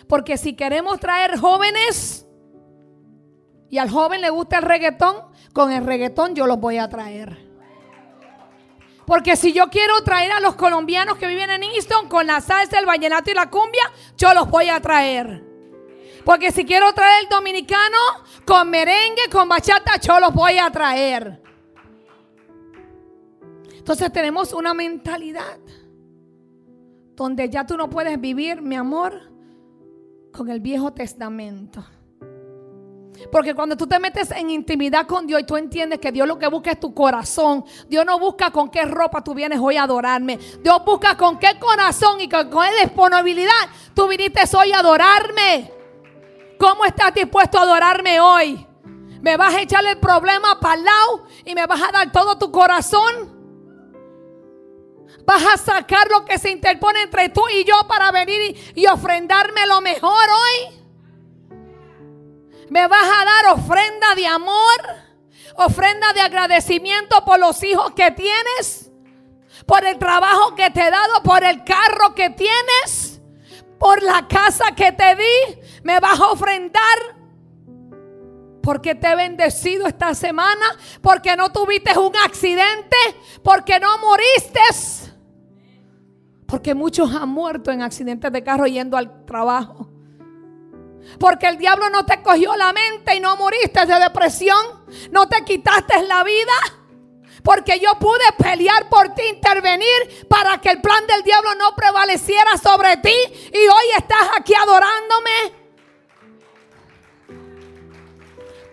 Porque 0.08 0.36
si 0.36 0.54
queremos 0.54 1.00
traer 1.00 1.38
jóvenes 1.38 2.26
y 3.68 3.78
al 3.78 3.90
joven 3.90 4.20
le 4.20 4.30
gusta 4.30 4.58
el 4.58 4.64
reggaetón, 4.64 5.16
con 5.52 5.72
el 5.72 5.84
reggaetón 5.84 6.34
yo 6.34 6.46
los 6.46 6.58
voy 6.58 6.78
a 6.78 6.88
traer. 6.88 7.44
Porque 9.06 9.36
si 9.36 9.52
yo 9.52 9.68
quiero 9.70 10.02
traer 10.02 10.32
a 10.32 10.40
los 10.40 10.56
colombianos 10.56 11.16
que 11.16 11.28
viven 11.28 11.50
en 11.50 11.62
Easton 11.62 12.08
con 12.08 12.26
la 12.26 12.40
salsa, 12.40 12.78
el 12.78 12.86
vallenato 12.86 13.30
y 13.30 13.34
la 13.34 13.50
cumbia, 13.50 13.84
yo 14.16 14.34
los 14.34 14.50
voy 14.50 14.68
a 14.68 14.80
traer. 14.80 15.45
Porque 16.26 16.50
si 16.50 16.64
quiero 16.64 16.92
traer 16.92 17.22
el 17.22 17.28
dominicano 17.28 17.96
con 18.44 18.68
merengue, 18.68 19.30
con 19.30 19.48
bachata, 19.48 20.00
yo 20.00 20.18
los 20.18 20.34
voy 20.34 20.58
a 20.58 20.68
traer. 20.72 21.40
Entonces 23.78 24.12
tenemos 24.12 24.52
una 24.52 24.74
mentalidad 24.74 25.60
donde 27.14 27.48
ya 27.48 27.64
tú 27.64 27.76
no 27.76 27.88
puedes 27.88 28.20
vivir, 28.20 28.60
mi 28.60 28.74
amor, 28.74 29.30
con 30.32 30.50
el 30.50 30.58
Viejo 30.58 30.92
Testamento. 30.92 31.86
Porque 33.30 33.54
cuando 33.54 33.76
tú 33.76 33.86
te 33.86 34.00
metes 34.00 34.32
en 34.32 34.50
intimidad 34.50 35.06
con 35.06 35.28
Dios 35.28 35.42
y 35.42 35.44
tú 35.44 35.56
entiendes 35.56 36.00
que 36.00 36.10
Dios 36.10 36.26
lo 36.26 36.40
que 36.40 36.48
busca 36.48 36.72
es 36.72 36.80
tu 36.80 36.92
corazón. 36.92 37.64
Dios 37.88 38.04
no 38.04 38.18
busca 38.18 38.50
con 38.50 38.68
qué 38.68 38.84
ropa 38.84 39.22
tú 39.22 39.32
vienes 39.32 39.60
hoy 39.62 39.76
a 39.76 39.84
adorarme. 39.84 40.40
Dios 40.60 40.84
busca 40.84 41.16
con 41.16 41.38
qué 41.38 41.56
corazón 41.60 42.20
y 42.20 42.28
con, 42.28 42.50
qué 42.50 42.84
disponibilidad 42.84 43.52
tú 43.94 44.08
viniste 44.08 44.40
hoy 44.56 44.72
a 44.72 44.80
adorarme. 44.80 45.75
¿Cómo 46.68 46.84
estás 46.84 47.14
dispuesto 47.14 47.60
a 47.60 47.62
adorarme 47.62 48.18
hoy? 48.18 48.66
¿Me 49.20 49.36
vas 49.36 49.54
a 49.54 49.60
echar 49.60 49.86
el 49.86 50.00
problema 50.00 50.58
para 50.58 50.74
el 50.74 50.82
lado 50.82 51.24
y 51.44 51.54
me 51.54 51.64
vas 51.64 51.80
a 51.80 51.92
dar 51.92 52.10
todo 52.10 52.38
tu 52.38 52.50
corazón? 52.50 53.14
Vas 55.24 55.44
a 55.46 55.56
sacar 55.58 56.10
lo 56.10 56.24
que 56.24 56.40
se 56.40 56.50
interpone 56.50 57.02
entre 57.02 57.28
tú 57.28 57.42
y 57.54 57.62
yo 57.62 57.86
para 57.86 58.10
venir 58.10 58.72
y, 58.74 58.84
ofrendarme 58.88 59.64
lo 59.68 59.80
mejor 59.80 60.28
hoy. 60.28 60.80
Me 62.68 62.88
vas 62.88 63.06
a 63.06 63.24
dar 63.24 63.54
ofrenda 63.54 64.16
de 64.16 64.26
amor, 64.26 64.80
ofrenda 65.54 66.12
de 66.14 66.20
agradecimiento 66.20 67.24
por 67.24 67.38
los 67.38 67.62
hijos 67.62 67.92
que 67.92 68.10
tienes, 68.10 68.90
por 69.66 69.84
el 69.84 69.98
trabajo 69.98 70.56
que 70.56 70.68
te 70.70 70.80
he 70.80 70.90
dado, 70.90 71.22
por 71.22 71.44
el 71.44 71.62
carro 71.62 72.12
que 72.16 72.30
tienes, 72.30 73.20
por 73.78 74.02
la 74.02 74.26
casa 74.26 74.74
que 74.74 74.90
te 74.90 75.14
di. 75.14 75.65
Me 75.86 76.00
vas 76.00 76.18
a 76.18 76.32
ofrendar 76.32 76.98
porque 78.60 78.96
te 78.96 79.06
he 79.06 79.14
bendecido 79.14 79.86
esta 79.86 80.12
semana, 80.16 80.66
porque 81.00 81.36
no 81.36 81.52
tuviste 81.52 81.96
un 81.96 82.16
accidente, 82.16 82.96
porque 83.44 83.78
no 83.78 83.96
moriste 83.98 84.60
porque 86.46 86.74
muchos 86.74 87.12
han 87.14 87.28
muerto 87.28 87.70
en 87.70 87.82
accidentes 87.82 88.32
de 88.32 88.42
carro 88.42 88.66
yendo 88.66 88.96
al 88.96 89.24
trabajo. 89.26 89.88
Porque 91.18 91.46
el 91.46 91.58
diablo 91.58 91.88
no 91.90 92.04
te 92.04 92.22
cogió 92.22 92.56
la 92.56 92.72
mente 92.72 93.14
y 93.16 93.20
no 93.20 93.36
moriste 93.36 93.84
de 93.84 93.98
depresión. 93.98 94.84
No 95.10 95.28
te 95.28 95.44
quitaste 95.44 96.02
la 96.04 96.24
vida. 96.24 96.52
Porque 97.42 97.78
yo 97.78 97.96
pude 97.98 98.24
pelear 98.38 98.88
por 98.88 99.14
ti, 99.14 99.22
intervenir 99.22 100.26
para 100.28 100.58
que 100.58 100.70
el 100.70 100.80
plan 100.80 101.06
del 101.06 101.22
diablo 101.22 101.54
no 101.56 101.74
prevaleciera 101.76 102.56
sobre 102.56 102.96
ti. 102.96 103.14
Y 103.52 103.68
hoy 103.68 103.84
estás 103.96 104.30
aquí 104.36 104.54
adorándome. 104.54 105.65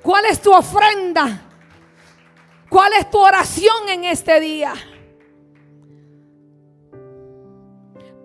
¿Cuál 0.03 0.25
es 0.25 0.41
tu 0.41 0.51
ofrenda? 0.53 1.49
¿Cuál 2.69 2.91
es 2.99 3.09
tu 3.09 3.19
oración 3.19 3.89
en 3.89 4.03
este 4.03 4.39
día? 4.41 4.73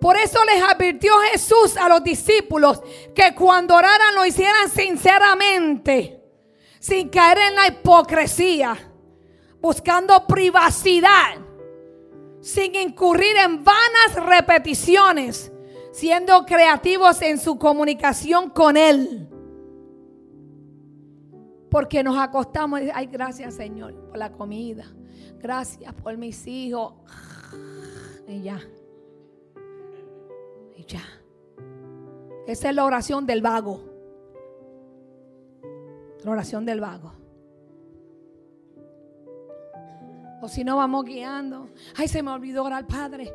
Por 0.01 0.17
eso 0.17 0.43
les 0.45 0.61
advirtió 0.61 1.13
Jesús 1.31 1.77
a 1.77 1.87
los 1.87 2.03
discípulos 2.03 2.81
que 3.15 3.33
cuando 3.33 3.75
oraran 3.75 4.15
lo 4.15 4.25
hicieran 4.25 4.69
sinceramente, 4.69 6.21
sin 6.79 7.09
caer 7.09 7.37
en 7.49 7.55
la 7.55 7.67
hipocresía, 7.67 8.77
buscando 9.61 10.25
privacidad, 10.25 11.35
sin 12.41 12.75
incurrir 12.75 13.37
en 13.37 13.63
vanas 13.63 14.25
repeticiones, 14.25 15.51
siendo 15.91 16.45
creativos 16.45 17.21
en 17.21 17.39
su 17.39 17.57
comunicación 17.57 18.49
con 18.49 18.77
Él. 18.77 19.29
Porque 21.69 22.03
nos 22.03 22.17
acostamos 22.17 22.81
y 22.81 22.89
ay, 22.93 23.07
gracias 23.07 23.55
Señor 23.55 23.93
por 24.07 24.17
la 24.17 24.31
comida. 24.31 24.85
Gracias 25.39 25.93
por 25.93 26.17
mis 26.17 26.45
hijos. 26.47 26.93
Y 28.27 28.41
ya 28.41 28.59
ya. 30.89 31.01
Esa 32.47 32.69
es 32.69 32.75
la 32.75 32.83
oración 32.83 33.25
del 33.25 33.41
vago. 33.41 33.81
La 36.23 36.31
oración 36.31 36.65
del 36.65 36.81
vago. 36.81 37.13
O 40.41 40.47
si 40.47 40.63
no, 40.63 40.77
vamos 40.77 41.05
guiando. 41.05 41.69
Ay, 41.95 42.07
se 42.07 42.23
me 42.23 42.31
olvidó 42.31 42.63
orar, 42.63 42.87
Padre. 42.87 43.33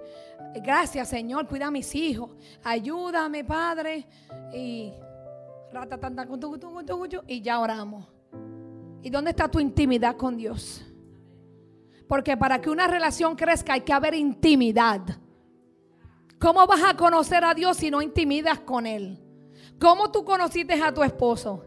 Gracias, 0.56 1.08
Señor. 1.08 1.46
Cuida 1.46 1.66
a 1.66 1.70
mis 1.70 1.94
hijos. 1.94 2.30
Ayúdame, 2.64 3.44
Padre. 3.44 4.06
Y 4.52 4.92
y 7.26 7.42
ya 7.42 7.60
oramos. 7.60 8.06
¿Y 9.04 9.10
dónde 9.10 9.32
está 9.32 9.50
tu 9.50 9.60
intimidad 9.60 10.16
con 10.16 10.34
Dios? 10.34 10.82
Porque 12.08 12.38
para 12.38 12.58
que 12.62 12.70
una 12.70 12.86
relación 12.86 13.36
crezca 13.36 13.74
hay 13.74 13.82
que 13.82 13.92
haber 13.92 14.14
intimidad. 14.14 15.02
¿Cómo 16.40 16.66
vas 16.66 16.82
a 16.82 16.96
conocer 16.96 17.44
a 17.44 17.52
Dios 17.52 17.76
si 17.76 17.90
no 17.90 18.00
intimidas 18.00 18.60
con 18.60 18.86
Él? 18.86 19.22
¿Cómo 19.78 20.10
tú 20.10 20.24
conociste 20.24 20.82
a 20.82 20.94
tu 20.94 21.02
esposo? 21.02 21.62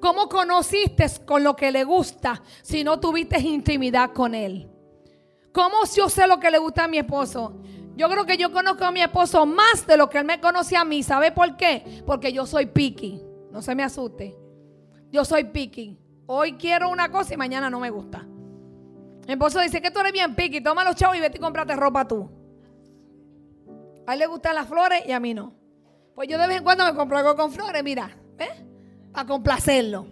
¿Cómo 0.00 0.26
conociste 0.30 1.04
con 1.26 1.44
lo 1.44 1.54
que 1.54 1.70
le 1.70 1.84
gusta 1.84 2.42
si 2.62 2.82
no 2.82 2.98
tuviste 2.98 3.38
intimidad 3.38 4.12
con 4.14 4.34
Él? 4.34 4.66
¿Cómo 5.52 5.76
yo 5.94 6.08
sé 6.08 6.26
lo 6.26 6.40
que 6.40 6.50
le 6.50 6.56
gusta 6.56 6.84
a 6.84 6.88
mi 6.88 6.96
esposo? 6.96 7.60
Yo 7.94 8.08
creo 8.08 8.24
que 8.24 8.38
yo 8.38 8.50
conozco 8.50 8.86
a 8.86 8.90
mi 8.90 9.02
esposo 9.02 9.44
más 9.44 9.86
de 9.86 9.98
lo 9.98 10.08
que 10.08 10.16
él 10.16 10.24
me 10.24 10.40
conoce 10.40 10.78
a 10.78 10.86
mí. 10.86 11.02
¿Sabe 11.02 11.30
por 11.32 11.58
qué? 11.58 12.02
Porque 12.06 12.32
yo 12.32 12.46
soy 12.46 12.64
picky. 12.64 13.20
No 13.50 13.60
se 13.60 13.74
me 13.74 13.82
asuste. 13.82 14.34
Yo 15.10 15.26
soy 15.26 15.44
picky. 15.44 15.98
Hoy 16.32 16.52
quiero 16.52 16.88
una 16.88 17.10
cosa 17.10 17.34
y 17.34 17.36
mañana 17.36 17.68
no 17.68 17.80
me 17.80 17.90
gusta. 17.90 18.20
Mi 18.20 19.32
esposo 19.32 19.58
dice 19.58 19.82
que 19.82 19.90
tú 19.90 19.98
eres 19.98 20.12
bien 20.12 20.36
picky. 20.36 20.60
Toma 20.60 20.84
los 20.84 20.94
chavos 20.94 21.16
y 21.16 21.20
vete 21.20 21.38
y 21.38 21.40
cómprate 21.40 21.74
ropa 21.74 22.06
tú. 22.06 22.30
A 24.06 24.12
él 24.12 24.20
le 24.20 24.26
gustan 24.28 24.54
las 24.54 24.68
flores 24.68 25.02
y 25.04 25.10
a 25.10 25.18
mí 25.18 25.34
no. 25.34 25.52
Pues 26.14 26.28
yo 26.28 26.38
de 26.38 26.46
vez 26.46 26.58
en 26.58 26.62
cuando 26.62 26.84
me 26.84 26.94
compro 26.94 27.18
algo 27.18 27.34
con 27.34 27.50
flores, 27.50 27.82
mira, 27.82 28.16
¿ves? 28.36 28.52
Para 29.10 29.26
complacerlo. 29.26 30.06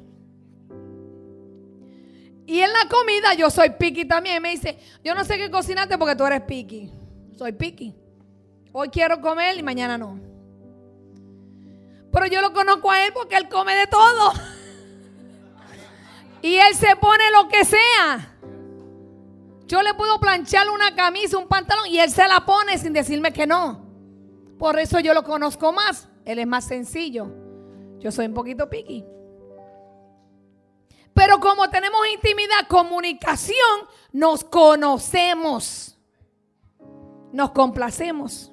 Y 2.46 2.62
en 2.62 2.72
la 2.72 2.88
comida 2.90 3.34
yo 3.34 3.48
soy 3.48 3.70
picky 3.70 4.04
también. 4.04 4.42
Me 4.42 4.50
dice, 4.50 4.76
yo 5.04 5.14
no 5.14 5.24
sé 5.24 5.38
qué 5.38 5.52
cocinarte 5.52 5.98
porque 5.98 6.16
tú 6.16 6.26
eres 6.26 6.40
picky. 6.40 6.90
Soy 7.36 7.52
picky. 7.52 7.94
Hoy 8.72 8.88
quiero 8.88 9.20
comer 9.20 9.56
y 9.56 9.62
mañana 9.62 9.96
no. 9.96 10.18
Pero 12.10 12.26
yo 12.26 12.40
lo 12.40 12.52
conozco 12.52 12.90
a 12.90 13.06
él 13.06 13.12
porque 13.14 13.36
él 13.36 13.48
come 13.48 13.72
de 13.76 13.86
todo. 13.86 14.32
Y 16.42 16.56
él 16.56 16.74
se 16.74 16.96
pone 16.96 17.30
lo 17.32 17.48
que 17.48 17.64
sea. 17.64 18.36
Yo 19.66 19.82
le 19.82 19.92
puedo 19.94 20.18
planchar 20.18 20.68
una 20.70 20.94
camisa, 20.94 21.36
un 21.36 21.46
pantalón 21.46 21.86
y 21.88 21.98
él 21.98 22.10
se 22.10 22.26
la 22.26 22.46
pone 22.46 22.78
sin 22.78 22.92
decirme 22.92 23.32
que 23.32 23.46
no. 23.46 23.86
Por 24.58 24.78
eso 24.78 24.98
yo 25.00 25.14
lo 25.14 25.22
conozco 25.22 25.72
más. 25.72 26.08
Él 26.24 26.38
es 26.38 26.46
más 26.46 26.64
sencillo. 26.64 27.30
Yo 27.98 28.10
soy 28.10 28.26
un 28.26 28.34
poquito 28.34 28.68
piqui. 28.68 29.04
Pero 31.12 31.40
como 31.40 31.68
tenemos 31.68 32.00
intimidad, 32.14 32.66
comunicación, 32.68 33.56
nos 34.12 34.44
conocemos. 34.44 35.98
Nos 37.32 37.50
complacemos. 37.50 38.52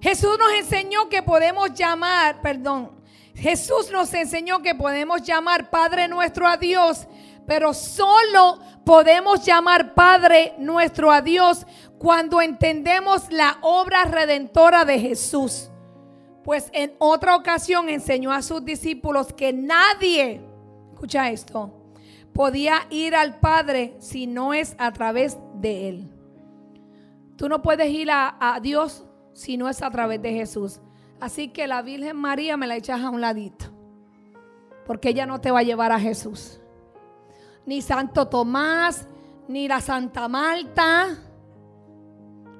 Jesús 0.00 0.38
nos 0.38 0.52
enseñó 0.52 1.08
que 1.08 1.22
podemos 1.22 1.74
llamar, 1.74 2.40
perdón, 2.40 2.97
Jesús 3.38 3.90
nos 3.92 4.12
enseñó 4.14 4.62
que 4.62 4.74
podemos 4.74 5.22
llamar 5.22 5.70
Padre 5.70 6.08
nuestro 6.08 6.46
a 6.46 6.56
Dios, 6.56 7.06
pero 7.46 7.72
solo 7.72 8.58
podemos 8.84 9.44
llamar 9.44 9.94
Padre 9.94 10.54
nuestro 10.58 11.12
a 11.12 11.22
Dios 11.22 11.64
cuando 11.98 12.40
entendemos 12.42 13.30
la 13.30 13.58
obra 13.62 14.04
redentora 14.04 14.84
de 14.84 14.98
Jesús. 14.98 15.70
Pues 16.42 16.68
en 16.72 16.94
otra 16.98 17.36
ocasión 17.36 17.88
enseñó 17.88 18.32
a 18.32 18.42
sus 18.42 18.64
discípulos 18.64 19.32
que 19.32 19.52
nadie, 19.52 20.40
escucha 20.92 21.30
esto, 21.30 21.72
podía 22.32 22.86
ir 22.90 23.14
al 23.14 23.38
Padre 23.38 23.94
si 24.00 24.26
no 24.26 24.52
es 24.52 24.74
a 24.78 24.92
través 24.92 25.38
de 25.54 25.88
Él. 25.88 26.12
Tú 27.36 27.48
no 27.48 27.62
puedes 27.62 27.88
ir 27.88 28.10
a, 28.10 28.36
a 28.40 28.58
Dios 28.58 29.04
si 29.32 29.56
no 29.56 29.68
es 29.68 29.80
a 29.80 29.90
través 29.90 30.20
de 30.20 30.32
Jesús. 30.32 30.80
Así 31.20 31.48
que 31.48 31.66
la 31.66 31.82
Virgen 31.82 32.16
María 32.16 32.56
me 32.56 32.66
la 32.66 32.76
echas 32.76 33.00
a 33.00 33.10
un 33.10 33.20
ladito. 33.20 33.66
Porque 34.86 35.10
ella 35.10 35.26
no 35.26 35.40
te 35.40 35.50
va 35.50 35.60
a 35.60 35.64
llevar 35.64 35.92
a 35.92 36.00
Jesús. 36.00 36.60
Ni 37.66 37.82
Santo 37.82 38.28
Tomás, 38.28 39.06
ni 39.48 39.68
la 39.68 39.80
Santa 39.80 40.28
Marta, 40.28 41.16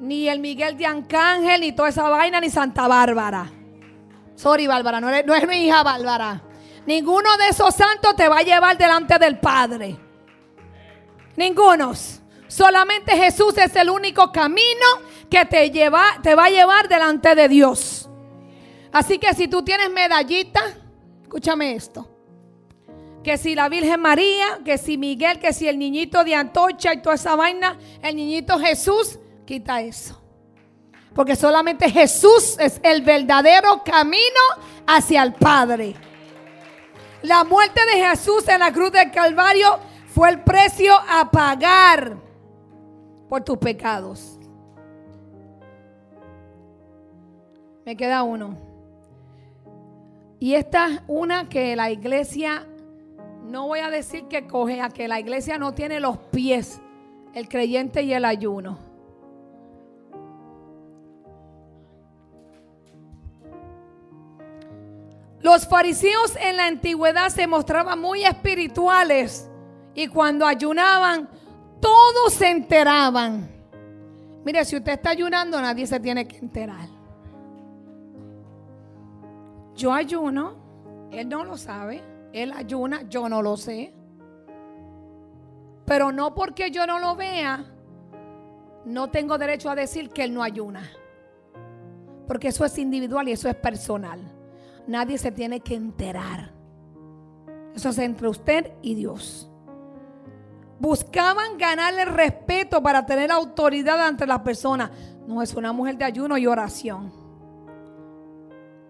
ni 0.01 0.29
el 0.29 0.41
Miguel 0.41 0.77
de 0.77 0.87
Arcángel, 0.87 1.61
ni 1.61 1.73
toda 1.73 1.89
esa 1.89 2.09
vaina, 2.09 2.41
ni 2.41 2.51
Santa 2.51 2.87
Bárbara. 2.87 3.51
Sorry, 4.35 4.67
Bárbara, 4.67 5.01
no, 5.01 5.11
no 5.11 5.35
es 5.35 5.49
mi 5.49 5.67
hija 5.67 5.83
Bárbara. 5.83 6.43
Ninguno 6.87 7.37
de 7.37 7.49
esos 7.49 7.75
santos 7.75 8.15
te 8.17 8.29
va 8.29 8.39
a 8.39 8.43
llevar 8.43 8.79
delante 8.79 9.19
del 9.19 9.39
Padre. 9.39 9.97
Ningunos. 11.37 12.21
Solamente 12.47 13.17
Jesús 13.17 13.57
es 13.59 13.75
el 13.77 13.91
único 13.91 14.33
camino 14.33 14.87
que 15.31 15.45
te, 15.45 15.71
lleva, 15.71 16.03
te 16.23 16.35
va 16.35 16.47
a 16.47 16.51
llevar 16.51 16.89
delante 16.89 17.35
de 17.35 17.49
Dios. 17.49 17.98
Así 18.93 19.19
que 19.19 19.35
si 19.35 19.49
tú 19.49 19.63
tienes 19.63 19.91
medallita, 19.91 20.63
escúchame 21.23 21.75
esto. 21.75 22.09
Que 23.23 23.37
si 23.37 23.55
la 23.55 23.69
Virgen 23.69 24.01
María, 24.01 24.61
que 24.65 24.79
si 24.79 24.97
Miguel, 24.97 25.39
que 25.39 25.53
si 25.53 25.69
el 25.69 25.79
niñito 25.79 26.25
de 26.25 26.35
Antocha 26.35 26.95
y 26.95 27.03
toda 27.03 27.17
esa 27.17 27.37
vaina, 27.37 27.79
el 28.03 28.17
niñito 28.17 28.59
Jesús, 28.59 29.19
quita 29.45 29.81
eso. 29.81 30.21
Porque 31.15 31.37
solamente 31.37 31.91
Jesús 31.91 32.57
es 32.59 32.81
el 32.83 33.03
verdadero 33.03 33.83
camino 33.85 34.41
hacia 34.87 35.23
el 35.23 35.35
Padre. 35.35 35.95
La 37.23 37.45
muerte 37.45 37.81
de 37.87 38.07
Jesús 38.07 38.49
en 38.49 38.61
la 38.61 38.73
cruz 38.73 38.93
del 38.93 39.11
Calvario 39.11 39.79
fue 40.07 40.31
el 40.31 40.41
precio 40.43 40.95
a 40.95 41.31
pagar 41.31 42.17
por 43.29 43.43
tus 43.43 43.59
pecados. 43.59 44.39
Me 47.85 47.97
queda 47.97 48.23
uno. 48.23 48.68
Y 50.41 50.55
esta 50.55 50.89
es 50.89 51.01
una 51.09 51.49
que 51.49 51.75
la 51.75 51.91
iglesia, 51.91 52.67
no 53.45 53.67
voy 53.67 53.81
a 53.81 53.91
decir 53.91 54.25
que 54.29 54.47
coge, 54.47 54.81
a 54.81 54.89
que 54.89 55.09
la 55.09 55.19
iglesia 55.19 55.59
no 55.59 55.75
tiene 55.75 56.01
los 56.01 56.19
pies, 56.19 56.81
el 57.35 57.49
creyente 57.49 58.03
y 58.03 58.13
el 58.13 58.25
ayuno. 58.25 58.79
Los 65.41 65.67
fariseos 65.67 66.37
en 66.37 66.57
la 66.57 66.67
antigüedad 66.67 67.29
se 67.31 67.47
mostraban 67.47 68.01
muy 68.01 68.25
espirituales 68.25 69.49
y 69.95 70.09
cuando 70.09 70.47
ayunaban 70.47 71.29
todos 71.81 72.33
se 72.35 72.51
enteraban. 72.51 73.49
Mire, 74.45 74.65
si 74.65 74.77
usted 74.77 74.93
está 74.93 75.11
ayunando, 75.11 75.61
nadie 75.61 75.87
se 75.87 76.01
tiene 76.01 76.27
que 76.27 76.39
enterar. 76.39 76.98
Yo 79.79 79.93
ayuno, 79.93 80.57
él 81.13 81.29
no 81.29 81.45
lo 81.45 81.57
sabe. 81.57 82.03
Él 82.33 82.53
ayuna, 82.53 83.03
yo 83.09 83.29
no 83.29 83.41
lo 83.41 83.57
sé. 83.57 83.95
Pero 85.87 86.11
no 86.11 86.35
porque 86.35 86.73
yo 86.73 86.87
no 86.87 86.99
lo 86.99 87.15
vea, 87.15 87.65
no 88.85 89.09
tengo 89.09 89.39
derecho 89.39 89.71
a 89.71 89.75
decir 89.75 90.11
que 90.11 90.25
él 90.25 90.35
no 90.35 90.43
ayuna. 90.43 90.83
Porque 92.27 92.49
eso 92.49 92.65
es 92.65 92.77
individual 92.77 93.29
y 93.29 93.33
eso 93.33 93.49
es 93.49 93.55
personal. 93.55 94.21
Nadie 94.87 95.17
se 95.17 95.31
tiene 95.31 95.61
que 95.61 95.77
enterar. 95.77 96.53
Eso 97.75 97.91
es 97.91 97.99
entre 97.99 98.29
usted 98.29 98.73
y 98.83 98.97
Dios 98.97 99.49
buscaban 100.79 101.59
ganarle 101.59 102.05
respeto 102.05 102.83
para 102.83 103.05
tener 103.05 103.31
autoridad 103.31 104.01
ante 104.07 104.27
las 104.27 104.41
personas. 104.41 104.91
No 105.27 105.43
es 105.43 105.55
una 105.55 105.73
mujer 105.73 105.97
de 105.97 106.05
ayuno 106.05 106.39
y 106.39 106.47
oración. 106.47 107.28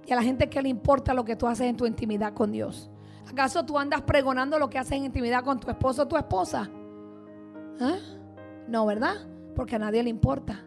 Y 0.09 0.12
a 0.12 0.16
la 0.16 0.22
gente 0.22 0.48
que 0.48 0.62
le 0.62 0.70
importa 0.70 1.12
lo 1.12 1.22
que 1.22 1.36
tú 1.36 1.46
haces 1.46 1.66
en 1.66 1.76
tu 1.76 1.84
intimidad 1.84 2.32
con 2.32 2.50
Dios. 2.50 2.88
¿Acaso 3.30 3.66
tú 3.66 3.78
andas 3.78 4.00
pregonando 4.00 4.59
lo 4.59 4.70
que 4.70 4.78
haces 4.78 4.92
en 4.92 5.04
intimidad 5.04 5.44
con 5.44 5.61
tu 5.61 5.68
esposo 5.68 6.04
o 6.04 6.09
tu 6.09 6.16
esposa? 6.16 6.70
¿Ah? 7.78 7.98
No, 8.66 8.86
¿verdad? 8.86 9.16
Porque 9.54 9.76
a 9.76 9.78
nadie 9.78 10.02
le 10.02 10.09
importa. 10.09 10.64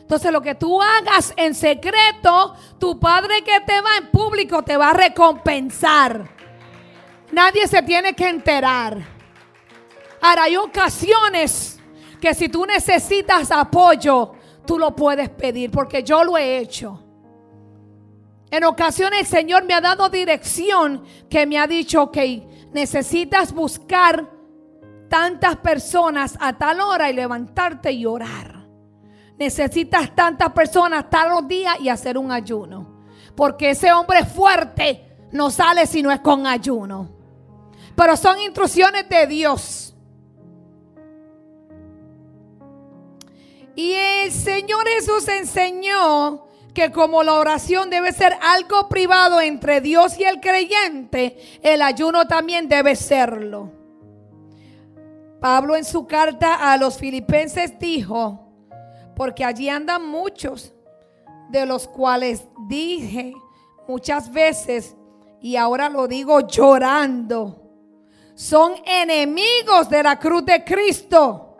Entonces 0.00 0.30
lo 0.30 0.40
que 0.40 0.54
tú 0.54 0.80
hagas 0.80 1.34
en 1.36 1.52
secreto, 1.52 2.54
tu 2.78 3.00
padre 3.00 3.42
que 3.42 3.58
te 3.66 3.80
va 3.80 3.96
en 4.00 4.08
público 4.12 4.62
te 4.62 4.76
va 4.76 4.90
a 4.90 4.94
recompensar. 4.94 6.28
Nadie 7.32 7.66
se 7.66 7.82
tiene 7.82 8.14
que 8.14 8.28
enterar. 8.28 8.98
Ahora 10.22 10.44
hay 10.44 10.56
ocasiones 10.56 11.80
que 12.20 12.34
si 12.34 12.48
tú 12.48 12.64
necesitas 12.66 13.50
apoyo, 13.50 14.34
tú 14.64 14.78
lo 14.78 14.94
puedes 14.94 15.28
pedir, 15.28 15.72
porque 15.72 16.04
yo 16.04 16.22
lo 16.22 16.38
he 16.38 16.58
hecho. 16.58 17.09
En 18.50 18.64
ocasiones 18.64 19.20
el 19.20 19.26
Señor 19.26 19.64
me 19.64 19.74
ha 19.74 19.80
dado 19.80 20.08
dirección 20.08 21.04
que 21.28 21.46
me 21.46 21.58
ha 21.58 21.66
dicho, 21.66 22.10
que 22.10 22.68
necesitas 22.72 23.52
buscar 23.52 24.28
tantas 25.08 25.56
personas 25.56 26.36
a 26.40 26.56
tal 26.56 26.80
hora 26.80 27.10
y 27.10 27.14
levantarte 27.14 27.92
y 27.92 28.06
orar. 28.06 28.66
Necesitas 29.38 30.14
tantas 30.14 30.52
personas 30.52 31.08
tal 31.08 31.46
día 31.46 31.76
y 31.80 31.88
hacer 31.88 32.18
un 32.18 32.30
ayuno. 32.30 33.04
Porque 33.34 33.70
ese 33.70 33.92
hombre 33.92 34.24
fuerte 34.24 35.16
no 35.32 35.50
sale 35.50 35.86
si 35.86 36.02
no 36.02 36.10
es 36.10 36.20
con 36.20 36.46
ayuno. 36.46 37.08
Pero 37.94 38.16
son 38.16 38.40
instrucciones 38.40 39.08
de 39.08 39.26
Dios. 39.26 39.94
Y 43.74 43.92
el 43.92 44.32
Señor 44.32 44.86
Jesús 44.88 45.26
enseñó 45.28 46.49
que 46.74 46.92
como 46.92 47.22
la 47.22 47.34
oración 47.34 47.90
debe 47.90 48.12
ser 48.12 48.36
algo 48.40 48.88
privado 48.88 49.40
entre 49.40 49.80
Dios 49.80 50.18
y 50.18 50.24
el 50.24 50.40
creyente, 50.40 51.36
el 51.62 51.82
ayuno 51.82 52.26
también 52.26 52.68
debe 52.68 52.96
serlo. 52.96 53.72
Pablo 55.40 55.74
en 55.74 55.84
su 55.84 56.06
carta 56.06 56.72
a 56.72 56.76
los 56.76 56.98
filipenses 56.98 57.78
dijo, 57.78 58.46
porque 59.16 59.44
allí 59.44 59.68
andan 59.68 60.06
muchos, 60.06 60.72
de 61.48 61.66
los 61.66 61.88
cuales 61.88 62.46
dije 62.68 63.34
muchas 63.88 64.30
veces, 64.30 64.96
y 65.40 65.56
ahora 65.56 65.88
lo 65.88 66.06
digo 66.06 66.46
llorando, 66.46 67.62
son 68.34 68.74
enemigos 68.84 69.88
de 69.88 70.02
la 70.02 70.18
cruz 70.18 70.44
de 70.44 70.62
Cristo, 70.64 71.56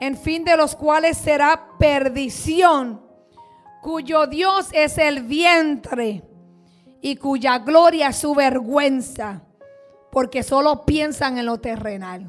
en 0.00 0.16
fin 0.16 0.44
de 0.44 0.56
los 0.56 0.74
cuales 0.74 1.18
será 1.18 1.68
perdición 1.78 3.01
cuyo 3.82 4.28
Dios 4.28 4.70
es 4.72 4.96
el 4.96 5.24
vientre 5.24 6.22
y 7.00 7.16
cuya 7.16 7.58
gloria 7.58 8.08
es 8.08 8.16
su 8.16 8.32
vergüenza, 8.32 9.42
porque 10.12 10.44
solo 10.44 10.86
piensan 10.86 11.36
en 11.36 11.46
lo 11.46 11.58
terrenal. 11.58 12.24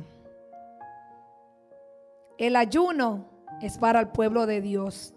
El 2.39 2.55
ayuno 2.55 3.29
es 3.61 3.77
para 3.77 3.99
el 3.99 4.07
pueblo 4.07 4.47
de 4.47 4.61
Dios 4.61 5.13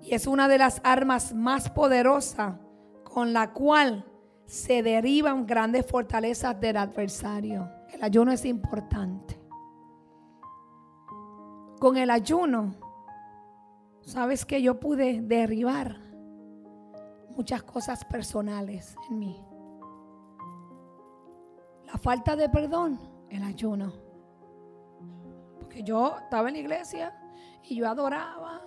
y 0.00 0.14
es 0.14 0.26
una 0.26 0.48
de 0.48 0.56
las 0.56 0.80
armas 0.84 1.34
más 1.34 1.68
poderosas 1.68 2.54
con 3.04 3.34
la 3.34 3.52
cual 3.52 4.06
se 4.46 4.82
derivan 4.82 5.46
grandes 5.46 5.84
fortalezas 5.84 6.58
del 6.58 6.78
adversario. 6.78 7.68
El 7.92 8.02
ayuno 8.02 8.32
es 8.32 8.46
importante. 8.46 9.38
Con 11.78 11.98
el 11.98 12.08
ayuno 12.08 12.89
Sabes 14.02 14.44
que 14.44 14.60
yo 14.60 14.80
pude 14.80 15.20
derribar 15.20 15.96
muchas 17.30 17.62
cosas 17.62 18.04
personales 18.04 18.96
en 19.08 19.18
mí. 19.18 19.44
La 21.86 21.98
falta 21.98 22.36
de 22.36 22.48
perdón, 22.48 22.98
el 23.28 23.42
ayuno. 23.42 23.92
Porque 25.58 25.82
yo 25.82 26.16
estaba 26.18 26.48
en 26.48 26.54
la 26.54 26.60
iglesia 26.60 27.14
y 27.64 27.76
yo 27.76 27.88
adoraba. 27.88 28.62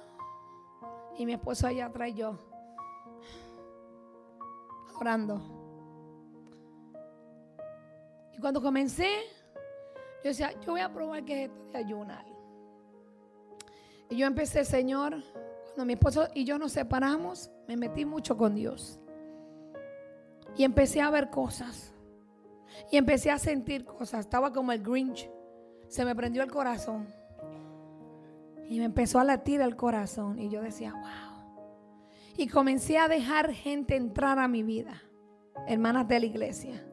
Y 1.17 1.25
mi 1.25 1.33
esposo 1.33 1.67
allá 1.67 1.87
atrás 1.87 2.13
yo 2.15 2.37
adorando. 4.89 5.41
Y 8.31 8.39
cuando 8.39 8.61
comencé, 8.61 9.09
yo 10.23 10.29
decía, 10.29 10.51
yo 10.61 10.71
voy 10.71 10.81
a 10.81 10.91
probar 10.91 11.23
que 11.25 11.43
es 11.43 11.49
esto 11.49 11.65
de 11.71 11.77
ayunar. 11.77 12.32
Y 14.09 14.17
yo 14.17 14.27
empecé, 14.27 14.65
Señor, 14.65 15.23
cuando 15.73 15.85
mi 15.85 15.93
esposo 15.93 16.27
y 16.35 16.45
yo 16.45 16.59
nos 16.59 16.73
separamos, 16.73 17.49
me 17.67 17.75
metí 17.77 18.05
mucho 18.05 18.37
con 18.37 18.53
Dios. 18.55 18.99
Y 20.55 20.63
empecé 20.63 21.01
a 21.01 21.09
ver 21.09 21.29
cosas. 21.29 21.93
Y 22.91 22.97
empecé 22.97 23.31
a 23.31 23.39
sentir 23.39 23.85
cosas. 23.85 24.21
Estaba 24.21 24.53
como 24.53 24.71
el 24.71 24.83
Grinch. 24.83 25.29
Se 25.87 26.05
me 26.05 26.15
prendió 26.15 26.43
el 26.43 26.51
corazón. 26.51 27.07
Y 28.69 28.77
me 28.77 28.85
empezó 28.85 29.19
a 29.19 29.23
latir 29.23 29.61
el 29.61 29.75
corazón. 29.75 30.37
Y 30.37 30.49
yo 30.49 30.61
decía, 30.61 30.93
wow. 30.93 31.63
Y 32.37 32.47
comencé 32.47 32.97
a 32.99 33.07
dejar 33.07 33.51
gente 33.51 33.95
entrar 33.95 34.37
a 34.37 34.47
mi 34.47 34.61
vida. 34.61 35.01
Hermanas 35.67 36.07
de 36.07 36.19
la 36.19 36.25
iglesia. 36.27 36.85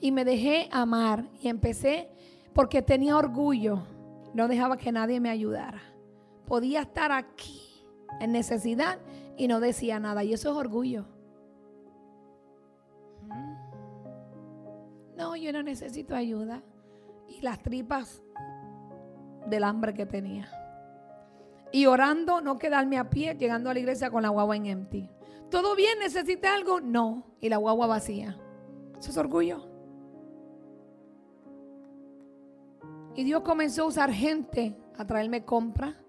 Y 0.00 0.12
me 0.12 0.24
dejé 0.24 0.68
amar. 0.72 1.28
Y 1.42 1.48
empecé 1.48 2.08
porque 2.54 2.80
tenía 2.80 3.18
orgullo. 3.18 3.82
No 4.32 4.48
dejaba 4.48 4.78
que 4.78 4.92
nadie 4.92 5.20
me 5.20 5.28
ayudara 5.28 5.93
podía 6.46 6.82
estar 6.82 7.12
aquí 7.12 7.60
en 8.20 8.32
necesidad 8.32 8.98
y 9.36 9.48
no 9.48 9.60
decía 9.60 9.98
nada. 9.98 10.24
Y 10.24 10.32
eso 10.32 10.50
es 10.50 10.56
orgullo. 10.56 11.06
Mm. 13.22 13.54
No, 15.16 15.36
yo 15.36 15.52
no 15.52 15.62
necesito 15.62 16.14
ayuda. 16.14 16.62
Y 17.28 17.40
las 17.40 17.62
tripas 17.62 18.22
del 19.46 19.64
hambre 19.64 19.94
que 19.94 20.06
tenía. 20.06 20.48
Y 21.72 21.86
orando, 21.86 22.40
no 22.40 22.58
quedarme 22.58 22.98
a 22.98 23.10
pie, 23.10 23.34
llegando 23.34 23.70
a 23.70 23.74
la 23.74 23.80
iglesia 23.80 24.10
con 24.10 24.22
la 24.22 24.28
guagua 24.28 24.56
en 24.56 24.66
empty. 24.66 25.10
¿Todo 25.50 25.74
bien? 25.74 25.98
¿Necesita 25.98 26.54
algo? 26.54 26.80
No. 26.80 27.24
Y 27.40 27.48
la 27.48 27.56
guagua 27.56 27.86
vacía. 27.86 28.38
Eso 28.98 29.10
es 29.10 29.16
orgullo. 29.16 29.68
Y 33.16 33.24
Dios 33.24 33.42
comenzó 33.42 33.82
a 33.82 33.86
usar 33.86 34.12
gente 34.12 34.76
a 34.96 35.04
traerme 35.04 35.44
compra 35.44 36.03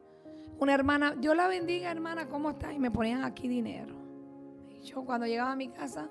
una 0.59 0.73
hermana, 0.73 1.15
Dios 1.17 1.35
la 1.35 1.47
bendiga, 1.47 1.91
hermana, 1.91 2.27
¿cómo 2.27 2.51
está? 2.51 2.71
Y 2.73 2.79
me 2.79 2.91
ponían 2.91 3.23
aquí 3.23 3.47
dinero. 3.47 3.95
Yo 4.83 5.03
cuando 5.03 5.25
llegaba 5.25 5.51
a 5.51 5.55
mi 5.55 5.69
casa, 5.69 6.09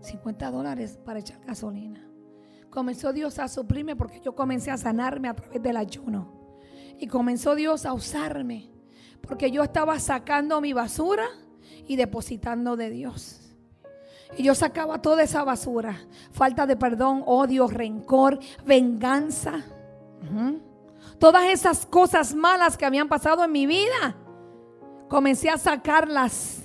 50 0.00 0.50
dólares 0.50 0.98
para 1.04 1.18
echar 1.18 1.40
gasolina. 1.44 2.08
Comenzó 2.70 3.12
Dios 3.12 3.38
a 3.38 3.48
suplirme 3.48 3.96
porque 3.96 4.20
yo 4.20 4.34
comencé 4.34 4.70
a 4.70 4.76
sanarme 4.76 5.28
a 5.28 5.34
través 5.34 5.62
del 5.62 5.76
ayuno. 5.76 6.32
Y 6.98 7.06
comenzó 7.06 7.54
Dios 7.54 7.86
a 7.86 7.92
usarme 7.92 8.70
porque 9.20 9.50
yo 9.50 9.62
estaba 9.62 9.98
sacando 9.98 10.60
mi 10.60 10.72
basura 10.72 11.26
y 11.86 11.96
depositando 11.96 12.76
de 12.76 12.90
Dios. 12.90 13.40
Y 14.36 14.42
yo 14.42 14.54
sacaba 14.54 15.00
toda 15.00 15.22
esa 15.22 15.44
basura. 15.44 16.00
Falta 16.32 16.66
de 16.66 16.76
perdón, 16.76 17.22
odio, 17.26 17.68
rencor, 17.68 18.38
venganza 18.66 19.64
todas 21.18 21.44
esas 21.44 21.86
cosas 21.86 22.34
malas 22.34 22.76
que 22.76 22.84
habían 22.84 23.08
pasado 23.08 23.44
en 23.44 23.52
mi 23.52 23.66
vida, 23.66 24.16
comencé 25.08 25.50
a 25.50 25.58
sacarlas. 25.58 26.60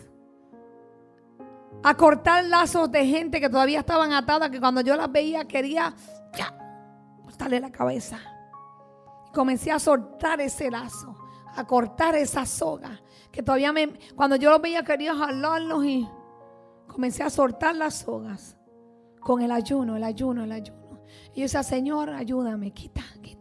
A 1.82 1.96
cortar 1.96 2.44
lazos 2.44 2.92
de 2.92 3.06
gente 3.06 3.40
que 3.40 3.50
todavía 3.50 3.80
estaban 3.80 4.12
atadas, 4.12 4.50
que 4.50 4.60
cuando 4.60 4.82
yo 4.82 4.98
las 4.98 5.10
veía 5.10 5.46
quería 5.46 5.94
ya, 6.38 6.54
cortarle 7.24 7.62
la 7.62 7.72
cabeza. 7.72 8.20
Comencé 9.34 9.72
a 9.72 9.80
soltar 9.80 10.42
ese 10.42 10.70
lazo, 10.70 11.16
a 11.56 11.66
cortar 11.66 12.16
esa 12.16 12.46
soga, 12.46 13.02
que 13.32 13.42
todavía 13.44 13.72
me, 13.72 13.98
cuando 14.14 14.36
yo 14.36 14.52
los 14.52 14.62
veía 14.62 14.84
quería 14.84 15.16
jalarlos 15.16 15.86
y 15.86 16.10
comencé 16.88 17.24
a 17.24 17.30
soltar 17.30 17.76
las 17.76 18.00
sogas 18.00 18.58
con 19.22 19.42
el 19.42 19.52
ayuno, 19.52 19.96
el 19.96 20.04
ayuno, 20.04 20.44
el 20.44 20.52
ayuno. 20.52 20.80
Y 21.34 21.38
yo 21.38 21.44
decía, 21.44 21.64
Señor, 21.64 22.10
ayúdame, 22.10 22.72
quita, 22.72 23.04
quita. 23.22 23.39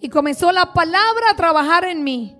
Y 0.00 0.08
comenzó 0.08 0.52
la 0.52 0.72
palabra 0.72 1.30
a 1.30 1.36
trabajar 1.36 1.84
en 1.84 2.04
mí. 2.04 2.36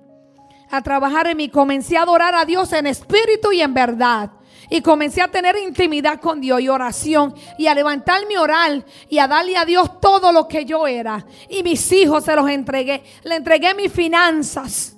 A 0.71 0.83
trabajar 0.83 1.27
en 1.27 1.37
mí. 1.37 1.49
Comencé 1.49 1.97
a 1.97 2.03
adorar 2.03 2.35
a 2.35 2.45
Dios 2.45 2.73
en 2.73 2.87
espíritu 2.87 3.53
y 3.53 3.61
en 3.61 3.75
verdad. 3.75 4.31
Y 4.69 4.81
comencé 4.81 5.23
a 5.23 5.29
tener 5.29 5.57
intimidad 5.57 6.21
con 6.21 6.41
Dios 6.41 6.61
y 6.61 6.69
oración. 6.69 7.35
Y 7.59 7.67
a 7.67 7.75
levantar 7.75 8.27
mi 8.27 8.37
oral 8.37 8.85
y 9.09 9.19
a 9.19 9.29
darle 9.29 9.57
a 9.57 9.65
Dios 9.65 10.01
todo 10.01 10.33
lo 10.33 10.49
que 10.49 10.65
yo 10.65 10.87
era. 10.87 11.25
Y 11.49 11.63
mis 11.63 11.91
hijos 11.93 12.25
se 12.25 12.35
los 12.37 12.49
entregué. 12.49 13.03
Le 13.23 13.37
entregué 13.37 13.75
mis 13.75 13.93
finanzas. 13.93 14.97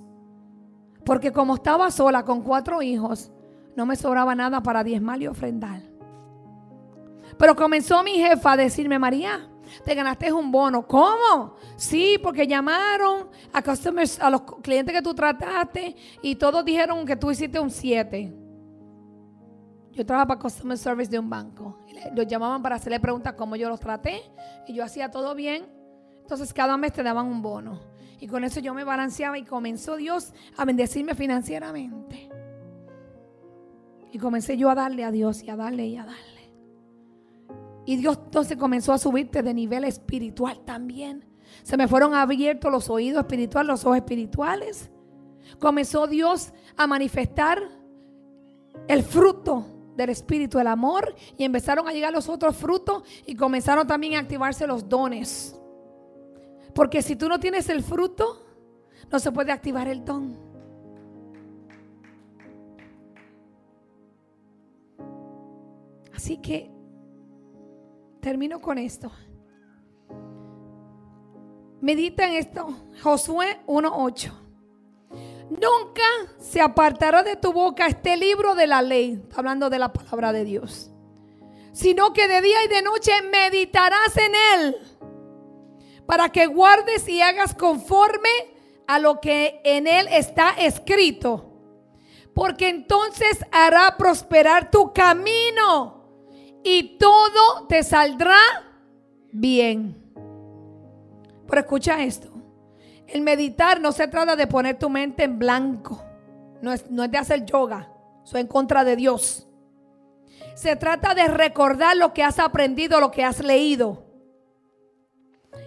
Porque 1.05 1.33
como 1.33 1.55
estaba 1.55 1.91
sola 1.91 2.25
con 2.25 2.43
cuatro 2.43 2.83
hijos, 2.83 3.31
no 3.77 3.87
me 3.87 3.97
sobraba 3.97 4.35
nada 4.35 4.63
para 4.63 4.83
diezmar 4.83 5.23
y 5.23 5.27
ofrendar. 5.27 5.81
Pero 7.39 7.55
comenzó 7.55 8.03
mi 8.03 8.15
jefa 8.19 8.53
a 8.53 8.57
decirme, 8.57 8.99
María, 8.99 9.49
te 9.85 9.95
ganaste 9.95 10.33
un 10.33 10.51
bono. 10.51 10.87
¿Cómo? 10.87 11.57
Sí, 11.77 12.19
porque 12.23 12.47
llamaron 12.47 13.29
a 13.53 13.63
customers, 13.63 14.21
a 14.21 14.31
los 14.31 14.43
clientes 14.63 14.95
que 14.95 15.03
tú 15.03 15.15
trataste 15.15 15.95
y 16.23 16.35
todos 16.37 16.65
dijeron 16.65 17.05
que 17.07 17.17
tú 17.17 17.31
hiciste 17.31 17.59
un 17.59 17.71
7. 17.71 18.33
Yo 19.93 20.07
trabajaba 20.07 20.29
para 20.29 20.41
Customer 20.41 20.79
Service 20.79 21.11
de 21.11 21.19
un 21.19 21.29
banco. 21.29 21.79
los 22.15 22.27
llamaban 22.27 22.63
para 22.63 22.77
hacerle 22.77 23.01
preguntas 23.01 23.35
cómo 23.35 23.57
yo 23.57 23.69
los 23.69 23.81
traté 23.81 24.23
y 24.67 24.75
yo 24.75 24.85
hacía 24.85 25.11
todo 25.11 25.35
bien. 25.35 25.67
Entonces 26.21 26.53
cada 26.53 26.77
mes 26.77 26.93
te 26.93 27.03
daban 27.03 27.27
un 27.27 27.43
bono. 27.43 27.81
Y 28.21 28.27
con 28.27 28.45
eso 28.45 28.61
yo 28.61 28.75
me 28.75 28.85
balanceaba 28.85 29.39
y 29.39 29.45
comenzó 29.45 29.97
Dios 29.97 30.33
a 30.57 30.65
bendecirme 30.65 31.15
financieramente. 31.15 32.29
Y 34.13 34.19
comencé 34.19 34.57
yo 34.57 34.71
a 34.71 34.75
darle 34.75 35.05
a 35.05 35.11
Dios 35.11 35.43
y 35.43 35.51
a 35.51 35.57
darle 35.57 35.87
y 35.87 35.97
a 35.97 36.05
darle. 36.05 36.38
Y 37.89 37.97
Dios 37.97 38.19
entonces 38.23 38.59
comenzó 38.59 38.93
a 38.93 38.99
subirte 38.99 39.43
de 39.43 39.55
nivel 39.55 39.83
espiritual 39.85 40.61
también. 40.67 41.25
Se 41.63 41.75
me 41.79 41.89
fueron 41.89 42.15
abiertos 42.15 42.71
los 42.71 42.91
oídos 42.91 43.21
espirituales, 43.21 43.67
los 43.67 43.85
ojos 43.87 43.97
espirituales. 43.97 44.91
Comenzó 45.59 46.07
Dios 46.07 46.53
a 46.77 46.87
manifestar 46.87 47.63
el 48.89 49.03
fruto 49.03 49.65
del 49.97 50.11
espíritu, 50.11 50.59
el 50.59 50.67
amor, 50.67 51.15
y 51.39 51.45
empezaron 51.45 51.89
a 51.89 51.93
llegar 51.95 52.13
los 52.13 52.29
otros 52.29 52.59
frutos 52.59 53.05
y 53.25 53.35
comenzaron 53.35 53.87
también 53.87 54.17
a 54.17 54.19
activarse 54.19 54.67
los 54.67 54.87
dones. 54.87 55.59
Porque 56.75 57.01
si 57.01 57.17
tú 57.17 57.27
no 57.27 57.41
tienes 57.41 57.71
el 57.71 57.83
fruto, 57.83 58.45
no 59.11 59.19
se 59.19 59.33
puede 59.33 59.51
activar 59.51 59.89
el 59.89 60.05
don. 60.05 60.37
Así 66.15 66.37
que 66.37 66.77
Termino 68.21 68.61
con 68.61 68.79
esto. 68.79 69.11
Medita 71.81 72.27
en 72.27 72.35
esto. 72.35 72.67
Josué 73.03 73.61
1.8. 73.67 74.33
Nunca 75.51 76.03
se 76.39 76.61
apartará 76.61 77.23
de 77.23 77.37
tu 77.37 77.53
boca 77.53 77.87
este 77.87 78.17
libro 78.17 78.55
de 78.55 78.67
la 78.67 78.83
ley, 78.83 79.23
hablando 79.35 79.71
de 79.71 79.79
la 79.79 79.93
palabra 79.93 80.33
de 80.33 80.45
Dios, 80.45 80.91
sino 81.73 82.13
que 82.13 82.29
de 82.29 82.43
día 82.43 82.65
y 82.65 82.69
de 82.69 82.83
noche 82.83 83.13
meditarás 83.31 84.17
en 84.17 84.33
él, 84.55 84.77
para 86.05 86.29
que 86.29 86.47
guardes 86.47 87.09
y 87.09 87.23
hagas 87.23 87.55
conforme 87.55 88.29
a 88.87 88.99
lo 88.99 89.21
que 89.21 89.61
en 89.65 89.87
él 89.87 90.07
está 90.11 90.51
escrito, 90.51 91.51
porque 92.35 92.69
entonces 92.69 93.39
hará 93.51 93.97
prosperar 93.97 94.71
tu 94.71 94.93
camino 94.93 95.98
y 96.71 96.99
todo 96.99 97.67
te 97.67 97.83
saldrá 97.83 98.37
bien. 99.33 100.13
Pero 101.47 101.61
escucha 101.63 102.05
esto. 102.05 102.29
El 103.07 103.23
meditar 103.23 103.81
no 103.81 103.91
se 103.91 104.07
trata 104.07 104.37
de 104.37 104.47
poner 104.47 104.79
tu 104.79 104.91
mente 104.91 105.25
en 105.25 105.39
blanco. 105.39 106.05
No 106.61 106.75
es, 106.75 106.91
no 106.91 107.05
es 107.05 107.11
de 107.11 107.17
hacer 107.17 107.47
yoga. 107.47 107.91
Eso 108.23 108.37
es 108.37 108.43
en 108.43 108.49
contra 108.49 108.85
de 108.85 108.97
Dios. 108.97 109.49
Se 110.55 110.77
trata 110.77 111.15
de 111.15 111.29
recordar 111.29 111.97
lo 111.97 112.13
que 112.13 112.23
has 112.23 112.39
aprendido, 112.39 113.01
lo 113.01 113.11
que 113.11 113.25
has 113.25 113.43
leído. 113.43 114.05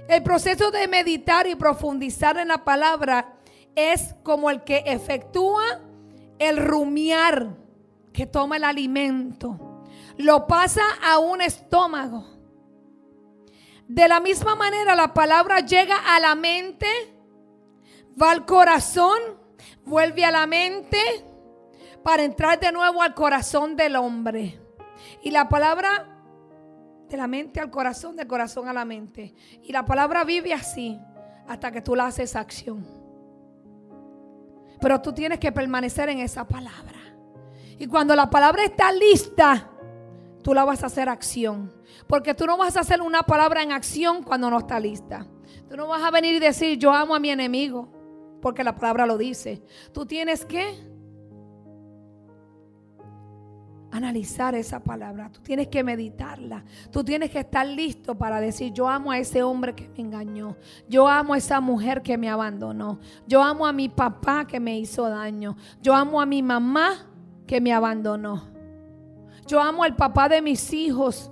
El 0.08 0.22
proceso 0.22 0.70
de 0.70 0.88
meditar 0.88 1.48
y 1.48 1.56
profundizar 1.56 2.38
en 2.38 2.50
la 2.50 2.64
palabra 2.64 3.38
es 3.74 4.14
como 4.22 4.52
el 4.52 4.64
que 4.64 4.84
efectúa 4.86 5.80
el 6.38 6.58
rumiar 6.58 7.58
que 8.14 8.28
toma 8.28 8.58
el 8.58 8.66
alimento. 8.66 9.71
Lo 10.18 10.48
pasa 10.48 10.84
a 11.04 11.20
un 11.20 11.42
estómago. 11.42 12.26
De 13.88 14.08
la 14.08 14.20
misma 14.20 14.56
manera 14.56 14.96
la 14.96 15.14
palabra 15.14 15.60
llega 15.60 15.98
a 16.16 16.20
la 16.20 16.36
mente 16.36 16.88
va 18.20 18.32
al 18.32 18.46
corazón, 18.46 19.18
vuelve 19.86 20.26
a 20.26 20.32
la 20.32 20.48
mente 20.48 20.98
para 22.04 22.24
entrar 22.24 22.60
de 22.60 22.72
nuevo 22.72 23.02
al 23.02 23.14
corazón 23.14 23.76
del 23.76 23.96
hombre. 23.96 24.60
Y 25.22 25.32
la 25.32 25.48
palabra 25.50 26.08
de 27.08 27.18
la 27.18 27.28
mente 27.28 27.60
al 27.60 27.70
corazón, 27.70 28.16
del 28.16 28.28
corazón 28.28 28.68
a 28.68 28.74
la 28.74 28.86
mente. 28.86 29.36
Y 29.64 29.72
la 29.72 29.86
palabra 29.86 30.24
vive 30.24 30.54
así 30.54 31.00
hasta 31.48 31.72
que 31.72 31.82
tú 31.82 31.96
la 31.96 32.08
haces 32.08 32.36
acción. 32.36 32.88
Pero 34.80 35.02
tú 35.02 35.14
tienes 35.14 35.40
que 35.40 35.52
permanecer 35.52 36.10
en 36.10 36.20
esa 36.20 36.48
palabra. 36.48 37.00
Y 37.78 37.88
cuando 37.88 38.16
la 38.16 38.30
palabra 38.30 38.64
está 38.64 38.92
lista, 38.92 39.71
tú 40.42 40.54
la 40.54 40.64
vas 40.66 40.84
a 40.84 40.88
hacer 40.88 41.10
acción. 41.10 41.72
Porque 42.08 42.34
tú 42.34 42.46
no 42.46 42.58
vas 42.58 42.78
a 42.78 42.82
hacer 42.82 43.02
una 43.02 43.24
palabra 43.24 43.64
en 43.64 43.72
acción 43.72 44.24
cuando 44.24 44.50
no 44.50 44.60
está 44.60 44.80
lista. 44.80 45.26
Tú 45.70 45.78
no 45.78 45.88
vas 45.88 46.04
a 46.04 46.12
venir 46.12 46.36
y 46.36 46.40
decir, 46.40 46.78
yo 46.78 46.92
amo 46.92 47.16
a 47.16 47.20
mi 47.20 47.30
enemigo 47.30 47.90
porque 48.42 48.64
la 48.64 48.76
palabra 48.76 49.06
lo 49.06 49.18
dice. 49.18 49.64
Tú 49.94 50.06
tienes 50.06 50.46
que 50.46 50.92
analizar 53.92 54.56
esa 54.56 54.80
palabra, 54.80 55.30
tú 55.32 55.42
tienes 55.42 55.68
que 55.68 55.84
meditarla, 55.84 56.64
tú 56.92 57.04
tienes 57.04 57.30
que 57.30 57.40
estar 57.40 57.68
listo 57.68 58.18
para 58.18 58.40
decir, 58.40 58.72
yo 58.72 58.88
amo 58.88 59.12
a 59.12 59.18
ese 59.18 59.44
hombre 59.44 59.76
que 59.76 59.90
me 59.90 60.00
engañó, 60.00 60.56
yo 60.88 61.08
amo 61.10 61.34
a 61.34 61.38
esa 61.38 61.60
mujer 61.60 62.02
que 62.02 62.18
me 62.18 62.30
abandonó, 62.30 63.00
yo 63.28 63.44
amo 63.44 63.68
a 63.68 63.74
mi 63.74 63.90
papá 63.90 64.48
que 64.48 64.62
me 64.62 64.80
hizo 64.80 65.10
daño, 65.10 65.58
yo 65.82 65.94
amo 65.94 66.22
a 66.22 66.26
mi 66.26 66.42
mamá 66.42 67.06
que 67.46 67.60
me 67.60 67.74
abandonó, 67.74 68.51
yo 69.48 69.60
amo 69.60 69.84
al 69.84 69.96
papá 69.96 70.30
de 70.30 70.42
mis 70.42 70.74
hijos 70.74 71.32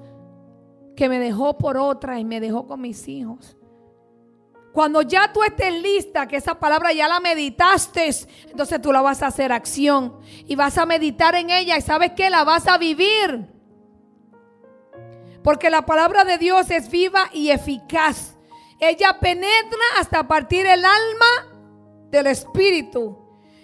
que 0.95 1.07
me 1.07 1.19
dejó 1.19 1.57
por 1.57 1.77
otra 1.77 2.19
y 2.19 2.25
me 2.25 2.39
dejó 2.39 2.67
con 2.67 2.81
mis 2.81 3.07
hijos. 3.07 3.55
Cuando 4.73 5.01
ya 5.01 5.33
tú 5.33 5.43
estés 5.43 5.73
lista, 5.81 6.27
que 6.27 6.37
esa 6.37 6.59
palabra 6.59 6.93
ya 6.93 7.07
la 7.07 7.19
meditaste, 7.19 8.09
entonces 8.49 8.81
tú 8.81 8.91
la 8.91 9.01
vas 9.01 9.23
a 9.23 9.27
hacer 9.27 9.51
acción 9.51 10.19
y 10.45 10.55
vas 10.55 10.77
a 10.77 10.85
meditar 10.85 11.35
en 11.35 11.49
ella 11.49 11.77
y 11.77 11.81
sabes 11.81 12.11
que 12.11 12.29
la 12.29 12.43
vas 12.43 12.67
a 12.67 12.77
vivir. 12.77 13.47
Porque 15.43 15.69
la 15.69 15.85
palabra 15.85 16.23
de 16.23 16.37
Dios 16.37 16.69
es 16.69 16.89
viva 16.89 17.29
y 17.33 17.49
eficaz. 17.49 18.35
Ella 18.79 19.17
penetra 19.19 19.79
hasta 19.99 20.27
partir 20.27 20.65
el 20.65 20.85
alma 20.85 21.57
del 22.11 22.27
espíritu 22.27 23.17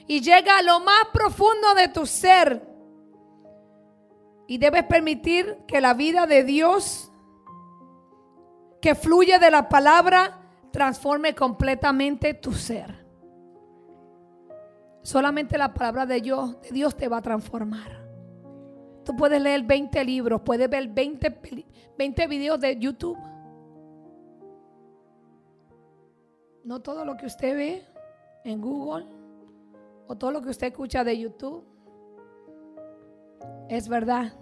y 0.07 0.21
llega 0.21 0.57
a 0.57 0.61
lo 0.61 0.79
más 0.79 1.05
profundo 1.13 1.73
de 1.75 1.87
tu 1.89 2.05
ser. 2.05 2.74
Y 4.47 4.57
debes 4.57 4.83
permitir 4.83 5.57
que 5.67 5.81
la 5.81 5.93
vida 5.93 6.27
de 6.27 6.43
Dios 6.43 7.11
que 8.81 8.93
fluye 8.93 9.39
de 9.39 9.49
la 9.49 9.67
palabra 9.67 10.39
transforme 10.71 11.33
completamente 11.33 12.35
tu 12.35 12.53
ser. 12.53 13.05
Solamente 15.01 15.57
la 15.57 15.73
palabra 15.73 16.05
de 16.05 16.21
Dios, 16.21 16.61
de 16.61 16.69
Dios 16.71 16.95
te 16.95 17.07
va 17.07 17.17
a 17.17 17.21
transformar. 17.21 18.05
Tú 19.03 19.15
puedes 19.15 19.41
leer 19.41 19.63
20 19.63 20.03
libros, 20.03 20.41
puedes 20.41 20.69
ver 20.69 20.87
20, 20.87 21.39
20 21.97 22.27
videos 22.27 22.59
de 22.59 22.77
YouTube. 22.77 23.17
No 26.63 26.81
todo 26.81 27.05
lo 27.05 27.15
que 27.15 27.27
usted 27.27 27.55
ve 27.55 27.85
en 28.43 28.61
Google 28.61 29.05
o 30.07 30.15
todo 30.15 30.31
lo 30.31 30.41
que 30.41 30.49
usted 30.49 30.67
escucha 30.67 31.03
de 31.03 31.19
YouTube 31.19 31.63
es 33.69 33.87
verdad. 33.87 34.33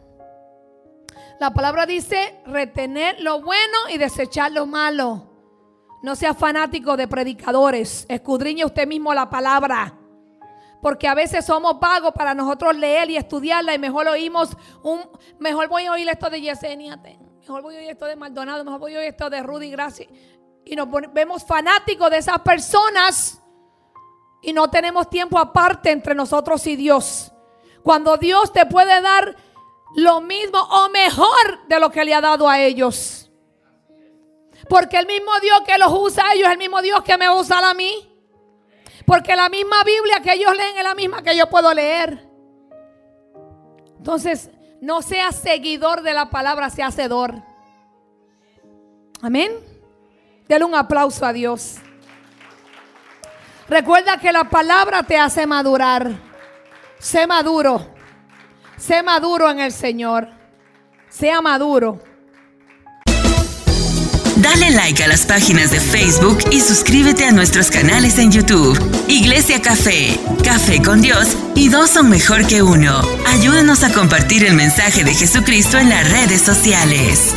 La 1.39 1.53
palabra 1.53 1.85
dice 1.85 2.39
retener 2.45 3.19
lo 3.21 3.41
bueno 3.41 3.77
y 3.93 3.97
desechar 3.97 4.51
lo 4.51 4.65
malo. 4.65 5.29
No 6.01 6.15
sea 6.15 6.33
fanático 6.33 6.97
de 6.97 7.07
predicadores. 7.07 8.05
Escudriñe 8.09 8.65
usted 8.65 8.87
mismo 8.87 9.13
la 9.13 9.29
palabra. 9.29 9.97
Porque 10.81 11.07
a 11.07 11.13
veces 11.13 11.45
somos 11.45 11.79
vagos 11.79 12.11
para 12.13 12.33
nosotros 12.33 12.75
leer 12.75 13.09
y 13.09 13.17
estudiarla 13.17 13.73
y 13.73 13.79
mejor 13.79 14.07
oímos 14.07 14.55
un, 14.83 15.01
mejor 15.39 15.69
voy 15.69 15.85
a 15.85 15.93
oír 15.93 16.09
esto 16.09 16.29
de 16.29 16.41
Yesenia, 16.41 16.97
mejor 17.39 17.61
voy 17.61 17.75
a 17.75 17.79
oír 17.79 17.89
esto 17.89 18.05
de 18.05 18.17
Maldonado, 18.17 18.65
mejor 18.65 18.81
voy 18.81 18.95
a 18.95 18.99
oír 18.99 19.07
esto 19.07 19.29
de 19.29 19.41
Rudy 19.41 19.71
Gracia. 19.71 20.07
Y 20.65 20.75
nos 20.75 20.89
vemos 21.13 21.45
fanáticos 21.45 22.09
de 22.09 22.17
esas 22.17 22.39
personas 22.39 23.41
y 24.41 24.51
no 24.51 24.69
tenemos 24.69 25.09
tiempo 25.09 25.39
aparte 25.39 25.89
entre 25.89 26.15
nosotros 26.15 26.67
y 26.67 26.75
Dios. 26.75 27.32
Cuando 27.83 28.17
Dios 28.17 28.51
te 28.53 28.65
puede 28.65 29.01
dar 29.01 29.35
lo 29.95 30.21
mismo 30.21 30.59
o 30.59 30.89
mejor 30.89 31.67
de 31.67 31.79
lo 31.79 31.91
que 31.91 32.03
le 32.03 32.13
ha 32.13 32.21
dado 32.21 32.49
a 32.49 32.59
ellos. 32.59 33.29
Porque 34.69 34.97
el 34.97 35.05
mismo 35.05 35.31
Dios 35.41 35.61
que 35.65 35.77
los 35.77 35.91
usa 35.91 36.27
a 36.27 36.33
ellos 36.33 36.47
es 36.47 36.53
el 36.53 36.57
mismo 36.57 36.81
Dios 36.81 37.03
que 37.03 37.17
me 37.17 37.29
usa 37.29 37.69
a 37.69 37.73
mí. 37.73 38.09
Porque 39.05 39.35
la 39.35 39.49
misma 39.49 39.83
Biblia 39.83 40.21
que 40.21 40.33
ellos 40.33 40.55
leen 40.55 40.77
es 40.77 40.83
la 40.83 40.95
misma 40.95 41.21
que 41.21 41.35
yo 41.35 41.49
puedo 41.49 41.73
leer. 41.73 42.27
Entonces, 43.97 44.49
no 44.81 45.01
seas 45.01 45.35
seguidor 45.35 46.01
de 46.01 46.13
la 46.13 46.29
palabra, 46.29 46.69
sea 46.69 46.87
hacedor. 46.87 47.35
Amén. 49.21 49.51
Dele 50.47 50.65
un 50.65 50.75
aplauso 50.75 51.25
a 51.25 51.33
Dios. 51.33 51.77
Recuerda 53.69 54.17
que 54.17 54.31
la 54.31 54.49
palabra 54.49 55.03
te 55.03 55.17
hace 55.17 55.47
madurar. 55.47 56.32
Sé 57.03 57.27
maduro. 57.27 57.85
Sé 58.77 59.03
maduro 59.03 59.51
en 59.51 59.59
el 59.59 59.73
Señor. 59.73 60.29
Sea 61.09 61.41
maduro. 61.41 62.01
Dale 64.37 64.71
like 64.71 65.03
a 65.03 65.07
las 65.09 65.25
páginas 65.25 65.71
de 65.71 65.81
Facebook 65.81 66.37
y 66.49 66.61
suscríbete 66.61 67.25
a 67.25 67.33
nuestros 67.33 67.69
canales 67.69 68.17
en 68.19 68.31
YouTube. 68.31 68.79
Iglesia 69.09 69.61
Café, 69.61 70.17
Café 70.45 70.81
con 70.81 71.01
Dios 71.01 71.27
y 71.55 71.67
dos 71.67 71.89
son 71.89 72.09
mejor 72.09 72.47
que 72.47 72.61
uno. 72.61 73.01
Ayúdanos 73.27 73.83
a 73.83 73.91
compartir 73.91 74.45
el 74.45 74.53
mensaje 74.53 75.03
de 75.03 75.13
Jesucristo 75.13 75.77
en 75.77 75.89
las 75.89 76.09
redes 76.09 76.41
sociales. 76.41 77.33